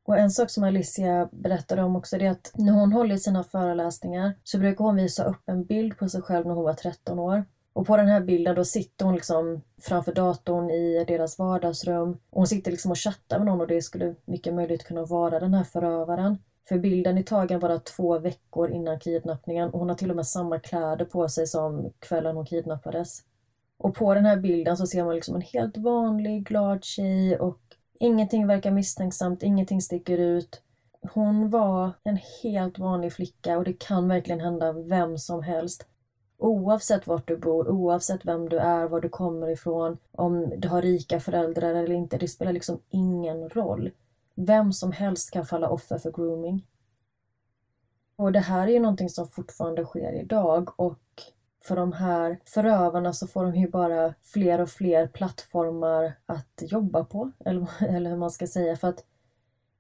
Och 0.06 0.18
en 0.18 0.32
sak 0.32 0.50
som 0.50 0.64
Alicia 0.64 1.30
berättade 1.32 1.84
om 1.84 1.96
också 1.96 2.18
det 2.18 2.26
är 2.26 2.32
att 2.32 2.52
när 2.56 2.74
hon 2.74 2.94
håller 2.94 3.18
sina 3.18 3.44
föreläsningar 3.44 4.34
så 4.44 4.58
brukar 4.58 4.86
hon 4.86 4.96
visa 4.96 5.24
upp 5.24 5.42
en 5.46 5.66
bild 5.66 5.98
på 5.98 6.10
sig 6.10 6.22
själv 6.22 6.48
när 6.48 6.54
hon 6.54 6.64
var 6.64 6.74
13 6.74 7.20
år. 7.20 7.46
Och 7.74 7.88
på 7.88 7.98
den 7.98 8.08
här 8.08 8.22
bilden 8.22 8.56
då 8.56 8.66
sitter 8.66 9.06
hon 9.06 9.16
liksom 9.16 9.62
framför 9.82 10.14
datorn 10.14 10.70
i 10.70 11.06
deras 11.08 11.40
vardagsrum. 11.40 12.12
Och 12.12 12.38
hon 12.38 12.48
sitter 12.48 12.72
liksom 12.72 12.92
och 12.92 12.98
chattar 12.98 13.38
med 13.40 13.48
någon 13.48 13.62
och 13.62 13.68
det 13.68 13.82
skulle 13.82 14.16
mycket 14.26 14.54
möjligt 14.54 14.84
kunna 14.84 15.06
vara 15.06 15.40
den 15.40 15.54
här 15.54 15.64
förövaren. 15.64 16.38
För 16.68 16.78
bilden 16.78 17.18
är 17.18 17.24
tagen 17.24 17.60
bara 17.60 17.80
två 17.80 18.20
veckor 18.20 18.72
innan 18.72 19.00
kidnappningen 19.00 19.70
och 19.70 19.80
hon 19.80 19.90
har 19.90 19.96
till 19.96 20.10
och 20.10 20.16
med 20.16 20.28
samma 20.28 20.60
kläder 20.60 21.06
på 21.06 21.30
sig 21.30 21.48
som 21.48 21.92
kvällen 22.00 22.36
hon 22.36 22.46
kidnappades. 22.46 23.24
Och 23.78 23.96
på 23.96 24.14
den 24.14 24.26
här 24.26 24.38
bilden 24.38 24.78
så 24.78 24.88
ser 24.88 25.04
man 25.04 25.16
liksom 25.16 25.36
en 25.36 25.42
helt 25.42 25.78
vanlig, 25.78 26.48
glad 26.48 26.84
tjej 26.84 27.38
och 27.40 27.60
ingenting 28.02 28.48
verkar 28.48 28.72
misstänksamt, 28.72 29.44
ingenting 29.44 29.82
sticker 29.82 30.18
ut. 30.18 30.62
Hon 31.14 31.50
var 31.50 31.92
en 32.04 32.20
helt 32.44 32.80
vanlig 32.80 33.14
flicka 33.14 33.58
och 33.58 33.64
det 33.64 33.74
kan 33.74 34.08
verkligen 34.08 34.40
hända 34.40 34.72
vem 34.72 35.18
som 35.18 35.44
helst. 35.44 35.86
Oavsett 36.38 37.08
vart 37.08 37.28
du 37.28 37.38
bor, 37.38 37.70
oavsett 37.70 38.26
vem 38.26 38.50
du 38.50 38.60
är, 38.60 38.88
var 38.88 39.02
du 39.02 39.10
kommer 39.10 39.50
ifrån, 39.50 39.98
om 40.12 40.54
du 40.58 40.68
har 40.68 40.82
rika 40.82 41.20
föräldrar 41.20 41.76
eller 41.76 41.92
inte, 41.92 42.18
det 42.18 42.28
spelar 42.28 42.54
liksom 42.54 42.80
ingen 42.90 43.50
roll. 43.50 43.92
Vem 44.36 44.74
som 44.74 44.92
helst 44.92 45.32
kan 45.32 45.46
falla 45.46 45.70
offer 45.70 45.98
för 45.98 46.12
grooming. 46.12 46.68
Och 48.16 48.32
det 48.32 48.40
här 48.40 48.68
är 48.68 48.72
ju 48.72 48.80
någonting 48.80 49.10
som 49.10 49.28
fortfarande 49.28 49.86
sker 49.86 50.14
idag 50.14 50.80
och 50.80 51.00
för 51.64 51.76
de 51.76 51.94
här 51.94 52.40
förövarna 52.46 53.14
så 53.14 53.28
får 53.28 53.44
de 53.44 53.56
ju 53.56 53.70
bara 53.70 54.14
fler 54.24 54.62
och 54.62 54.70
fler 54.70 55.08
plattformar 55.08 56.14
att 56.26 56.62
jobba 56.62 57.04
på, 57.04 57.32
eller, 57.46 57.68
eller 57.96 58.10
hur 58.10 58.18
man 58.18 58.32
ska 58.32 58.48
säga. 58.48 58.78
För 58.78 58.88
att 58.88 59.04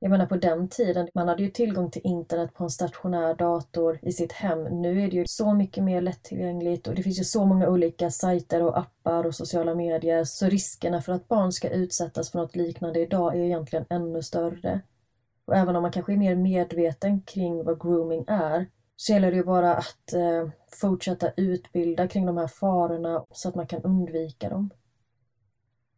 jag 0.04 0.12
menar 0.12 0.26
på 0.26 0.36
den 0.36 0.68
tiden, 0.68 1.08
man 1.14 1.28
hade 1.28 1.44
ju 1.44 1.50
tillgång 1.50 1.92
till 1.92 2.02
internet 2.04 2.54
på 2.54 2.64
en 2.64 2.70
stationär 2.70 3.36
dator 3.36 4.00
i 4.02 4.12
sitt 4.12 4.32
hem. 4.32 4.64
Nu 4.64 5.02
är 5.02 5.12
det 5.12 5.18
ju 5.18 5.28
så 5.28 5.54
mycket 5.54 5.84
mer 5.84 6.02
lättillgängligt 6.02 6.88
och 6.88 6.96
det 6.96 7.04
finns 7.04 7.20
ju 7.20 7.24
så 7.24 7.46
många 7.46 7.70
olika 7.70 8.12
sajter 8.12 8.64
och 8.64 8.78
appar 8.78 9.26
och 9.26 9.36
sociala 9.36 9.76
medier. 9.76 10.24
Så 10.24 10.46
riskerna 10.46 11.02
för 11.02 11.14
att 11.14 11.28
barn 11.28 11.52
ska 11.52 11.70
utsättas 11.70 12.32
för 12.32 12.40
något 12.40 12.56
liknande 12.56 13.00
idag 13.00 13.34
är 13.34 13.38
ju 13.38 13.46
egentligen 13.46 13.86
ännu 13.90 14.24
större. 14.24 14.82
Och 15.46 15.56
även 15.56 15.76
om 15.76 15.82
man 15.82 15.92
kanske 15.92 16.14
är 16.14 16.18
mer 16.18 16.36
medveten 16.36 17.22
kring 17.22 17.64
vad 17.64 17.82
grooming 17.82 18.26
är 18.28 18.68
så 19.02 19.14
gäller 19.14 19.32
det 19.32 19.38
ju 19.38 19.44
bara 19.44 19.76
att 19.76 20.14
eh, 20.14 20.50
fortsätta 20.82 21.32
utbilda 21.38 22.08
kring 22.08 22.26
de 22.26 22.38
här 22.38 22.48
farorna 22.48 23.26
så 23.32 23.50
att 23.50 23.56
man 23.56 23.68
kan 23.68 23.82
undvika 23.82 24.50
dem. 24.50 24.70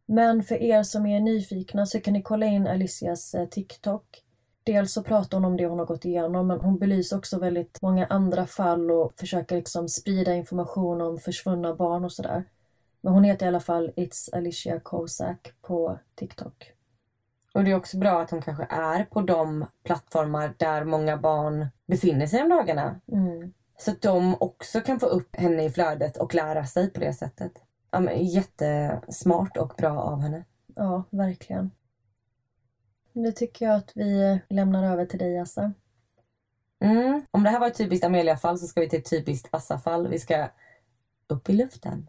Men 0.06 0.42
för 0.42 0.62
er 0.62 0.82
som 0.82 1.06
är 1.06 1.20
nyfikna 1.20 1.86
så 1.86 2.00
kan 2.00 2.12
ni 2.12 2.22
kolla 2.22 2.46
in 2.46 2.66
Alicias 2.66 3.34
eh, 3.34 3.48
TikTok. 3.48 4.22
Dels 4.64 4.92
så 4.92 5.02
pratar 5.02 5.38
hon 5.38 5.44
om 5.44 5.56
det 5.56 5.66
hon 5.66 5.78
har 5.78 5.86
gått 5.86 6.04
igenom 6.04 6.46
men 6.46 6.60
hon 6.60 6.78
belyser 6.78 7.16
också 7.16 7.38
väldigt 7.38 7.82
många 7.82 8.06
andra 8.06 8.46
fall 8.46 8.90
och 8.90 9.12
försöker 9.16 9.56
liksom 9.56 9.88
sprida 9.88 10.34
information 10.34 11.00
om 11.00 11.18
försvunna 11.18 11.74
barn 11.74 12.04
och 12.04 12.12
sådär. 12.12 12.44
Men 13.00 13.12
hon 13.12 13.24
heter 13.24 13.46
i 13.46 13.48
alla 13.48 13.60
fall 13.60 13.90
It's 13.96 14.34
Alicia 14.36 14.80
Kozak 14.80 15.52
på 15.62 15.98
TikTok. 16.14 16.73
Och 17.54 17.64
det 17.64 17.70
är 17.70 17.76
också 17.76 17.98
bra 17.98 18.20
att 18.20 18.30
hon 18.30 18.42
kanske 18.42 18.66
är 18.70 19.04
på 19.04 19.20
de 19.20 19.66
plattformar 19.84 20.54
där 20.56 20.84
många 20.84 21.16
barn 21.16 21.66
befinner 21.86 22.26
sig 22.26 22.42
om 22.42 22.48
dagarna. 22.48 23.00
Mm. 23.12 23.52
Så 23.78 23.90
att 23.90 24.02
de 24.02 24.36
också 24.40 24.80
kan 24.80 25.00
få 25.00 25.06
upp 25.06 25.36
henne 25.36 25.64
i 25.64 25.70
flödet 25.70 26.16
och 26.16 26.34
lära 26.34 26.66
sig 26.66 26.90
på 26.90 27.00
det 27.00 27.12
sättet. 27.12 27.52
Ja, 27.90 28.00
men, 28.00 28.24
jättesmart 28.24 29.56
och 29.56 29.74
bra 29.76 30.00
av 30.00 30.20
henne. 30.20 30.44
Ja, 30.74 31.04
verkligen. 31.10 31.70
Nu 33.12 33.32
tycker 33.32 33.66
jag 33.66 33.76
att 33.76 33.92
vi 33.94 34.40
lämnar 34.48 34.92
över 34.92 35.06
till 35.06 35.18
dig, 35.18 35.38
Assa. 35.38 35.72
Mm. 36.80 37.22
Om 37.30 37.42
det 37.42 37.50
här 37.50 37.60
var 37.60 37.66
ett 37.66 37.78
typiskt 37.78 38.06
Amelia-fall 38.06 38.58
så 38.58 38.66
ska 38.66 38.80
vi 38.80 38.88
till 38.88 38.98
ett 38.98 39.10
typiskt 39.10 39.48
Assa-fall. 39.50 40.08
Vi 40.08 40.18
ska 40.18 40.48
upp 41.26 41.48
i 41.48 41.52
luften. 41.52 42.08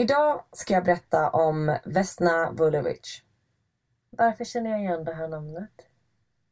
Idag 0.00 0.42
ska 0.52 0.74
jag 0.74 0.84
berätta 0.84 1.30
om 1.30 1.78
Vesna 1.84 2.50
Vulovic. 2.50 3.22
Varför 4.10 4.44
känner 4.44 4.70
jag 4.70 4.80
igen 4.80 5.04
det 5.04 5.14
här 5.14 5.28
namnet? 5.28 5.70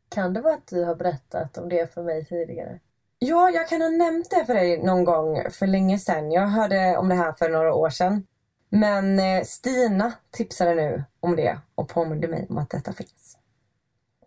Kan 0.08 0.34
det 0.34 0.40
vara 0.40 0.54
att 0.54 0.66
du 0.66 0.84
har 0.84 0.94
berättat 0.94 1.58
om 1.58 1.68
det 1.68 1.94
för 1.94 2.02
mig 2.02 2.24
tidigare? 2.24 2.80
Ja, 3.18 3.50
jag 3.50 3.68
kan 3.68 3.82
ha 3.82 3.88
nämnt 3.88 4.30
det 4.30 4.46
för 4.46 4.54
dig 4.54 4.82
någon 4.82 5.04
gång 5.04 5.50
för 5.50 5.66
länge 5.66 5.98
sedan. 5.98 6.32
Jag 6.32 6.46
hörde 6.46 6.96
om 6.96 7.08
det 7.08 7.14
här 7.14 7.32
för 7.32 7.48
några 7.48 7.74
år 7.74 7.90
sedan. 7.90 8.26
Men 8.68 9.18
eh, 9.18 9.44
Stina 9.44 10.12
tipsade 10.30 10.74
nu 10.74 11.04
om 11.20 11.36
det 11.36 11.58
och 11.74 11.88
påminde 11.88 12.28
mig 12.28 12.46
om 12.50 12.58
att 12.58 12.70
detta 12.70 12.92
finns. 12.92 13.38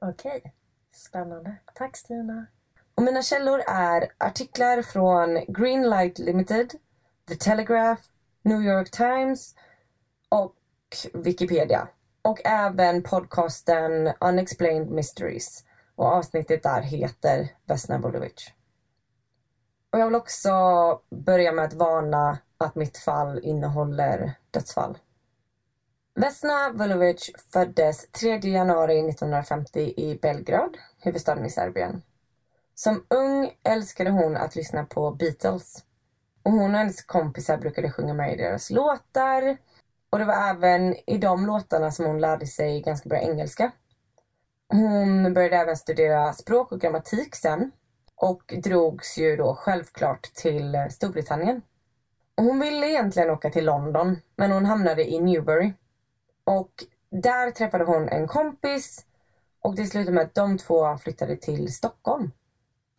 Okej, 0.01 0.53
spännande. 0.93 1.55
Tack 1.73 1.97
Stina. 1.97 2.45
Och 2.95 3.03
mina 3.03 3.21
källor 3.21 3.61
är 3.67 4.11
artiklar 4.17 4.81
från 4.81 5.39
Greenlight 5.47 6.19
Limited, 6.19 6.71
The 7.27 7.35
Telegraph, 7.35 8.01
New 8.43 8.61
York 8.61 8.91
Times 8.91 9.55
och 10.29 10.55
Wikipedia. 11.13 11.87
Och 12.21 12.45
även 12.45 13.03
podcasten 13.03 14.13
Unexplained 14.19 14.91
Mysteries. 14.91 15.65
Och 15.95 16.05
avsnittet 16.05 16.63
där 16.63 16.81
heter 16.81 17.47
Vesna 17.65 17.97
Vulovic. 17.97 18.51
Och 19.91 19.99
jag 19.99 20.05
vill 20.05 20.15
också 20.15 20.51
börja 21.09 21.51
med 21.51 21.65
att 21.65 21.73
varna 21.73 22.37
att 22.57 22.75
mitt 22.75 22.97
fall 22.97 23.39
innehåller 23.43 24.33
dödsfall. 24.51 24.97
Vesna 26.15 26.71
Vulovic 26.73 27.31
föddes 27.53 28.07
3 28.11 28.37
januari 28.37 28.99
1950 29.09 29.93
i 29.97 30.19
Belgrad, 30.21 30.77
huvudstaden 30.97 31.45
i 31.45 31.49
Serbien. 31.49 32.01
Som 32.75 33.05
ung 33.09 33.51
älskade 33.63 34.09
hon 34.09 34.37
att 34.37 34.55
lyssna 34.55 34.85
på 34.85 35.11
Beatles. 35.11 35.83
Och 36.43 36.51
hon 36.51 36.71
och 36.71 36.77
hennes 36.77 37.01
kompisar 37.01 37.57
brukade 37.57 37.91
sjunga 37.91 38.13
med 38.13 38.33
i 38.33 38.37
deras 38.37 38.69
låtar. 38.69 39.57
Och 40.09 40.19
det 40.19 40.25
var 40.25 40.49
även 40.49 40.95
i 41.09 41.17
de 41.17 41.45
låtarna 41.45 41.91
som 41.91 42.05
hon 42.05 42.21
lärde 42.21 42.47
sig 42.47 42.81
ganska 42.81 43.09
bra 43.09 43.19
engelska. 43.19 43.71
Hon 44.69 45.33
började 45.33 45.55
även 45.55 45.77
studera 45.77 46.33
språk 46.33 46.71
och 46.71 46.79
grammatik 46.79 47.35
sen. 47.35 47.71
Och 48.15 48.53
drogs 48.63 49.17
ju 49.17 49.35
då 49.35 49.55
självklart 49.55 50.33
till 50.33 50.87
Storbritannien. 50.89 51.61
Och 52.37 52.43
hon 52.43 52.59
ville 52.59 52.89
egentligen 52.89 53.29
åka 53.29 53.49
till 53.49 53.65
London, 53.65 54.17
men 54.35 54.51
hon 54.51 54.65
hamnade 54.65 55.11
i 55.11 55.19
Newbury. 55.19 55.73
Och 56.43 56.71
där 57.09 57.51
träffade 57.51 57.83
hon 57.83 58.09
en 58.09 58.27
kompis 58.27 59.05
och 59.61 59.75
det 59.75 59.85
slutade 59.85 60.15
med 60.15 60.23
att 60.23 60.35
de 60.35 60.57
två 60.57 60.97
flyttade 60.97 61.35
till 61.35 61.73
Stockholm. 61.73 62.31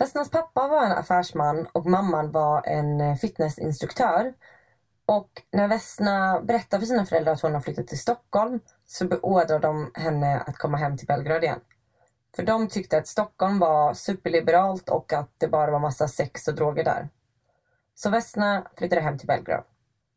Vesnas 0.03 0.31
pappa 0.31 0.69
var 0.69 0.85
en 0.85 0.93
affärsman 0.93 1.67
och 1.73 1.87
mamman 1.87 2.33
var 2.33 2.67
en 2.67 3.01
eh, 3.01 3.17
fitnessinstruktör. 3.17 4.35
Och 5.07 5.43
när 5.51 5.69
Vesna 5.69 6.41
berättar 6.41 6.79
för 6.79 6.87
sina 6.87 7.07
föräldrar 7.07 7.33
att 7.33 7.41
hon 7.41 7.55
har 7.55 7.61
flyttat 7.61 7.87
till 7.87 7.99
Stockholm 7.99 8.61
så 8.87 9.05
beordrar 9.05 9.59
de 9.59 9.91
henne 9.95 10.41
att 10.47 10.59
komma 10.59 10.77
hem 10.77 10.97
till 10.99 11.07
Belgrad 11.07 11.45
igen. 11.45 11.61
För 12.37 12.43
de 12.43 12.69
tyckte 12.69 12.99
att 12.99 13.07
Stockholm 13.07 13.59
var 13.59 13.95
superliberalt 13.95 14.89
och 14.89 15.13
att 15.13 15.31
det 15.39 15.49
bara 15.49 15.71
var 15.71 15.79
massa 15.79 16.09
sex 16.09 16.49
och 16.49 16.55
droger 16.55 16.85
där. 16.85 17.09
Så 17.95 18.11
Vesna 18.11 18.67
flyttade 18.77 19.01
hem 19.01 19.19
till 19.19 19.27
Belgrad. 19.27 19.65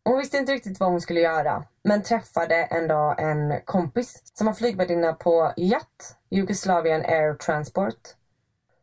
Hon 0.06 0.18
visste 0.18 0.38
inte 0.38 0.52
riktigt 0.52 0.80
vad 0.80 0.90
hon 0.90 1.02
skulle 1.02 1.20
göra, 1.20 1.64
men 1.84 2.04
träffade 2.04 2.56
en 2.56 2.88
dag 2.88 3.16
en 3.20 3.62
kompis 3.66 4.22
som 4.34 4.48
var 4.48 4.54
flygvärdinna 4.54 5.14
på 5.14 5.54
JAT, 5.58 6.18
Jugoslavian 6.30 7.02
Air 7.02 7.34
Transport. 7.34 8.16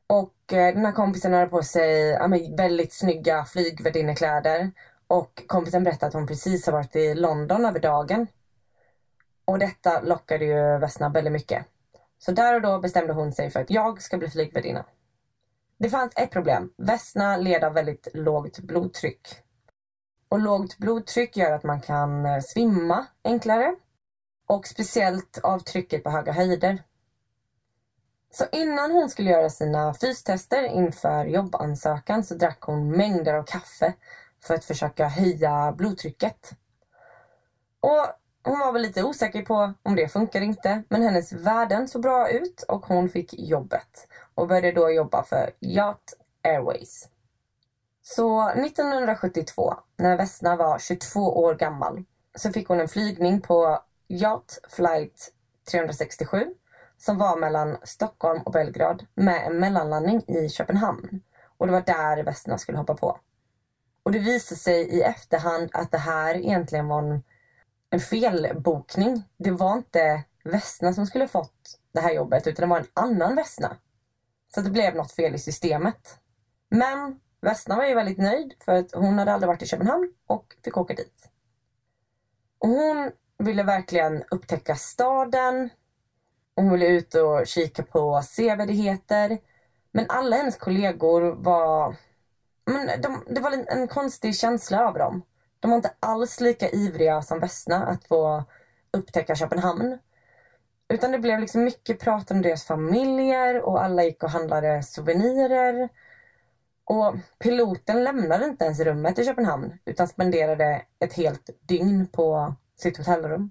Och 0.06 0.32
eh, 0.52 0.74
den 0.74 0.84
här 0.84 0.92
kompisen 0.92 1.32
hade 1.32 1.46
på 1.46 1.62
sig 1.62 2.08
ja, 2.08 2.28
men, 2.28 2.56
väldigt 2.56 2.92
snygga 2.92 3.44
flygvärdinnekläder. 3.44 4.70
Och 5.06 5.42
kompisen 5.46 5.84
berättade 5.84 6.08
att 6.08 6.14
hon 6.14 6.26
precis 6.26 6.66
har 6.66 6.72
varit 6.72 6.96
i 6.96 7.14
London 7.14 7.64
över 7.64 7.80
dagen. 7.80 8.26
Och 9.44 9.58
detta 9.58 10.00
lockade 10.00 10.44
ju 10.44 10.78
Vesna 10.78 11.08
väldigt 11.08 11.32
mycket. 11.32 11.66
Så 12.18 12.32
där 12.32 12.54
och 12.54 12.62
då 12.62 12.78
bestämde 12.78 13.12
hon 13.12 13.32
sig 13.32 13.50
för 13.50 13.60
att 13.60 13.70
jag 13.70 14.02
ska 14.02 14.18
bli 14.18 14.30
flygvärdinna. 14.30 14.84
Det 15.78 15.90
fanns 15.90 16.12
ett 16.16 16.30
problem. 16.30 16.72
Vesna 16.76 17.36
led 17.36 17.64
av 17.64 17.72
väldigt 17.74 18.08
lågt 18.14 18.58
blodtryck. 18.58 19.28
Och 20.28 20.38
lågt 20.38 20.78
blodtryck 20.78 21.36
gör 21.36 21.52
att 21.52 21.62
man 21.62 21.80
kan 21.80 22.26
eh, 22.26 22.40
svimma 22.40 23.06
enklare. 23.24 23.74
Och 24.46 24.66
speciellt 24.66 25.38
av 25.42 25.58
trycket 25.58 26.04
på 26.04 26.10
höga 26.10 26.32
höjder. 26.32 26.82
Så 28.34 28.44
innan 28.52 28.92
hon 28.92 29.10
skulle 29.10 29.30
göra 29.30 29.50
sina 29.50 29.94
fystester 29.94 30.62
inför 30.62 31.24
jobbansökan 31.24 32.24
så 32.24 32.34
drack 32.34 32.60
hon 32.60 32.90
mängder 32.90 33.34
av 33.34 33.42
kaffe 33.42 33.94
för 34.40 34.54
att 34.54 34.64
försöka 34.64 35.08
höja 35.08 35.72
blodtrycket. 35.72 36.52
Och 37.80 38.06
hon 38.44 38.58
var 38.58 38.72
väl 38.72 38.82
lite 38.82 39.02
osäker 39.02 39.42
på 39.42 39.72
om 39.82 39.94
det 39.94 40.08
funkar 40.08 40.40
inte, 40.40 40.82
men 40.88 41.02
hennes 41.02 41.32
värden 41.32 41.88
såg 41.88 42.02
bra 42.02 42.30
ut 42.30 42.62
och 42.62 42.86
hon 42.86 43.08
fick 43.08 43.34
jobbet 43.38 44.08
och 44.34 44.48
började 44.48 44.72
då 44.72 44.90
jobba 44.90 45.22
för 45.22 45.50
Yacht 45.60 46.14
Airways. 46.42 47.08
Så 48.02 48.48
1972, 48.48 49.74
när 49.96 50.16
Vesna 50.16 50.56
var 50.56 50.78
22 50.78 51.20
år 51.20 51.54
gammal, 51.54 52.04
så 52.34 52.52
fick 52.52 52.68
hon 52.68 52.80
en 52.80 52.88
flygning 52.88 53.40
på 53.40 53.82
Yacht 54.08 54.58
Flight 54.68 55.32
367 55.70 56.54
som 57.04 57.18
var 57.18 57.36
mellan 57.36 57.76
Stockholm 57.82 58.42
och 58.42 58.52
Belgrad 58.52 59.06
med 59.14 59.46
en 59.46 59.58
mellanlandning 59.60 60.22
i 60.28 60.48
Köpenhamn. 60.48 61.22
Och 61.58 61.66
det 61.66 61.72
var 61.72 61.80
där 61.80 62.22
Vesna 62.22 62.58
skulle 62.58 62.78
hoppa 62.78 62.94
på. 62.94 63.18
Och 64.02 64.12
det 64.12 64.18
visade 64.18 64.58
sig 64.58 64.82
i 64.82 65.02
efterhand 65.02 65.70
att 65.72 65.90
det 65.90 65.98
här 65.98 66.34
egentligen 66.34 66.88
var 66.88 67.02
en, 67.02 67.22
en 67.90 68.00
felbokning. 68.00 69.24
Det 69.36 69.50
var 69.50 69.76
inte 69.76 70.24
Vesna 70.44 70.92
som 70.92 71.06
skulle 71.06 71.28
fått 71.28 71.78
det 71.92 72.00
här 72.00 72.12
jobbet 72.12 72.46
utan 72.46 72.68
det 72.68 72.70
var 72.70 72.80
en 72.80 72.86
annan 72.94 73.36
Vesna. 73.36 73.76
Så 74.54 74.60
det 74.60 74.70
blev 74.70 74.94
något 74.94 75.12
fel 75.12 75.34
i 75.34 75.38
systemet. 75.38 76.18
Men 76.70 77.20
Vesna 77.40 77.76
var 77.76 77.84
ju 77.84 77.94
väldigt 77.94 78.18
nöjd 78.18 78.54
för 78.64 78.72
att 78.72 78.94
hon 78.94 79.18
hade 79.18 79.32
aldrig 79.32 79.48
varit 79.48 79.62
i 79.62 79.66
Köpenhamn 79.66 80.12
och 80.26 80.56
fick 80.64 80.76
åka 80.76 80.94
dit. 80.94 81.28
Och 82.58 82.68
hon 82.68 83.12
ville 83.38 83.62
verkligen 83.62 84.24
upptäcka 84.30 84.76
staden. 84.76 85.70
Och 86.54 86.62
hon 86.62 86.72
ville 86.72 86.86
ut 86.86 87.14
och 87.14 87.46
kika 87.46 87.82
på 87.82 88.22
sevärdheter. 88.22 89.38
Men 89.92 90.06
alla 90.08 90.36
hennes 90.36 90.56
kollegor 90.56 91.34
var... 91.34 91.96
Men 92.64 93.00
de, 93.00 93.24
det 93.34 93.40
var 93.40 93.52
en, 93.52 93.68
en 93.68 93.88
konstig 93.88 94.36
känsla 94.36 94.88
över 94.88 94.98
dem. 94.98 95.22
De 95.60 95.70
var 95.70 95.76
inte 95.76 95.94
alls 96.00 96.40
lika 96.40 96.70
ivriga 96.70 97.22
som 97.22 97.38
Vesna 97.40 97.86
att 97.86 98.04
få 98.04 98.44
upptäcka 98.92 99.34
Köpenhamn. 99.34 99.98
Utan 100.88 101.12
det 101.12 101.18
blev 101.18 101.40
liksom 101.40 101.64
mycket 101.64 102.00
prat 102.00 102.30
om 102.30 102.42
deras 102.42 102.64
familjer 102.64 103.60
och 103.60 103.84
alla 103.84 104.04
gick 104.04 104.22
och 104.22 104.30
handlade 104.30 104.82
souvenirer. 104.82 105.88
Och 106.84 107.14
piloten 107.38 108.04
lämnade 108.04 108.44
inte 108.44 108.64
ens 108.64 108.80
rummet 108.80 109.18
i 109.18 109.24
Köpenhamn 109.24 109.78
utan 109.84 110.08
spenderade 110.08 110.82
ett 110.98 111.12
helt 111.12 111.50
dygn 111.60 112.06
på 112.06 112.54
sitt 112.76 112.96
hotellrum. 112.96 113.50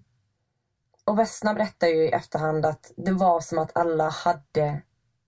Och 1.06 1.20
Vesna 1.20 1.54
berättar 1.54 1.88
ju 1.88 2.04
i 2.04 2.12
efterhand 2.12 2.66
att 2.66 2.92
det 2.96 3.12
var 3.12 3.40
som 3.40 3.60
att 3.60 3.78
alla 3.78 4.10
hade 4.10 4.82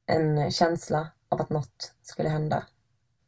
en 0.05 0.51
känsla 0.51 1.07
av 1.30 1.41
att 1.41 1.49
något 1.49 1.93
skulle 2.01 2.30
hända. 2.30 2.63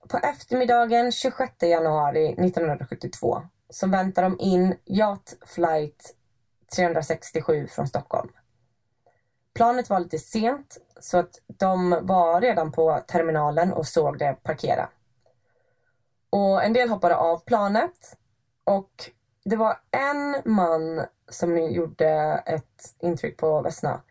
På 0.07 0.17
eftermiddagen 0.17 1.11
26 1.11 1.53
januari 1.61 2.27
1972 2.29 3.41
så 3.69 3.87
väntar 3.87 4.23
de 4.23 4.39
in 4.39 4.75
Yacht 4.85 5.37
Flight 5.45 6.15
367 6.75 7.67
från 7.67 7.87
Stockholm. 7.87 8.29
Planet 9.53 9.89
var 9.89 9.99
lite 9.99 10.19
sent 10.19 10.77
Så 10.99 11.17
att 11.17 11.41
de 11.47 11.99
var 12.01 12.41
redan 12.41 12.71
på 12.71 12.99
terminalen 13.07 13.73
och 13.73 13.87
såg 13.87 14.19
det 14.19 14.37
parkera. 14.43 14.89
Och 16.29 16.63
en 16.63 16.73
del 16.73 16.89
hoppade 16.89 17.15
av 17.15 17.39
planet 17.39 18.17
och 18.63 19.09
det 19.45 19.55
var 19.55 19.79
en 19.91 20.41
man 20.45 21.05
som 21.29 21.57
gjorde 21.57 22.07
ett 22.45 22.95
intryck 22.99 23.37
på 23.37 23.61
Vesna. 23.61 24.01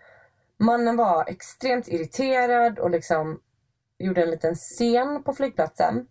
Mannen 0.57 0.97
var 0.97 1.25
extremt 1.29 1.89
irriterad 1.89 2.79
och 2.79 2.91
liksom 2.91 3.41
gjorde 3.99 4.23
en 4.23 4.31
liten 4.31 4.55
scen 4.55 5.23
på 5.23 5.35
flygplatsen. 5.35 6.07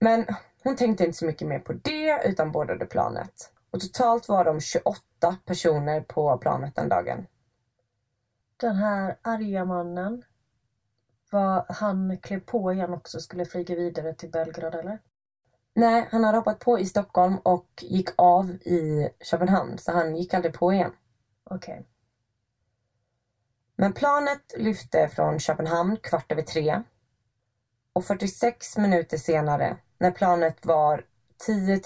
Men 0.00 0.26
hon 0.64 0.76
tänkte 0.76 1.04
inte 1.04 1.18
så 1.18 1.26
mycket 1.26 1.48
mer 1.48 1.58
på 1.58 1.72
det 1.72 2.22
utan 2.24 2.52
boardade 2.52 2.86
planet. 2.86 3.52
Och 3.70 3.80
totalt 3.80 4.28
var 4.28 4.44
de 4.44 4.60
28 4.60 5.36
personer 5.44 6.00
på 6.00 6.38
planet 6.38 6.74
den 6.76 6.88
dagen. 6.88 7.26
Den 8.56 8.76
här 8.76 9.16
arga 9.22 9.64
mannen, 9.64 10.24
var 11.30 11.66
han 11.68 12.18
klev 12.18 12.40
på 12.40 12.72
igen 12.72 12.94
också 12.94 13.20
skulle 13.20 13.44
flyga 13.44 13.74
vidare 13.74 14.14
till 14.14 14.30
Belgrad 14.30 14.74
eller? 14.74 14.98
Nej, 15.76 16.08
han 16.10 16.24
hade 16.24 16.38
hoppat 16.38 16.58
på 16.58 16.78
i 16.78 16.86
Stockholm 16.86 17.38
och 17.38 17.68
gick 17.80 18.08
av 18.16 18.50
i 18.50 19.10
Köpenhamn 19.20 19.78
så 19.78 19.92
han 19.92 20.16
gick 20.16 20.34
aldrig 20.34 20.54
på 20.54 20.72
igen. 20.72 20.92
Okej. 21.44 21.74
Okay. 21.74 21.84
Men 23.76 23.92
planet 23.92 24.54
lyfte 24.56 25.08
från 25.08 25.40
Köpenhamn 25.40 25.96
kvart 25.96 26.32
över 26.32 26.42
tre. 26.42 26.82
Och 27.92 28.04
46 28.04 28.76
minuter 28.76 29.16
senare, 29.16 29.76
när 29.98 30.10
planet 30.10 30.66
var 30.66 31.04
10 31.46 31.80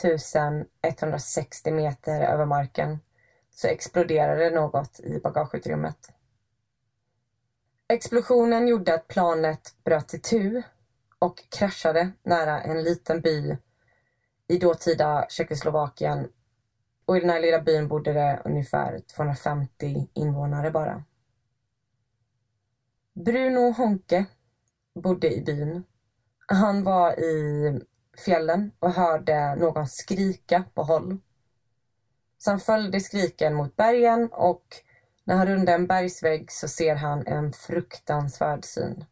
160 0.82 1.70
meter 1.70 2.20
över 2.20 2.46
marken, 2.46 2.98
så 3.50 3.68
exploderade 3.68 4.50
något 4.50 5.00
i 5.00 5.20
bagageutrymmet. 5.20 6.10
Explosionen 7.88 8.68
gjorde 8.68 8.94
att 8.94 9.08
planet 9.08 9.74
bröt 9.84 10.14
itu 10.14 10.62
och 11.18 11.44
kraschade 11.48 12.10
nära 12.22 12.62
en 12.62 12.82
liten 12.82 13.20
by 13.20 13.56
i 14.48 14.58
dåtida 14.58 15.26
Tjeckoslovakien. 15.28 16.28
Och 17.04 17.16
i 17.16 17.20
den 17.20 17.30
här 17.30 17.40
lilla 17.40 17.60
byn 17.60 17.88
bodde 17.88 18.12
det 18.12 18.42
ungefär 18.44 19.00
250 19.16 20.08
invånare 20.14 20.70
bara. 20.70 21.04
Bruno 23.14 23.72
Honke 23.72 24.26
bodde 24.94 25.34
i 25.34 25.42
byn. 25.42 25.84
Han 26.46 26.84
var 26.84 27.20
i 27.20 27.80
fjällen 28.24 28.72
och 28.78 28.92
hörde 28.92 29.54
någon 29.54 29.88
skrika 29.88 30.64
på 30.74 30.82
håll. 30.82 31.18
Så 32.38 32.50
han 32.50 32.60
följde 32.60 33.00
skriken 33.00 33.54
mot 33.54 33.76
bergen 33.76 34.28
och 34.32 34.64
när 35.24 35.36
han 35.36 35.46
rundar 35.46 35.74
en 35.74 35.86
bergsvägg 35.86 36.52
så 36.52 36.68
ser 36.68 36.94
han 36.94 37.26
en 37.26 37.52
fruktansvärd 37.52 38.64
syn. 38.64 39.04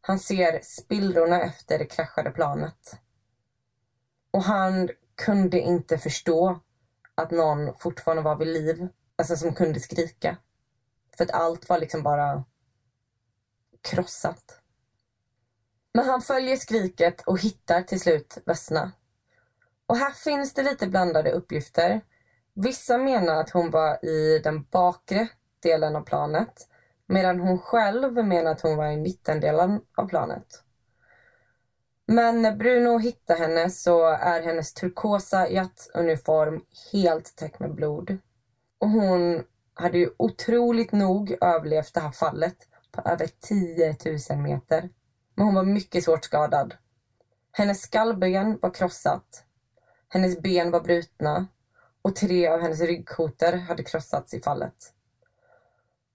Han 0.00 0.18
ser 0.18 0.60
spillrorna 0.62 1.42
efter 1.42 1.78
det 1.78 1.84
kraschade 1.84 2.30
planet. 2.30 2.98
Och 4.34 4.42
han 4.42 4.90
kunde 5.24 5.60
inte 5.60 5.98
förstå 5.98 6.60
att 7.14 7.30
någon 7.30 7.74
fortfarande 7.74 8.22
var 8.22 8.36
vid 8.36 8.48
liv, 8.48 8.88
alltså 9.16 9.36
som 9.36 9.54
kunde 9.54 9.80
skrika. 9.80 10.36
För 11.16 11.24
att 11.24 11.30
allt 11.30 11.68
var 11.68 11.78
liksom 11.78 12.02
bara 12.02 12.44
krossat. 13.80 14.60
Men 15.92 16.04
han 16.04 16.20
följer 16.20 16.56
skriket 16.56 17.20
och 17.20 17.40
hittar 17.40 17.82
till 17.82 18.00
slut 18.00 18.38
Vesna. 18.46 18.92
Och 19.86 19.96
här 19.96 20.12
finns 20.12 20.54
det 20.54 20.62
lite 20.62 20.86
blandade 20.86 21.32
uppgifter. 21.32 22.00
Vissa 22.54 22.98
menar 22.98 23.40
att 23.40 23.50
hon 23.50 23.70
var 23.70 24.04
i 24.04 24.38
den 24.38 24.64
bakre 24.64 25.28
delen 25.62 25.96
av 25.96 26.02
planet 26.02 26.68
medan 27.06 27.40
hon 27.40 27.58
själv 27.58 28.24
menar 28.24 28.52
att 28.52 28.60
hon 28.60 28.76
var 28.76 28.86
i 28.86 28.96
mittendelen 28.96 29.80
av 29.94 30.08
planet. 30.08 30.63
Men 32.06 32.42
när 32.42 32.56
Bruno 32.56 32.98
hittar 32.98 33.36
henne 33.36 33.70
så 33.70 34.06
är 34.06 34.42
hennes 34.42 34.74
turkosa 34.74 35.48
jattuniform 35.48 36.64
helt 36.92 37.36
täckt 37.36 37.60
med 37.60 37.74
blod. 37.74 38.18
Och 38.78 38.90
hon 38.90 39.44
hade 39.74 39.98
ju 39.98 40.10
otroligt 40.16 40.92
nog 40.92 41.36
överlevt 41.40 41.94
det 41.94 42.00
här 42.00 42.10
fallet 42.10 42.56
på 42.92 43.02
över 43.08 43.28
10 43.40 43.96
000 44.30 44.38
meter. 44.38 44.90
Men 45.34 45.46
hon 45.46 45.54
var 45.54 45.64
mycket 45.64 46.04
svårt 46.04 46.24
skadad. 46.24 46.74
Hennes 47.52 47.82
skallben 47.82 48.58
var 48.62 48.74
krossat. 48.74 49.44
Hennes 50.08 50.40
ben 50.40 50.70
var 50.70 50.80
brutna 50.80 51.46
och 52.02 52.16
tre 52.16 52.48
av 52.48 52.60
hennes 52.60 52.80
ryggkotor 52.80 53.52
hade 53.52 53.82
krossats 53.82 54.34
i 54.34 54.40
fallet. 54.40 54.92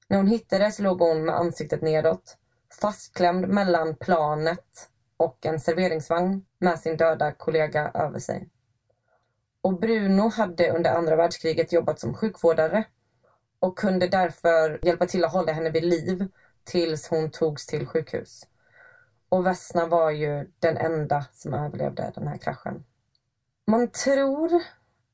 När 0.08 0.18
hon 0.18 0.28
hittades 0.28 0.80
låg 0.80 1.00
hon 1.02 1.26
med 1.26 1.36
ansiktet 1.36 1.82
nedåt, 1.82 2.38
fastklämd 2.82 3.48
mellan 3.48 3.96
planet 3.96 4.90
och 5.20 5.46
en 5.46 5.60
serveringsvagn 5.60 6.46
med 6.60 6.80
sin 6.80 6.98
döda 6.98 7.32
kollega 7.32 7.92
över 7.94 8.20
sig. 8.20 8.50
Och 9.62 9.80
Bruno 9.80 10.30
hade 10.30 10.72
under 10.72 10.94
andra 10.94 11.16
världskriget 11.16 11.72
jobbat 11.72 12.00
som 12.00 12.14
sjukvårdare 12.14 12.84
och 13.60 13.78
kunde 13.78 14.08
därför 14.08 14.80
hjälpa 14.82 15.06
till 15.06 15.26
att 15.26 15.34
hålla 15.34 15.52
henne 15.52 15.70
vid 15.70 15.84
liv 15.84 16.28
tills 16.64 17.08
hon 17.08 17.32
togs 17.32 17.66
till 17.66 17.88
sjukhus. 17.88 18.48
Och 19.30 19.46
Vesna 19.46 19.86
var 19.86 20.12
ju 20.12 20.52
den 20.60 20.78
enda 20.78 21.26
som 21.34 21.54
överlevde 21.54 22.12
den 22.16 22.28
här 22.28 22.38
kraschen. 22.38 22.86
Man 23.68 23.92
tror 23.92 24.62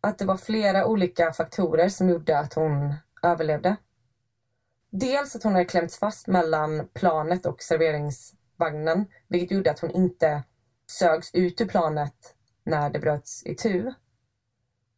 att 0.01 0.17
det 0.17 0.25
var 0.25 0.37
flera 0.37 0.85
olika 0.85 1.33
faktorer 1.33 1.89
som 1.89 2.09
gjorde 2.09 2.39
att 2.39 2.53
hon 2.53 2.93
överlevde. 3.23 3.75
Dels 4.89 5.35
att 5.35 5.43
hon 5.43 5.53
hade 5.53 5.65
klämts 5.65 5.99
fast 5.99 6.27
mellan 6.27 6.87
planet 6.93 7.45
och 7.45 7.63
vagnen, 8.57 9.05
vilket 9.27 9.51
gjorde 9.51 9.71
att 9.71 9.79
hon 9.79 9.91
inte 9.91 10.43
sögs 10.87 11.33
ut 11.33 11.61
ur 11.61 11.65
planet 11.65 12.35
när 12.63 12.89
det 12.89 12.99
bröts 12.99 13.45
i 13.45 13.55
tu. 13.55 13.93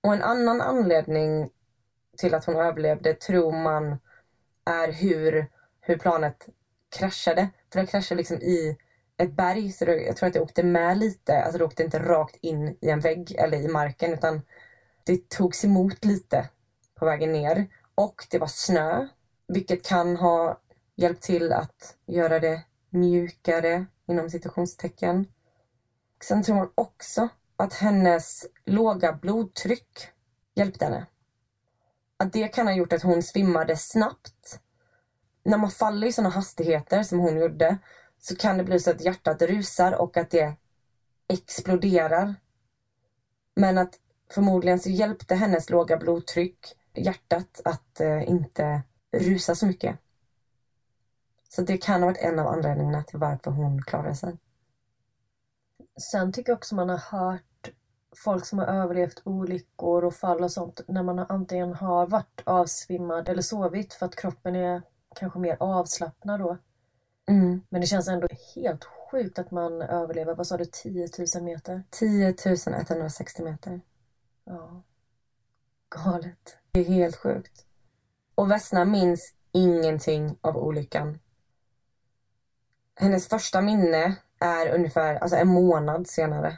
Och 0.01 0.14
en 0.14 0.22
annan 0.22 0.62
anledning 0.62 1.49
till 2.18 2.34
att 2.34 2.45
hon 2.45 2.55
överlevde 2.55 3.14
tror 3.14 3.51
man 3.51 3.97
är 4.66 4.91
hur, 4.91 5.47
hur 5.82 5.97
planet 5.97 6.49
kraschade. 6.89 7.49
För 7.74 7.80
det 7.80 7.88
kraschade 7.88 8.18
liksom 8.18 8.38
i 8.38 8.78
ett 9.18 9.32
berg 9.32 9.72
så 9.72 9.86
det, 9.86 10.01
jag 10.01 10.18
tror 10.18 10.28
att 10.28 10.34
det 10.34 10.39
åkte 10.39 10.64
med 10.64 10.97
lite. 10.97 11.41
Alltså 11.41 11.58
det 11.58 11.64
åkte 11.64 11.84
inte 11.84 11.99
rakt 11.99 12.36
in 12.41 12.78
i 12.82 12.89
en 12.89 12.99
vägg 12.99 13.32
eller 13.32 13.58
i 13.58 13.68
marken 13.68 14.14
utan 14.14 14.41
det 15.03 15.30
togs 15.30 15.66
emot 15.66 16.05
lite 16.05 16.49
på 16.95 17.05
vägen 17.05 17.32
ner. 17.32 17.68
Och 17.95 18.28
det 18.30 18.39
var 18.39 18.47
snö 18.47 19.08
vilket 19.47 19.86
kan 19.86 20.16
ha 20.16 20.62
hjälpt 20.95 21.24
till 21.24 21.53
att 21.53 21.95
göra 22.05 22.39
det 22.39 22.62
mjukare 23.00 23.86
inom 24.08 24.30
citationstecken. 24.30 25.26
Sen 26.24 26.43
tror 26.43 26.56
man 26.56 26.72
också 26.76 27.30
att 27.58 27.74
hennes 27.74 28.45
låga 28.66 29.14
blodtryck 29.14 30.08
hjälpte 30.56 30.86
henne. 30.86 31.06
Att 32.18 32.34
det 32.34 32.48
kan 32.48 32.68
ha 32.68 32.74
gjort 32.74 32.93
att 32.93 33.02
hon 33.02 33.24
svimmade 33.24 33.78
snabbt. 33.78 34.60
När 35.43 35.58
man 35.58 35.72
faller 35.72 36.08
i 36.08 36.12
sådana 36.12 36.30
hastigheter 36.30 37.04
som 37.04 37.20
hon 37.20 37.38
gjorde 37.38 37.78
så 38.20 38.36
kan 38.36 38.58
det 38.58 38.64
bli 38.64 38.80
så 38.80 38.91
att 38.91 39.02
hjärtat 39.02 39.41
rusar 39.41 39.91
och 39.91 40.18
att 40.18 40.30
det 40.30 40.54
exploderar. 41.28 42.36
Men 43.56 43.78
att 43.78 44.00
förmodligen 44.32 44.80
så 44.80 44.89
hjälpte 44.89 45.36
hennes 45.36 45.70
låga 45.70 45.98
blodtryck 45.98 46.76
hjärtat 46.93 47.62
att 47.66 48.00
eh, 48.00 48.30
inte 48.30 48.82
rusa 49.12 49.56
så 49.56 49.66
mycket. 49.66 50.00
Så 51.50 51.62
det 51.62 51.78
kan 51.78 52.02
ha 52.02 52.08
varit 52.08 52.22
en 52.22 52.39
av 52.39 52.48
anledningarna 52.48 53.04
till 53.04 53.20
varför 53.20 53.52
hon 53.52 53.82
klarade 53.82 54.16
sig. 54.16 54.38
Sen 56.12 56.34
tycker 56.34 56.52
jag 56.52 56.58
också 56.58 56.76
man 56.76 56.89
har 56.89 56.98
hört 56.98 57.72
folk 58.16 58.45
som 58.45 58.60
har 58.60 58.66
överlevt 58.66 59.22
olyckor 59.24 60.06
och 60.06 60.14
fall 60.14 60.43
och 60.43 60.52
sånt 60.52 60.82
när 60.88 61.04
man 61.04 61.20
antingen 61.20 61.74
har 61.74 62.08
varit 62.08 62.41
avsvimmad 62.43 63.30
eller 63.30 63.41
sovit 63.41 63.93
för 63.93 64.06
att 64.06 64.16
kroppen 64.16 64.56
är 64.56 64.82
kanske 65.16 65.39
mer 65.39 65.58
avslappnad 65.60 66.39
då. 66.39 66.58
Mm. 67.30 67.62
Men 67.70 67.82
det 67.82 67.88
känns 67.88 68.08
ändå 68.08 68.28
helt 68.56 68.84
sjukt 68.84 69.39
att 69.39 69.52
man 69.52 69.82
överlever, 69.82 70.36
vad 70.36 70.48
sa 70.48 70.58
du, 70.58 70.66
10 70.66 71.10
000 71.36 71.43
meter? 71.43 71.84
10 71.89 72.36
160 72.89 73.43
meter. 73.43 73.82
Ja. 74.43 74.84
Galet. 75.89 76.58
Det 76.72 76.80
är 76.80 76.84
helt 76.84 77.16
sjukt. 77.16 77.66
Och 78.36 78.52
Vesna 78.52 78.86
minns 78.86 79.34
ingenting 79.52 80.38
av 80.41 80.58
olyckan. 80.58 81.20
Hennes 83.00 83.28
första 83.28 83.62
minne 83.62 84.16
är 84.39 84.76
ungefär 84.76 85.16
alltså 85.16 85.38
en 85.38 85.48
månad 85.48 86.08
senare. 86.08 86.58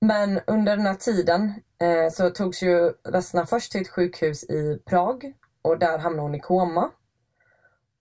Men 0.00 0.40
under 0.46 0.76
den 0.76 0.86
här 0.86 0.94
tiden 0.94 1.54
eh, 1.78 2.10
så 2.12 2.30
togs 2.30 2.62
ju 2.62 2.92
Vesna 3.12 3.46
först 3.46 3.72
till 3.72 3.80
ett 3.80 3.88
sjukhus 3.88 4.44
i 4.44 4.82
Prag 4.86 5.32
och 5.62 5.78
där 5.78 5.98
hamnade 5.98 6.22
hon 6.22 6.34
i 6.34 6.40
koma. 6.40 6.90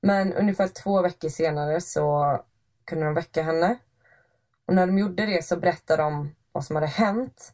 Men 0.02 0.34
ungefär 0.34 0.68
två 0.68 1.02
veckor 1.02 1.30
senare 1.30 1.82
så 1.82 2.40
kunde 2.86 3.06
de 3.06 3.14
väcka 3.14 3.44
henne. 3.44 3.78
Och 4.66 4.74
när 4.74 4.88
de 4.88 4.98
gjorde 4.98 5.26
det 5.26 5.46
så 5.46 5.58
berättade 5.58 6.04
de 6.04 6.36
vad 6.52 6.66
som 6.66 6.76
hade 6.76 6.88
hänt. 6.88 7.54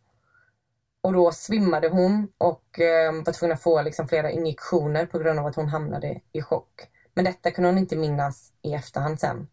Och 1.02 1.14
då 1.14 1.32
svimmade 1.32 1.90
hon 1.90 2.28
och 2.38 2.80
eh, 2.80 3.14
var 3.14 3.34
tvungen 3.34 3.54
att 3.54 3.64
få 3.64 3.82
liksom, 3.82 4.08
flera 4.08 4.32
injektioner 4.32 5.06
på 5.06 5.20
grund 5.20 5.40
av 5.40 5.46
att 5.46 5.56
hon 5.56 5.70
hamnade 5.70 6.22
i 6.32 6.42
chock. 6.42 6.90
Men 7.14 7.26
detta 7.26 7.52
kunde 7.52 7.70
hon 7.70 7.78
inte 7.78 7.96
minnas 7.96 8.54
i 8.62 8.74
efterhand 8.74 9.20
sen. 9.20 9.48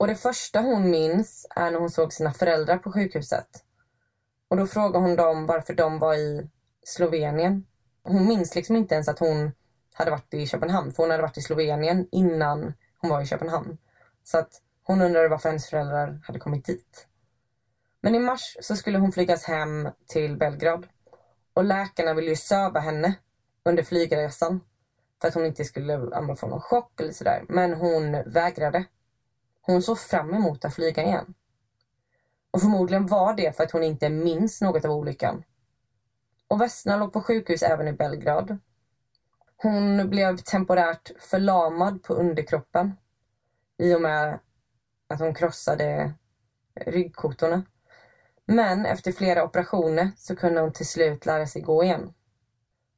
Och 0.00 0.06
det 0.06 0.14
första 0.14 0.60
hon 0.60 0.90
minns 0.90 1.46
är 1.56 1.70
när 1.70 1.78
hon 1.78 1.90
såg 1.90 2.12
sina 2.12 2.32
föräldrar 2.32 2.78
på 2.78 2.92
sjukhuset. 2.92 3.48
Och 4.48 4.56
då 4.56 4.66
frågar 4.66 5.00
hon 5.00 5.16
dem 5.16 5.46
varför 5.46 5.74
de 5.74 5.98
var 5.98 6.14
i 6.14 6.50
Slovenien. 6.84 7.66
Hon 8.02 8.26
minns 8.26 8.54
liksom 8.54 8.76
inte 8.76 8.94
ens 8.94 9.08
att 9.08 9.18
hon 9.18 9.52
hade 9.94 10.10
varit 10.10 10.34
i 10.34 10.46
Köpenhamn, 10.46 10.92
för 10.92 11.02
hon 11.02 11.10
hade 11.10 11.22
varit 11.22 11.38
i 11.38 11.40
Slovenien 11.40 12.08
innan 12.12 12.74
hon 12.98 13.10
var 13.10 13.22
i 13.22 13.26
Köpenhamn. 13.26 13.78
Så 14.24 14.38
att 14.38 14.62
hon 14.82 15.00
undrade 15.00 15.28
varför 15.28 15.48
hennes 15.48 15.70
föräldrar 15.70 16.20
hade 16.26 16.38
kommit 16.38 16.64
dit. 16.64 17.06
Men 18.00 18.14
i 18.14 18.18
mars 18.18 18.56
så 18.60 18.76
skulle 18.76 18.98
hon 18.98 19.12
flygas 19.12 19.44
hem 19.44 19.88
till 20.06 20.36
Belgrad. 20.36 20.86
Och 21.54 21.64
läkarna 21.64 22.14
ville 22.14 22.30
ju 22.30 22.36
söva 22.36 22.80
henne 22.80 23.14
under 23.64 23.82
flygresan. 23.82 24.60
För 25.20 25.28
att 25.28 25.34
hon 25.34 25.46
inte 25.46 25.64
skulle 25.64 25.98
få 26.36 26.46
någon 26.46 26.60
chock 26.60 27.00
eller 27.00 27.12
sådär. 27.12 27.44
Men 27.48 27.74
hon 27.74 28.22
vägrade. 28.26 28.84
Hon 29.60 29.82
såg 29.82 29.98
fram 29.98 30.34
emot 30.34 30.64
att 30.64 30.74
flyga 30.74 31.02
igen. 31.02 31.34
Och 32.50 32.60
förmodligen 32.60 33.06
var 33.06 33.34
det 33.34 33.56
för 33.56 33.64
att 33.64 33.70
hon 33.70 33.82
inte 33.82 34.08
minns 34.08 34.60
något 34.60 34.84
av 34.84 34.90
olyckan. 34.90 35.44
Och 36.48 36.60
Vesna 36.60 36.96
låg 36.96 37.12
på 37.12 37.20
sjukhus 37.20 37.62
även 37.62 37.88
i 37.88 37.92
Belgrad. 37.92 38.58
Hon 39.56 40.10
blev 40.10 40.36
temporärt 40.36 41.10
förlamad 41.18 42.02
på 42.02 42.14
underkroppen 42.14 42.96
i 43.78 43.94
och 43.94 44.00
med 44.00 44.38
att 45.08 45.20
hon 45.20 45.34
krossade 45.34 46.14
ryggkotorna. 46.74 47.62
Men 48.46 48.86
efter 48.86 49.12
flera 49.12 49.44
operationer 49.44 50.10
så 50.16 50.36
kunde 50.36 50.60
hon 50.60 50.72
till 50.72 50.88
slut 50.88 51.26
lära 51.26 51.46
sig 51.46 51.62
gå 51.62 51.84
igen. 51.84 52.12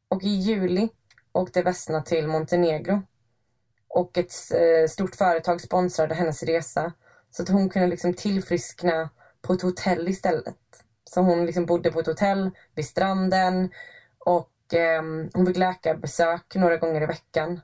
Och 0.08 0.22
i 0.22 0.28
juli 0.28 0.88
åkte 1.32 1.62
Vesna 1.62 2.02
till 2.02 2.28
Montenegro. 2.28 3.02
Och 3.94 4.18
ett 4.18 4.32
eh, 4.54 4.88
stort 4.88 5.16
företag 5.16 5.60
sponsrade 5.60 6.14
hennes 6.14 6.42
resa 6.42 6.92
så 7.30 7.42
att 7.42 7.48
hon 7.48 7.68
kunde 7.68 7.88
liksom 7.88 8.14
tillfriskna 8.14 9.10
på 9.42 9.52
ett 9.52 9.62
hotell 9.62 10.08
istället. 10.08 10.56
Så 11.04 11.20
hon 11.20 11.46
liksom 11.46 11.66
bodde 11.66 11.92
på 11.92 12.00
ett 12.00 12.06
hotell 12.06 12.50
vid 12.74 12.86
stranden 12.86 13.70
och 14.18 14.74
eh, 14.74 15.02
hon 15.34 15.46
fick 15.46 15.56
läkarbesök 15.56 16.54
några 16.54 16.76
gånger 16.76 17.02
i 17.02 17.06
veckan. 17.06 17.60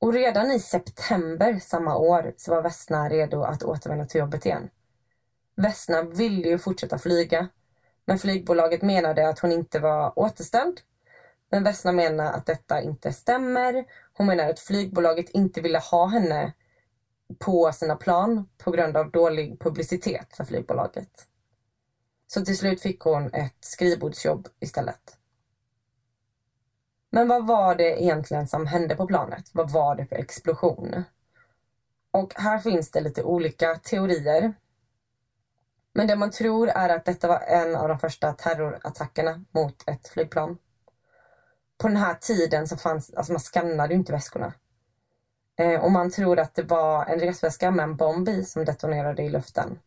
Och 0.00 0.12
redan 0.12 0.50
i 0.50 0.60
september 0.60 1.58
samma 1.58 1.96
år 1.96 2.34
så 2.36 2.50
var 2.54 2.62
Vesna 2.62 3.08
redo 3.08 3.42
att 3.42 3.62
återvända 3.62 4.04
till 4.04 4.18
jobbet 4.18 4.46
igen. 4.46 4.70
Vesna 5.56 6.02
ville 6.02 6.48
ju 6.48 6.58
fortsätta 6.58 6.98
flyga, 6.98 7.48
men 8.04 8.18
flygbolaget 8.18 8.82
menade 8.82 9.28
att 9.28 9.38
hon 9.38 9.52
inte 9.52 9.78
var 9.78 10.18
återställd. 10.18 10.80
Men 11.50 11.64
Vesna 11.64 11.92
menar 11.92 12.32
att 12.32 12.46
detta 12.46 12.82
inte 12.82 13.12
stämmer. 13.12 13.84
Hon 14.14 14.26
menar 14.26 14.50
att 14.50 14.60
flygbolaget 14.60 15.28
inte 15.28 15.60
ville 15.60 15.78
ha 15.78 16.06
henne 16.06 16.52
på 17.38 17.72
sina 17.72 17.96
plan 17.96 18.48
på 18.58 18.70
grund 18.70 18.96
av 18.96 19.10
dålig 19.10 19.60
publicitet 19.60 20.36
för 20.36 20.44
flygbolaget. 20.44 21.26
Så 22.26 22.44
till 22.44 22.58
slut 22.58 22.82
fick 22.82 23.00
hon 23.00 23.34
ett 23.34 23.56
skrivbordsjobb 23.60 24.48
istället. 24.60 25.18
Men 27.10 27.28
vad 27.28 27.46
var 27.46 27.74
det 27.74 28.02
egentligen 28.02 28.46
som 28.46 28.66
hände 28.66 28.96
på 28.96 29.06
planet? 29.06 29.50
Vad 29.52 29.70
var 29.70 29.94
det 29.94 30.04
för 30.04 30.16
explosion? 30.16 31.04
Och 32.10 32.32
här 32.36 32.58
finns 32.58 32.90
det 32.90 33.00
lite 33.00 33.22
olika 33.22 33.74
teorier. 33.74 34.54
Men 35.92 36.06
det 36.06 36.16
man 36.16 36.30
tror 36.30 36.68
är 36.68 36.88
att 36.88 37.04
detta 37.04 37.28
var 37.28 37.40
en 37.40 37.76
av 37.76 37.88
de 37.88 37.98
första 37.98 38.32
terrorattackerna 38.32 39.44
mot 39.50 39.88
ett 39.88 40.08
flygplan. 40.08 40.58
På 41.82 41.88
den 41.88 41.96
här 41.96 42.14
tiden 42.14 42.68
så 42.68 42.76
fanns, 42.76 43.14
alltså 43.14 43.32
man 43.32 43.40
skannade 43.40 43.94
ju 43.94 43.98
inte 43.98 44.12
väskorna. 44.12 44.52
Eh, 45.58 45.84
och 45.84 45.92
man 45.92 46.10
tror 46.10 46.38
att 46.38 46.54
det 46.54 46.62
var 46.62 47.06
en 47.06 47.20
resväska 47.20 47.70
med 47.70 47.82
en 47.82 47.96
bomb 47.96 48.28
i 48.28 48.44
som 48.44 48.64
detonerade 48.64 49.22
i 49.22 49.28
luften. 49.28 49.78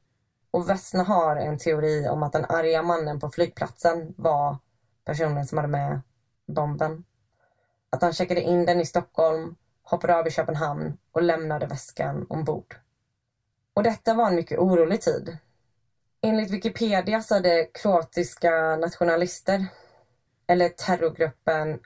Och 0.52 0.70
Vesna 0.70 1.04
har 1.04 1.36
en 1.36 1.58
teori 1.58 2.08
om 2.08 2.24
att 2.24 2.34
den 2.34 2.46
arga 2.46 2.82
mannen 2.82 3.20
på 3.20 3.30
flygplatsen 3.30 4.14
var 4.18 4.58
personen 5.06 5.46
som 5.46 5.58
hade 5.58 5.68
med 5.68 6.02
bomben. 6.48 7.04
Att 7.90 8.02
han 8.02 8.14
checkade 8.14 8.42
in 8.42 8.66
den 8.66 8.82
i 8.82 8.86
Stockholm, 8.86 9.56
hoppade 9.84 10.16
av 10.16 10.28
i 10.28 10.32
Köpenhamn 10.32 10.98
och 11.12 11.24
lämnade 11.24 11.66
väskan 11.66 12.26
ombord. 12.30 12.76
Och 13.74 13.84
detta 13.84 14.14
var 14.14 14.28
en 14.28 14.36
mycket 14.36 14.60
orolig 14.60 15.02
tid. 15.02 15.38
Enligt 16.22 16.52
Wikipedia 16.52 17.22
så 17.22 17.34
hade 17.34 17.70
kroatiska 17.74 18.76
nationalister, 18.76 19.68
eller 20.48 20.70
terrorgruppen 20.70 21.80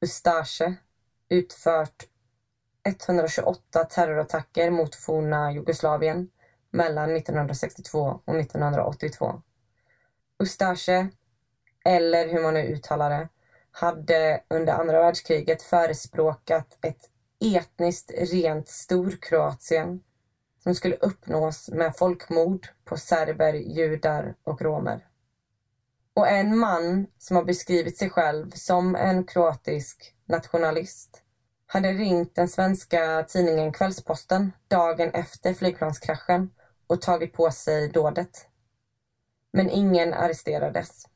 Ustache 0.00 0.74
utfört 1.28 2.06
128 2.86 3.84
terrorattacker 3.84 4.70
mot 4.70 4.94
forna 4.94 5.52
Jugoslavien 5.52 6.30
mellan 6.70 7.16
1962 7.16 8.20
och 8.24 8.36
1982. 8.36 9.42
Ustache, 10.38 11.08
eller 11.84 12.28
hur 12.28 12.42
man 12.42 12.54
nu 12.54 12.60
uttalar 12.60 13.10
det, 13.10 13.28
hade 13.70 14.42
under 14.48 14.72
andra 14.72 15.02
världskriget 15.02 15.62
förespråkat 15.62 16.78
ett 16.82 17.10
etniskt 17.40 18.10
rent 18.16 18.68
Storkroatien 18.68 20.02
som 20.62 20.74
skulle 20.74 20.96
uppnås 20.96 21.68
med 21.68 21.96
folkmord 21.96 22.66
på 22.84 22.96
serber, 22.96 23.54
judar 23.54 24.34
och 24.44 24.62
romer. 24.62 25.06
Och 26.14 26.28
en 26.28 26.58
man 26.58 27.06
som 27.18 27.36
har 27.36 27.44
beskrivit 27.44 27.98
sig 27.98 28.10
själv 28.10 28.50
som 28.50 28.96
en 28.96 29.24
kroatisk 29.24 30.14
nationalist 30.26 31.22
hade 31.66 31.92
ringt 31.92 32.34
den 32.34 32.48
svenska 32.48 33.24
tidningen 33.28 33.72
Kvällsposten 33.72 34.52
dagen 34.68 35.10
efter 35.10 35.54
flygplanskraschen 35.54 36.50
och 36.86 37.00
tagit 37.00 37.32
på 37.32 37.50
sig 37.50 37.88
dådet. 37.88 38.46
Men 39.52 39.70
ingen 39.70 40.14
arresterades. 40.14 41.06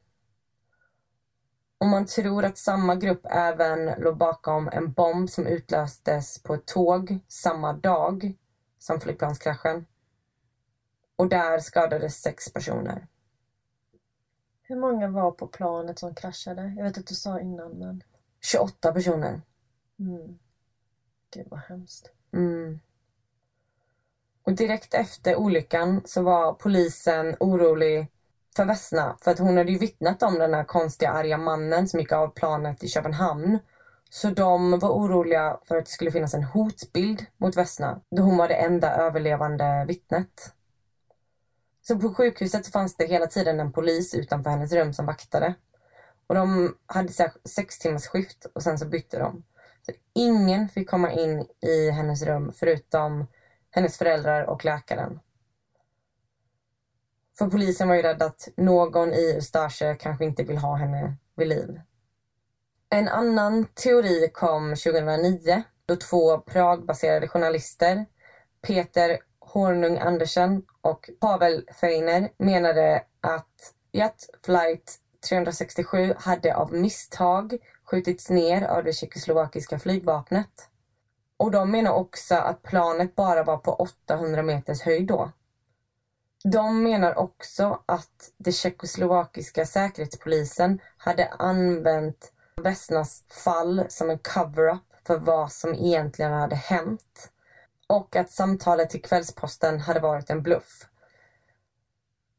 Och 1.79 1.87
man 1.87 2.07
tror 2.07 2.45
att 2.45 2.59
samma 2.59 2.95
grupp 2.95 3.27
även 3.31 3.85
låg 4.01 4.17
bakom 4.17 4.69
en 4.69 4.93
bomb 4.93 5.31
som 5.31 5.47
utlöstes 5.47 6.43
på 6.43 6.55
ett 6.55 6.67
tåg 6.67 7.19
samma 7.29 7.73
dag 7.73 8.35
som 8.79 9.01
flygplanskraschen. 9.01 9.87
Och 11.17 11.29
där 11.29 11.59
skadades 11.59 12.23
sex 12.23 12.53
personer. 12.53 13.07
Hur 14.69 14.77
många 14.77 15.09
var 15.09 15.31
på 15.31 15.47
planet 15.47 15.99
som 15.99 16.15
kraschade? 16.15 16.75
Jag 16.77 16.85
vet 16.85 16.99
att 16.99 17.07
du 17.07 17.15
sa 17.15 17.41
innan 17.41 17.71
men... 17.73 18.03
28 18.41 18.93
personer. 18.93 19.41
Mm. 19.99 20.39
Gud 21.35 21.47
vad 21.51 21.61
hemskt. 21.61 22.11
Mm. 22.33 22.81
Och 24.43 24.53
direkt 24.53 24.95
efter 24.95 25.37
olyckan 25.37 26.03
så 26.05 26.23
var 26.23 26.53
polisen 26.53 27.37
orolig 27.41 28.07
för 28.57 28.65
Vesna 28.65 29.17
för 29.21 29.31
att 29.31 29.39
hon 29.39 29.57
hade 29.57 29.73
ju 29.73 29.79
vittnat 29.79 30.23
om 30.23 30.39
den 30.39 30.55
här 30.55 30.65
konstiga 30.65 31.11
arga 31.11 31.39
mannen 31.39 31.89
som 31.89 32.01
gick 32.01 32.13
av 32.13 32.29
planet 32.29 32.85
i 32.85 32.89
Köpenhamn. 32.89 33.59
Så 34.11 34.31
de 34.31 34.79
var 34.79 34.91
oroliga 34.91 35.59
för 35.65 35.77
att 35.77 35.85
det 35.85 35.91
skulle 35.91 36.11
finnas 36.11 36.35
en 36.35 36.45
hotbild 36.45 37.27
mot 37.37 37.57
Vesna 37.57 38.01
då 38.11 38.23
hon 38.23 38.37
var 38.37 38.49
det 38.49 38.55
enda 38.55 38.97
överlevande 38.97 39.85
vittnet. 39.89 40.56
Så 41.89 41.99
på 41.99 42.15
sjukhuset 42.15 42.73
fanns 42.73 42.97
det 42.97 43.07
hela 43.07 43.27
tiden 43.27 43.61
en 43.61 43.73
polis 43.73 44.15
utanför 44.15 44.51
hennes 44.51 44.73
rum 44.73 44.93
som 44.93 45.07
vaktade. 45.07 45.55
Och 46.27 46.35
de 46.35 46.77
hade 46.87 47.13
sex 47.49 47.79
timmars 47.79 48.07
skift 48.07 48.47
och 48.55 48.63
sen 48.63 48.79
så 48.79 48.87
bytte 48.87 49.19
de. 49.19 49.45
Så 49.83 49.93
ingen 50.15 50.69
fick 50.69 50.91
komma 50.91 51.13
in 51.13 51.47
i 51.63 51.91
hennes 51.91 52.23
rum 52.23 52.53
förutom 52.53 53.27
hennes 53.71 53.99
föräldrar 53.99 54.45
och 54.45 54.65
läkaren. 54.65 55.21
För 57.39 57.47
polisen 57.47 57.89
var 57.89 57.95
ju 57.95 58.03
rädd 58.03 58.23
att 58.23 58.49
någon 58.57 59.13
i 59.13 59.35
Ustasja 59.37 59.95
kanske 59.95 60.25
inte 60.25 60.43
vill 60.43 60.59
ha 60.59 60.75
henne 60.75 61.17
vid 61.37 61.49
liv. 61.49 61.81
En 62.91 63.09
annan 63.09 63.67
teori 63.67 64.31
kom 64.33 64.71
2009 64.71 65.63
då 65.87 65.97
två 65.97 66.39
Pragbaserade 66.39 67.29
journalister, 67.29 68.07
Peter 68.63 69.19
Hornung 69.47 69.99
Andersen 69.99 70.63
och 70.81 71.11
Pavel 71.21 71.69
Feiner 71.81 72.29
menade 72.39 73.05
att 73.21 73.75
Jet 73.93 74.29
Flight 74.45 74.99
367 75.29 76.15
hade 76.19 76.57
av 76.57 76.73
misstag 76.75 77.57
skjutits 77.85 78.31
ner 78.31 78.63
av 78.63 78.85
det 78.85 78.93
tjeckoslovakiska 78.93 79.79
flygvapnet. 79.79 80.69
Och 81.37 81.51
de 81.51 81.71
menar 81.71 81.93
också 81.93 82.35
att 82.35 82.63
planet 82.63 83.15
bara 83.15 83.45
var 83.45 83.57
på 83.57 83.75
800 83.75 84.43
meters 84.43 84.83
höjd 84.83 85.07
då. 85.07 85.31
De 86.45 86.83
menar 86.83 87.19
också 87.19 87.83
att 87.87 88.31
det 88.37 88.53
tjeckoslovakiska 88.53 89.67
säkerhetspolisen 89.67 90.81
hade 90.97 91.29
använt 91.29 92.33
Vesnas 92.63 93.25
fall 93.29 93.85
som 93.89 94.11
en 94.11 94.19
cover-up 94.19 94.83
för 95.07 95.19
vad 95.19 95.53
som 95.53 95.75
egentligen 95.75 96.33
hade 96.33 96.57
hänt. 96.57 97.31
Och 97.87 98.17
att 98.17 98.31
samtalet 98.31 98.91
till 98.91 99.03
Kvällsposten 99.03 99.81
hade 99.81 100.01
varit 100.01 100.31
en 100.31 100.43
bluff. 100.43 100.89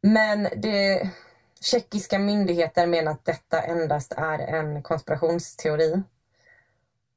Men 0.02 0.44
det 0.44 1.10
tjeckiska 1.62 2.20
myndigheter 2.20 2.88
menar 2.88 3.12
att 3.12 3.26
detta 3.26 3.62
endast 3.62 4.12
är 4.18 4.40
en 4.40 4.84
konspirationsteori. 4.84 6.02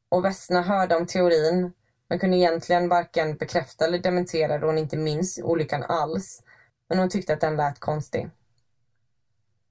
Och 0.08 0.24
Vesna 0.24 0.62
hörde 0.62 0.96
om 0.96 1.06
teorin 1.06 1.72
men 2.08 2.18
kunde 2.18 2.36
egentligen 2.36 2.88
varken 2.88 3.36
bekräfta 3.36 3.84
eller 3.84 3.98
dementera 3.98 4.58
då 4.58 4.66
hon 4.66 4.78
inte 4.78 4.96
minns 4.96 5.38
olyckan 5.42 5.82
alls. 5.82 6.42
Men 6.88 6.98
hon 6.98 7.08
tyckte 7.08 7.32
att 7.32 7.40
den 7.40 7.56
lät 7.56 7.80
konstig. 7.80 8.30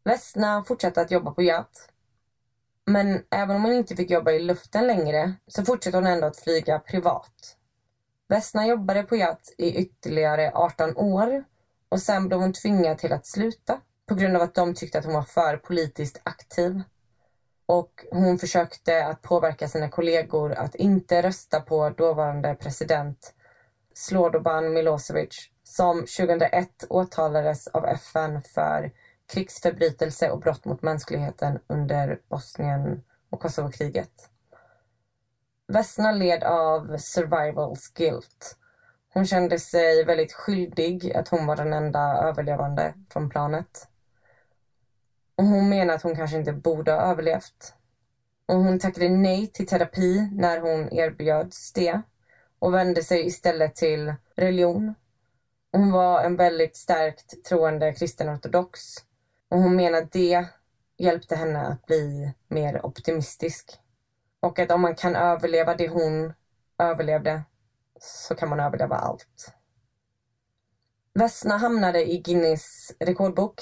Vesna 0.04 0.64
fortsatte 0.64 1.02
att 1.02 1.12
jobba 1.12 1.32
på 1.32 1.42
Jat, 1.42 1.90
Men 2.86 3.24
även 3.30 3.56
om 3.56 3.64
hon 3.64 3.74
inte 3.74 3.96
fick 3.96 4.10
jobba 4.10 4.32
i 4.32 4.40
luften 4.40 4.88
längre 4.88 5.34
så 5.48 5.66
fortsatte 5.66 5.98
hon 5.98 6.08
ändå 6.08 6.28
att 6.28 6.40
flyga 6.40 6.80
privat. 6.80 7.58
Vesna 8.30 8.68
jobbade 8.68 9.04
på 9.04 9.16
Yacht 9.16 9.56
i 9.58 9.76
ytterligare 9.76 10.52
18 10.54 10.98
år 10.98 11.44
och 11.90 12.02
sen 12.02 12.28
blev 12.28 12.40
hon 12.40 12.54
tvingad 12.54 12.98
till 12.98 13.14
att 13.14 13.26
sluta 13.26 13.82
på 14.08 14.16
grund 14.16 14.36
av 14.36 14.42
att 14.42 14.56
de 14.56 14.76
tyckte 14.76 15.00
att 15.00 15.06
hon 15.06 15.14
var 15.14 15.24
för 15.24 15.58
politiskt 15.58 16.22
aktiv. 16.24 16.82
Och 17.66 18.06
hon 18.12 18.40
försökte 18.40 19.06
att 19.06 19.22
påverka 19.22 19.68
sina 19.68 19.90
kollegor 19.90 20.52
att 20.52 20.76
inte 20.76 21.22
rösta 21.22 21.62
på 21.62 21.90
dåvarande 21.90 22.56
president 22.56 23.34
Slobodan 23.94 24.74
Milosevic 24.74 25.50
som 25.64 26.00
2001 26.00 26.70
åtalades 26.90 27.68
av 27.68 27.86
FN 27.86 28.42
för 28.42 28.92
krigsförbrytelse 29.34 30.30
och 30.30 30.40
brott 30.40 30.66
mot 30.66 30.82
mänskligheten 30.82 31.60
under 31.68 32.20
Bosnien 32.30 33.04
och 33.30 33.40
Kosovokriget. 33.40 34.30
Vesna 35.72 36.12
led 36.12 36.44
av 36.44 36.96
survival's 36.96 37.92
guilt. 37.96 38.58
Hon 39.14 39.26
kände 39.26 39.60
sig 39.60 40.04
väldigt 40.06 40.34
skyldig 40.34 41.14
att 41.16 41.28
hon 41.28 41.46
var 41.46 41.56
den 41.56 41.74
enda 41.74 42.00
överlevande 42.00 42.94
från 43.10 43.30
planet. 43.30 43.88
Och 45.36 45.44
hon 45.44 45.70
menar 45.70 45.94
att 45.94 46.02
hon 46.02 46.16
kanske 46.16 46.38
inte 46.38 46.54
borde 46.54 46.92
ha 46.92 47.02
överlevt. 47.02 47.74
Och 48.46 48.56
hon 48.56 48.80
tackade 48.80 49.10
nej 49.10 49.48
till 49.48 49.68
terapi 49.68 50.30
när 50.32 50.60
hon 50.60 50.94
erbjöds 50.94 51.74
det 51.74 52.02
och 52.60 52.74
vände 52.74 53.04
sig 53.04 53.26
istället 53.26 53.76
till 53.76 54.14
religion. 54.36 54.94
Hon 55.72 55.92
var 55.92 56.24
en 56.24 56.36
väldigt 56.36 56.78
starkt 56.78 57.44
troende 57.46 57.94
kristenortodox 57.94 58.80
och 59.50 59.60
hon 59.60 59.76
menar 59.76 60.02
att 60.02 60.12
det 60.12 60.46
hjälpte 60.98 61.36
henne 61.36 61.60
att 61.62 61.86
bli 61.86 62.34
mer 62.48 62.86
optimistisk. 62.86 63.80
Och 64.40 64.60
att 64.60 64.72
om 64.72 64.82
man 64.82 64.96
kan 64.96 65.16
överleva 65.16 65.76
det 65.76 65.88
hon 65.88 66.34
överlevde 66.78 67.44
så 68.00 68.36
kan 68.36 68.50
man 68.50 68.60
överleva 68.60 68.96
allt. 68.96 69.54
Vesna 71.14 71.58
hamnade 71.58 72.12
i 72.12 72.18
Guinness 72.18 72.92
rekordbok 73.00 73.62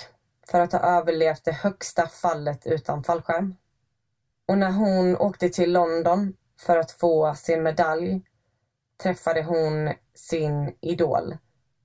för 0.52 0.60
att 0.60 0.72
ha 0.72 0.80
överlevt 0.80 1.46
det 1.46 1.52
högsta 1.52 2.08
fallet 2.08 2.68
utan 2.68 3.04
fallskärm. 3.04 3.56
Och 4.48 4.58
när 4.58 4.72
hon 4.72 5.18
åkte 5.18 5.50
till 5.50 5.72
London 5.72 6.34
för 6.60 6.78
att 6.78 6.92
få 6.92 7.36
sin 7.36 7.64
medalj 7.64 8.22
träffade 9.04 9.44
hon 9.44 9.94
sin 10.14 10.76
idol, 10.82 11.38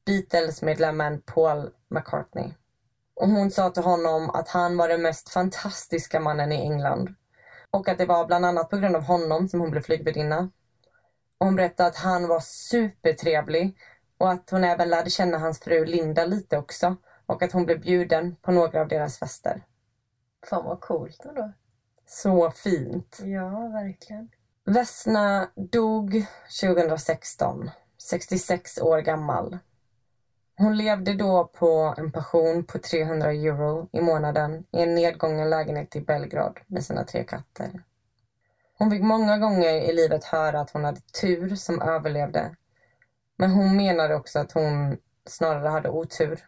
Beatles-medlemmen 0.07 1.23
Paul 1.23 1.71
McCartney. 1.91 2.55
Och 3.15 3.29
hon 3.29 3.51
sa 3.51 3.71
till 3.71 3.83
honom 3.83 4.31
att 4.31 4.49
han 4.49 4.77
var 4.77 4.89
den 4.89 5.03
mest 5.03 5.29
fantastiska 5.29 6.21
mannen 6.21 6.53
i 6.53 6.61
England. 6.61 7.15
Och 7.73 7.89
att 7.89 7.99
det 7.99 8.07
var 8.07 8.27
bland 8.27 8.47
annat 8.47 8.71
på 8.71 8.77
grund 8.77 8.97
av 8.97 9.03
honom 9.03 9.49
som 9.49 9.61
hon 9.61 9.71
blev 9.71 9.83
flygvärdinna. 9.83 10.51
Och 11.39 11.47
hon 11.47 11.57
berättade 11.57 11.89
att 11.89 11.97
han 11.97 12.29
var 12.29 12.41
supertrevlig 12.41 13.77
och 14.19 14.31
att 14.31 14.51
hon 14.51 14.65
även 14.65 14.89
lärde 14.91 15.11
känna 15.11 15.39
hans 15.39 15.61
fru 15.61 15.85
Linda 15.85 16.25
lite 16.25 16.59
också. 16.59 16.97
Och 17.27 17.43
att 17.43 17.53
hon 17.53 17.65
blev 17.67 17.81
bjuden 17.81 18.37
på 18.37 18.53
några 18.53 18.81
av 18.81 18.89
deras 18.89 19.19
fester. 19.19 19.63
Fan 20.47 20.65
vad 20.65 20.81
coolt 20.81 21.25
ändå. 21.25 21.53
Så 22.07 22.51
fint. 22.51 23.19
Ja, 23.23 23.69
verkligen. 23.69 24.29
Vesna 24.65 25.51
dog 25.55 26.27
2016, 26.61 27.71
66 28.09 28.79
år 28.79 28.99
gammal. 28.99 29.59
Hon 30.57 30.77
levde 30.77 31.15
då 31.15 31.45
på 31.45 31.95
en 31.97 32.13
pension 32.13 32.65
på 32.65 32.79
300 32.79 33.33
euro 33.33 33.89
i 33.93 34.01
månaden 34.01 34.67
i 34.73 34.83
en 34.83 34.95
nedgången 34.95 35.51
lägenhet 35.51 35.97
i 35.97 36.01
Belgrad 36.01 36.61
med 36.67 36.85
sina 36.85 37.05
tre 37.05 37.25
katter. 37.25 37.83
Hon 38.79 38.91
fick 38.91 39.03
många 39.03 39.39
gånger 39.39 39.75
i 39.75 39.93
livet 39.93 40.25
höra 40.25 40.61
att 40.61 40.71
hon 40.71 40.85
hade 40.85 41.01
tur 41.01 41.57
som 41.57 41.83
överlevde. 41.83 42.57
Men 43.37 43.51
hon 43.51 43.77
menade 43.77 44.15
också 44.15 44.39
att 44.39 44.53
hon 44.53 44.99
snarare 45.27 45.69
hade 45.69 45.89
otur. 45.89 46.41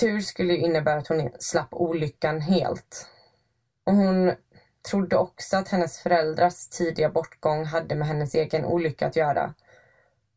Tur 0.00 0.20
skulle 0.20 0.56
innebära 0.56 0.98
att 0.98 1.08
hon 1.08 1.30
slapp 1.38 1.68
olyckan 1.70 2.40
helt. 2.40 3.08
Och 3.84 3.94
hon 3.94 4.32
trodde 4.90 5.16
också 5.16 5.56
att 5.56 5.68
hennes 5.68 5.98
föräldrars 5.98 6.68
tidiga 6.68 7.10
bortgång 7.10 7.64
hade 7.64 7.94
med 7.94 8.08
hennes 8.08 8.34
egen 8.34 8.64
olycka 8.64 9.06
att 9.06 9.16
göra 9.16 9.54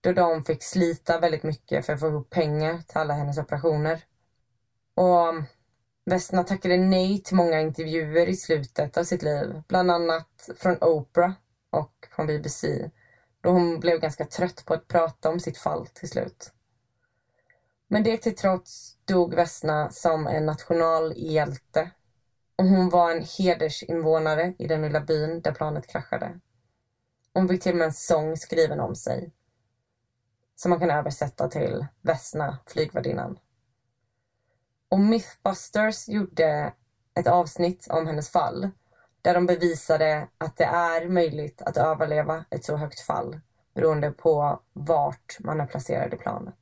då 0.02 0.12
de 0.12 0.44
fick 0.44 0.64
slita 0.64 1.20
väldigt 1.20 1.44
mycket 1.44 1.86
för 1.86 1.94
att 1.94 2.00
få 2.00 2.08
ihop 2.08 2.30
pengar 2.30 2.78
till 2.88 2.98
alla 2.98 3.14
hennes 3.14 3.38
operationer. 3.38 4.04
Och 4.96 5.28
um, 5.30 5.46
Vesna 6.06 6.44
tackade 6.44 6.78
nej 6.78 7.22
till 7.24 7.36
många 7.36 7.62
intervjuer 7.62 8.28
i 8.28 8.36
slutet 8.36 8.98
av 8.98 9.04
sitt 9.04 9.22
liv, 9.22 9.62
bland 9.68 9.92
annat 9.92 10.50
från 10.58 10.78
Oprah 10.82 11.32
och 11.70 12.08
från 12.16 12.28
BBC, 12.28 12.90
då 13.42 13.50
hon 13.50 13.80
blev 13.80 14.00
ganska 14.00 14.26
trött 14.26 14.66
på 14.66 14.74
att 14.74 14.88
prata 14.88 15.30
om 15.30 15.40
sitt 15.40 15.58
fall 15.58 15.88
till 15.88 16.10
slut. 16.10 16.52
Men 17.88 18.04
det 18.04 18.18
till 18.18 18.36
trots 18.36 18.98
dog 19.06 19.34
Vesna 19.34 19.90
som 19.92 20.28
en 20.28 20.46
nationalhjälte 20.46 21.92
och 22.56 22.66
hon 22.66 22.90
var 22.90 23.12
en 23.12 23.26
hedersinvånare 23.38 24.54
i 24.60 24.68
den 24.68 24.82
lilla 24.82 25.00
byn 25.00 25.42
där 25.42 25.52
planet 25.52 25.88
kraschade. 25.88 26.40
Hon 27.34 27.48
fick 27.48 27.62
till 27.62 27.72
och 27.72 27.78
med 27.78 27.86
en 27.86 27.94
sång 27.94 28.38
skriven 28.38 28.80
om 28.80 28.96
sig 28.96 29.32
som 30.62 30.70
man 30.70 30.80
kan 30.80 30.92
översätta 30.92 31.48
till 31.48 31.86
Vesna, 32.02 32.58
flygvärdinnan. 32.66 33.40
Och 34.90 35.00
Mythbusters 35.00 36.10
gjorde 36.10 36.74
ett 37.14 37.28
avsnitt 37.28 37.88
om 37.90 38.08
hennes 38.08 38.30
fall 38.30 38.70
där 39.22 39.34
de 39.34 39.46
bevisade 39.46 40.28
att 40.38 40.58
det 40.58 40.64
är 40.64 41.10
möjligt 41.10 41.62
att 41.62 41.78
överleva 41.78 42.46
ett 42.50 42.66
så 42.66 42.76
högt 42.76 43.00
fall 43.00 43.40
beroende 43.74 44.12
på 44.12 44.62
vart 44.74 45.38
man 45.40 45.62
är 45.62 45.66
placerad 45.66 46.14
i 46.14 46.18
planet. 46.18 46.56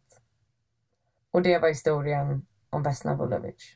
Och 1.31 1.41
det 1.41 1.59
var 1.59 1.67
historien 1.69 2.45
om 2.69 2.83
Vesna 2.83 3.15
Vulovic. 3.15 3.75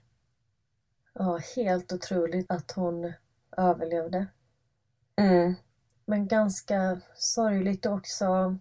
Ja, 1.14 1.40
helt 1.56 1.94
otroligt 1.94 2.52
att 2.52 2.72
hon 2.72 3.14
överlevde. 3.58 4.28
Mm. 5.16 5.56
Men 6.06 6.28
ganska 6.28 7.02
sorgligt 7.16 7.86
också 7.86 8.58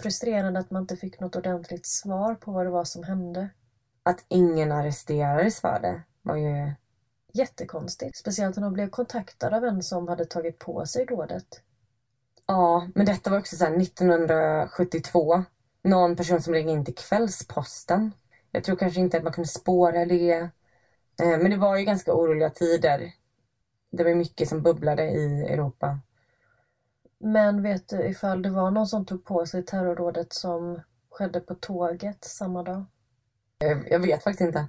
frustrerande 0.00 0.60
att 0.60 0.70
man 0.70 0.82
inte 0.82 0.96
fick 0.96 1.20
något 1.20 1.36
ordentligt 1.36 1.86
svar 1.86 2.34
på 2.34 2.52
vad 2.52 2.66
det 2.66 2.70
var 2.70 2.84
som 2.84 3.04
hände. 3.04 3.48
Att 4.02 4.24
ingen 4.28 4.72
arresterades 4.72 5.60
för 5.60 5.80
det 5.80 6.02
var 6.22 6.36
ju... 6.36 6.72
Jättekonstigt. 7.32 8.16
Speciellt 8.16 8.56
när 8.56 8.62
de 8.62 8.72
blev 8.72 8.90
kontaktade 8.90 9.56
av 9.56 9.64
en 9.64 9.82
som 9.82 10.08
hade 10.08 10.24
tagit 10.24 10.58
på 10.58 10.86
sig 10.86 11.06
dådet. 11.06 11.60
Ja, 12.46 12.88
men 12.94 13.06
detta 13.06 13.30
var 13.30 13.38
också 13.38 13.56
så 13.56 13.64
1972. 13.64 15.44
Någon 15.82 16.16
person 16.16 16.42
som 16.42 16.54
ringde 16.54 16.72
in 16.72 16.84
till 16.84 16.94
Kvällsposten. 16.94 18.12
Jag 18.50 18.64
tror 18.64 18.76
kanske 18.76 19.00
inte 19.00 19.16
att 19.16 19.22
man 19.22 19.32
kunde 19.32 19.48
spåra 19.48 20.04
det. 20.04 20.32
Eh, 21.22 21.38
men 21.38 21.50
det 21.50 21.56
var 21.56 21.76
ju 21.76 21.84
ganska 21.84 22.14
oroliga 22.14 22.50
tider. 22.50 23.12
Det 23.90 24.04
var 24.04 24.14
mycket 24.14 24.48
som 24.48 24.62
bubblade 24.62 25.10
i 25.10 25.42
Europa. 25.42 25.98
Men 27.26 27.62
vet 27.62 27.88
du 27.88 28.06
ifall 28.08 28.42
det 28.42 28.50
var 28.50 28.70
någon 28.70 28.86
som 28.86 29.06
tog 29.06 29.24
på 29.24 29.46
sig 29.46 29.64
terrordådet 29.64 30.32
som 30.32 30.80
skedde 31.10 31.40
på 31.40 31.54
tåget 31.54 32.24
samma 32.24 32.62
dag? 32.62 32.84
Jag, 33.58 33.90
jag 33.90 33.98
vet 33.98 34.22
faktiskt 34.22 34.40
inte. 34.40 34.68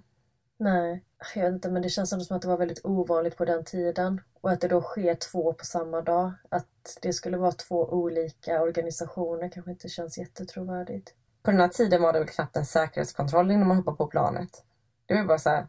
Nej, 0.58 1.04
jag 1.36 1.44
vet 1.44 1.54
inte 1.54 1.72
men 1.72 1.82
det 1.82 1.90
känns 1.90 2.10
som 2.28 2.36
att 2.36 2.42
det 2.42 2.48
var 2.48 2.58
väldigt 2.58 2.86
ovanligt 2.86 3.38
på 3.38 3.46
den 3.46 3.66
tiden. 3.66 4.22
Och 4.42 4.52
att 4.52 4.62
det 4.62 4.68
då 4.68 4.82
sker 4.82 5.16
två 5.16 5.54
på 5.54 5.66
samma 5.66 6.02
dag. 6.02 6.32
Att 6.50 6.98
det 7.02 7.14
skulle 7.14 7.38
vara 7.38 7.52
två 7.52 7.90
olika 7.90 8.62
organisationer 8.62 9.50
kanske 9.50 9.72
inte 9.72 9.90
känns 9.90 10.18
jättetrovärdigt. 10.18 11.14
På 11.44 11.52
den 11.52 11.60
här 11.60 11.68
tiden 11.68 12.02
var 12.02 12.14
det 12.14 12.20
väl 12.20 12.28
knappt 12.28 12.58
en 12.58 12.66
säkerhetskontroll 12.66 13.52
innan 13.52 13.68
man 13.68 13.78
hoppade 13.78 13.98
på 13.98 14.08
planet. 14.08 14.64
Det 15.06 15.16
var 15.16 15.24
bara 15.24 15.40
så 15.40 15.50
här, 15.50 15.68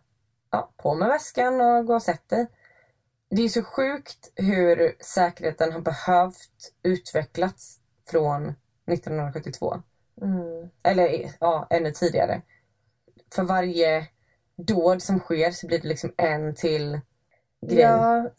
ja, 0.50 0.72
på 0.76 0.94
med 0.94 1.08
väskan 1.08 1.60
och 1.60 1.86
gå 1.86 1.94
och 1.94 2.02
sätt 2.02 2.28
dig. 2.28 2.46
Det 3.36 3.42
är 3.42 3.48
så 3.48 3.62
sjukt 3.62 4.32
hur 4.34 4.96
säkerheten 5.00 5.72
har 5.72 5.80
behövt 5.80 6.72
utvecklats 6.82 7.80
från 8.06 8.54
1972. 8.86 9.82
Mm. 10.22 10.68
Eller 10.82 11.32
ja, 11.40 11.66
ännu 11.70 11.90
tidigare. 11.90 12.42
För 13.34 13.42
varje 13.42 14.06
dåd 14.56 15.02
som 15.02 15.18
sker 15.18 15.50
så 15.50 15.66
blir 15.66 15.78
det 15.78 15.88
liksom 15.88 16.12
en 16.16 16.54
till 16.54 17.00
grej. 17.66 17.80
Ja, 17.80 18.30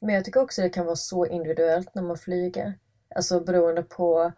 men 0.00 0.14
jag 0.14 0.24
tycker 0.24 0.42
också 0.42 0.62
det 0.62 0.70
kan 0.70 0.86
vara 0.86 0.96
så 0.96 1.26
individuellt 1.26 1.94
när 1.94 2.02
man 2.02 2.16
flyger. 2.16 2.78
Alltså 3.14 3.40
beroende 3.40 3.82
på 3.82 4.32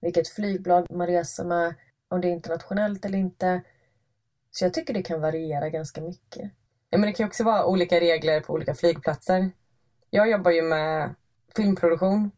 vilket 0.00 0.28
flygbolag 0.28 0.86
man 0.90 1.06
reser 1.06 1.44
med, 1.44 1.74
om 2.08 2.20
det 2.20 2.28
är 2.28 2.32
internationellt 2.32 3.04
eller 3.04 3.18
inte. 3.18 3.62
Så 4.50 4.64
jag 4.64 4.74
tycker 4.74 4.94
det 4.94 5.02
kan 5.02 5.20
variera 5.20 5.68
ganska 5.68 6.00
mycket. 6.00 6.50
Ja, 6.90 6.98
men 6.98 7.06
det 7.06 7.12
kan 7.12 7.26
också 7.26 7.44
vara 7.44 7.66
olika 7.66 8.00
regler 8.00 8.40
på 8.40 8.52
olika 8.52 8.74
flygplatser. 8.74 9.50
Jag 10.10 10.30
jobbar 10.30 10.50
ju 10.50 10.62
med 10.62 11.14
filmproduktion. 11.56 12.30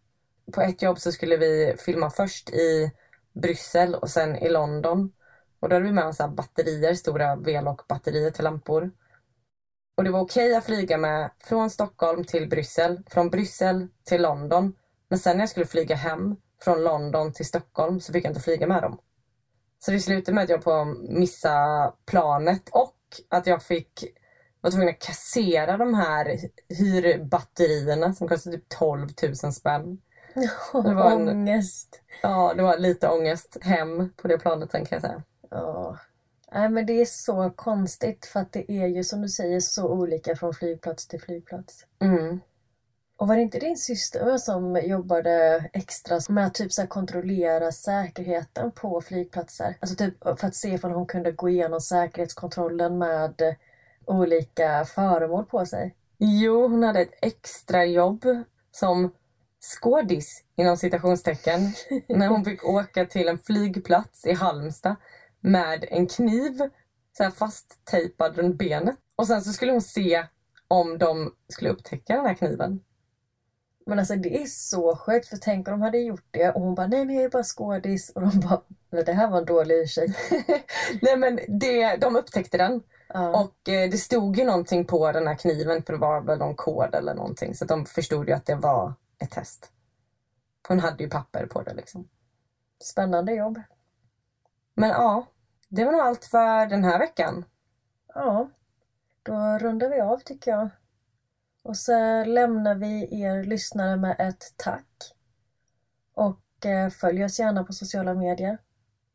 på 0.52 0.60
ett 0.60 0.82
jobb 0.82 0.98
så 0.98 1.12
skulle 1.12 1.36
vi 1.36 1.74
filma 1.78 2.10
först 2.10 2.50
i 2.50 2.90
Bryssel 3.32 3.94
och 3.94 4.10
sen 4.10 4.36
i 4.36 4.48
London. 4.48 5.12
Och 5.60 5.68
då 5.68 5.76
hade 5.76 5.86
vi 5.86 5.92
med 5.92 6.06
oss 6.06 6.18
batterier, 6.18 6.94
stora 6.94 7.36
V-lock-batterier 7.36 8.30
till 8.30 8.44
lampor. 8.44 8.90
Och 9.96 10.04
det 10.04 10.10
var 10.10 10.20
okej 10.20 10.54
att 10.54 10.64
flyga 10.64 10.98
med 10.98 11.30
från 11.38 11.70
Stockholm 11.70 12.24
till 12.24 12.48
Bryssel, 12.48 13.02
från 13.10 13.30
Bryssel 13.30 13.88
till 14.04 14.22
London. 14.22 14.76
Men 15.08 15.18
sen 15.18 15.36
när 15.36 15.42
jag 15.42 15.50
skulle 15.50 15.66
flyga 15.66 15.96
hem 15.96 16.36
från 16.62 16.84
London 16.84 17.32
till 17.32 17.46
Stockholm 17.46 18.00
så 18.00 18.12
fick 18.12 18.24
jag 18.24 18.30
inte 18.30 18.40
flyga 18.40 18.66
med 18.66 18.82
dem. 18.82 18.98
Så 19.78 19.90
det 19.90 20.00
slutade 20.00 20.34
med 20.34 20.44
att 20.44 20.50
jag 20.50 20.64
på 20.64 20.84
missa 21.08 21.92
planet 22.06 22.68
och 22.68 22.96
att 23.28 23.46
jag 23.46 23.62
fick 23.62 24.04
var 24.60 24.70
tvungen 24.70 24.88
att 24.88 24.98
kassera 24.98 25.76
de 25.76 25.94
här 25.94 26.38
hyrbatterierna 26.68 28.12
som 28.12 28.28
kostade 28.28 28.56
typ 28.56 28.68
12 28.68 29.08
000 29.42 29.52
spänn. 29.52 30.00
Det 30.72 30.94
var 30.94 31.10
en, 31.10 31.28
ångest. 31.28 32.02
Ja, 32.22 32.54
det 32.56 32.62
var 32.62 32.78
lite 32.78 33.08
ångest 33.08 33.56
hem 33.60 34.12
på 34.16 34.28
det 34.28 34.38
planet 34.38 34.70
sen 34.70 34.84
kan 34.84 34.96
jag 34.96 35.02
säga. 35.02 35.22
Ja. 35.50 35.98
Nej 36.52 36.68
men 36.68 36.86
det 36.86 36.92
är 36.92 37.04
så 37.04 37.50
konstigt 37.50 38.26
för 38.26 38.40
att 38.40 38.52
det 38.52 38.72
är 38.72 38.86
ju 38.86 39.04
som 39.04 39.22
du 39.22 39.28
säger 39.28 39.60
så 39.60 39.88
olika 39.88 40.36
från 40.36 40.54
flygplats 40.54 41.08
till 41.08 41.20
flygplats. 41.20 41.86
Mm. 41.98 42.40
Och 43.16 43.28
var 43.28 43.36
det 43.36 43.42
inte 43.42 43.58
din 43.58 43.76
syster 43.76 44.38
som 44.38 44.80
jobbade 44.84 45.64
extra 45.72 46.20
med 46.28 46.46
att 46.46 46.54
typ 46.54 46.72
så 46.72 46.86
kontrollera 46.86 47.72
säkerheten 47.72 48.70
på 48.70 49.00
flygplatser? 49.00 49.76
Alltså 49.80 49.96
typ 49.96 50.24
för 50.40 50.46
att 50.46 50.54
se 50.54 50.68
ifall 50.68 50.90
hon 50.90 51.06
kunde 51.06 51.32
gå 51.32 51.48
igenom 51.48 51.80
säkerhetskontrollen 51.80 52.98
med 52.98 53.56
olika 54.10 54.84
föremål 54.84 55.44
på 55.44 55.66
sig? 55.66 55.94
Jo, 56.18 56.68
hon 56.68 56.82
hade 56.82 57.00
ett 57.00 57.18
extra 57.22 57.84
jobb 57.84 58.24
som 58.70 59.12
skådis 59.60 60.44
inom 60.56 60.76
citationstecken 60.76 61.60
när 62.08 62.28
hon 62.28 62.44
fick 62.44 62.64
åka 62.64 63.06
till 63.06 63.28
en 63.28 63.38
flygplats 63.38 64.26
i 64.26 64.32
Halmstad 64.32 64.96
med 65.40 65.84
en 65.88 66.06
kniv 66.06 66.58
så 67.16 67.22
här 67.22 67.30
fasttejpad 67.30 68.36
runt 68.36 68.58
benet. 68.58 68.96
Och 69.16 69.26
sen 69.26 69.42
så 69.42 69.52
skulle 69.52 69.72
hon 69.72 69.82
se 69.82 70.26
om 70.68 70.98
de 70.98 71.34
skulle 71.48 71.70
upptäcka 71.70 72.16
den 72.16 72.26
här 72.26 72.34
kniven. 72.34 72.80
Men 73.86 73.98
alltså 73.98 74.16
det 74.16 74.42
är 74.42 74.46
så 74.46 74.96
sjukt 74.96 75.28
för 75.28 75.36
tänk 75.36 75.68
om 75.68 75.72
de 75.72 75.82
hade 75.82 75.98
gjort 75.98 76.28
det 76.30 76.50
och 76.50 76.60
hon 76.60 76.74
bara 76.74 76.86
nej 76.86 77.04
men 77.04 77.14
jag 77.14 77.24
är 77.24 77.30
bara 77.30 77.42
skådis 77.42 78.10
och 78.14 78.20
de 78.20 78.40
bara 78.40 78.62
men 78.90 79.04
det 79.04 79.12
här 79.12 79.30
var 79.30 79.38
en 79.38 79.44
dålig 79.44 79.74
ursäkt. 79.74 80.18
nej 81.02 81.16
men 81.16 81.40
det, 81.48 81.96
de 81.96 82.16
upptäckte 82.16 82.56
den. 82.58 82.82
Ja. 83.14 83.40
Och 83.40 83.68
eh, 83.68 83.90
det 83.90 83.98
stod 83.98 84.36
ju 84.36 84.44
någonting 84.44 84.84
på 84.84 85.12
den 85.12 85.26
här 85.26 85.34
kniven 85.34 85.82
för 85.82 85.92
det 85.92 85.98
var 85.98 86.20
väl 86.20 86.38
någon 86.38 86.54
kod 86.54 86.94
eller 86.94 87.14
någonting 87.14 87.54
så 87.54 87.64
de 87.64 87.86
förstod 87.86 88.28
ju 88.28 88.34
att 88.34 88.46
det 88.46 88.54
var 88.54 88.94
ett 89.18 89.30
test. 89.30 89.72
Hon 90.68 90.80
hade 90.80 91.04
ju 91.04 91.10
papper 91.10 91.46
på 91.46 91.62
det 91.62 91.74
liksom. 91.74 92.08
Spännande 92.84 93.32
jobb. 93.32 93.60
Men 94.74 94.88
ja, 94.88 95.26
det 95.68 95.84
var 95.84 95.92
nog 95.92 96.00
allt 96.00 96.24
för 96.24 96.66
den 96.66 96.84
här 96.84 96.98
veckan. 96.98 97.44
Ja, 98.14 98.48
då 99.22 99.58
rundar 99.58 99.88
vi 99.88 100.00
av 100.00 100.18
tycker 100.18 100.50
jag. 100.50 100.68
Och 101.62 101.76
så 101.76 102.24
lämnar 102.24 102.74
vi 102.74 103.22
er 103.22 103.44
lyssnare 103.44 103.96
med 103.96 104.16
ett 104.18 104.54
tack. 104.56 105.14
Och 106.14 106.66
eh, 106.66 106.90
följ 106.90 107.24
oss 107.24 107.38
gärna 107.38 107.64
på 107.64 107.72
sociala 107.72 108.14
medier. 108.14 108.58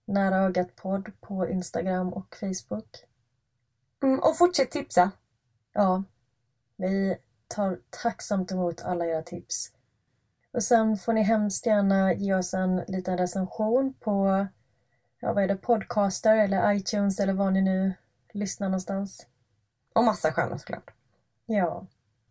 Nära 0.06 0.36
ögat 0.36 0.76
podd 0.76 1.12
på 1.22 1.50
Instagram 1.50 2.14
och 2.14 2.36
Facebook. 2.40 3.06
Mm, 4.06 4.20
och 4.20 4.38
fortsätt 4.38 4.72
tipsa. 4.72 5.12
Ja, 5.74 6.04
vi 6.78 7.18
tar 7.48 7.80
tacksamt 7.90 8.52
emot 8.52 8.82
alla 8.82 9.06
era 9.06 9.22
tips. 9.22 9.72
Och 10.54 10.64
sen 10.64 10.98
får 10.98 11.14
ni 11.14 11.22
hemskt 11.22 11.66
gärna 11.66 12.14
ge 12.14 12.34
oss 12.34 12.54
en 12.54 12.76
liten 12.88 13.18
recension 13.18 13.94
på 14.00 14.48
ja, 15.20 15.34
vad 15.34 15.44
är 15.44 15.48
det, 15.48 15.56
Podcaster 15.56 16.38
eller 16.38 16.74
iTunes 16.74 17.20
eller 17.20 17.34
var 17.34 17.52
ni 17.52 17.62
nu 17.62 17.94
lyssnar 18.34 18.70
någonstans. 18.70 19.28
Och 19.94 20.04
massa 20.04 20.34
stjärnor 20.34 20.58
såklart. 20.58 20.94
Ja. 21.46 21.88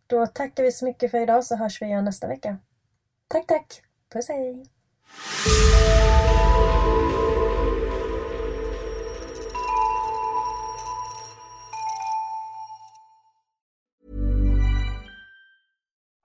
Då 0.07 0.27
tackar 0.27 0.63
vi 0.63 0.71
så 0.71 0.85
mycket 0.85 1.11
för 1.11 1.17
idag 1.17 1.45
så 1.45 1.55
hörs 1.55 1.81
vi 1.81 1.85
igen 1.85 2.05
nästa 2.05 2.27
vecka. 2.27 2.57
Tack, 3.27 3.47
tack. 3.47 3.81
Puss 4.09 4.27
hej. 4.27 4.65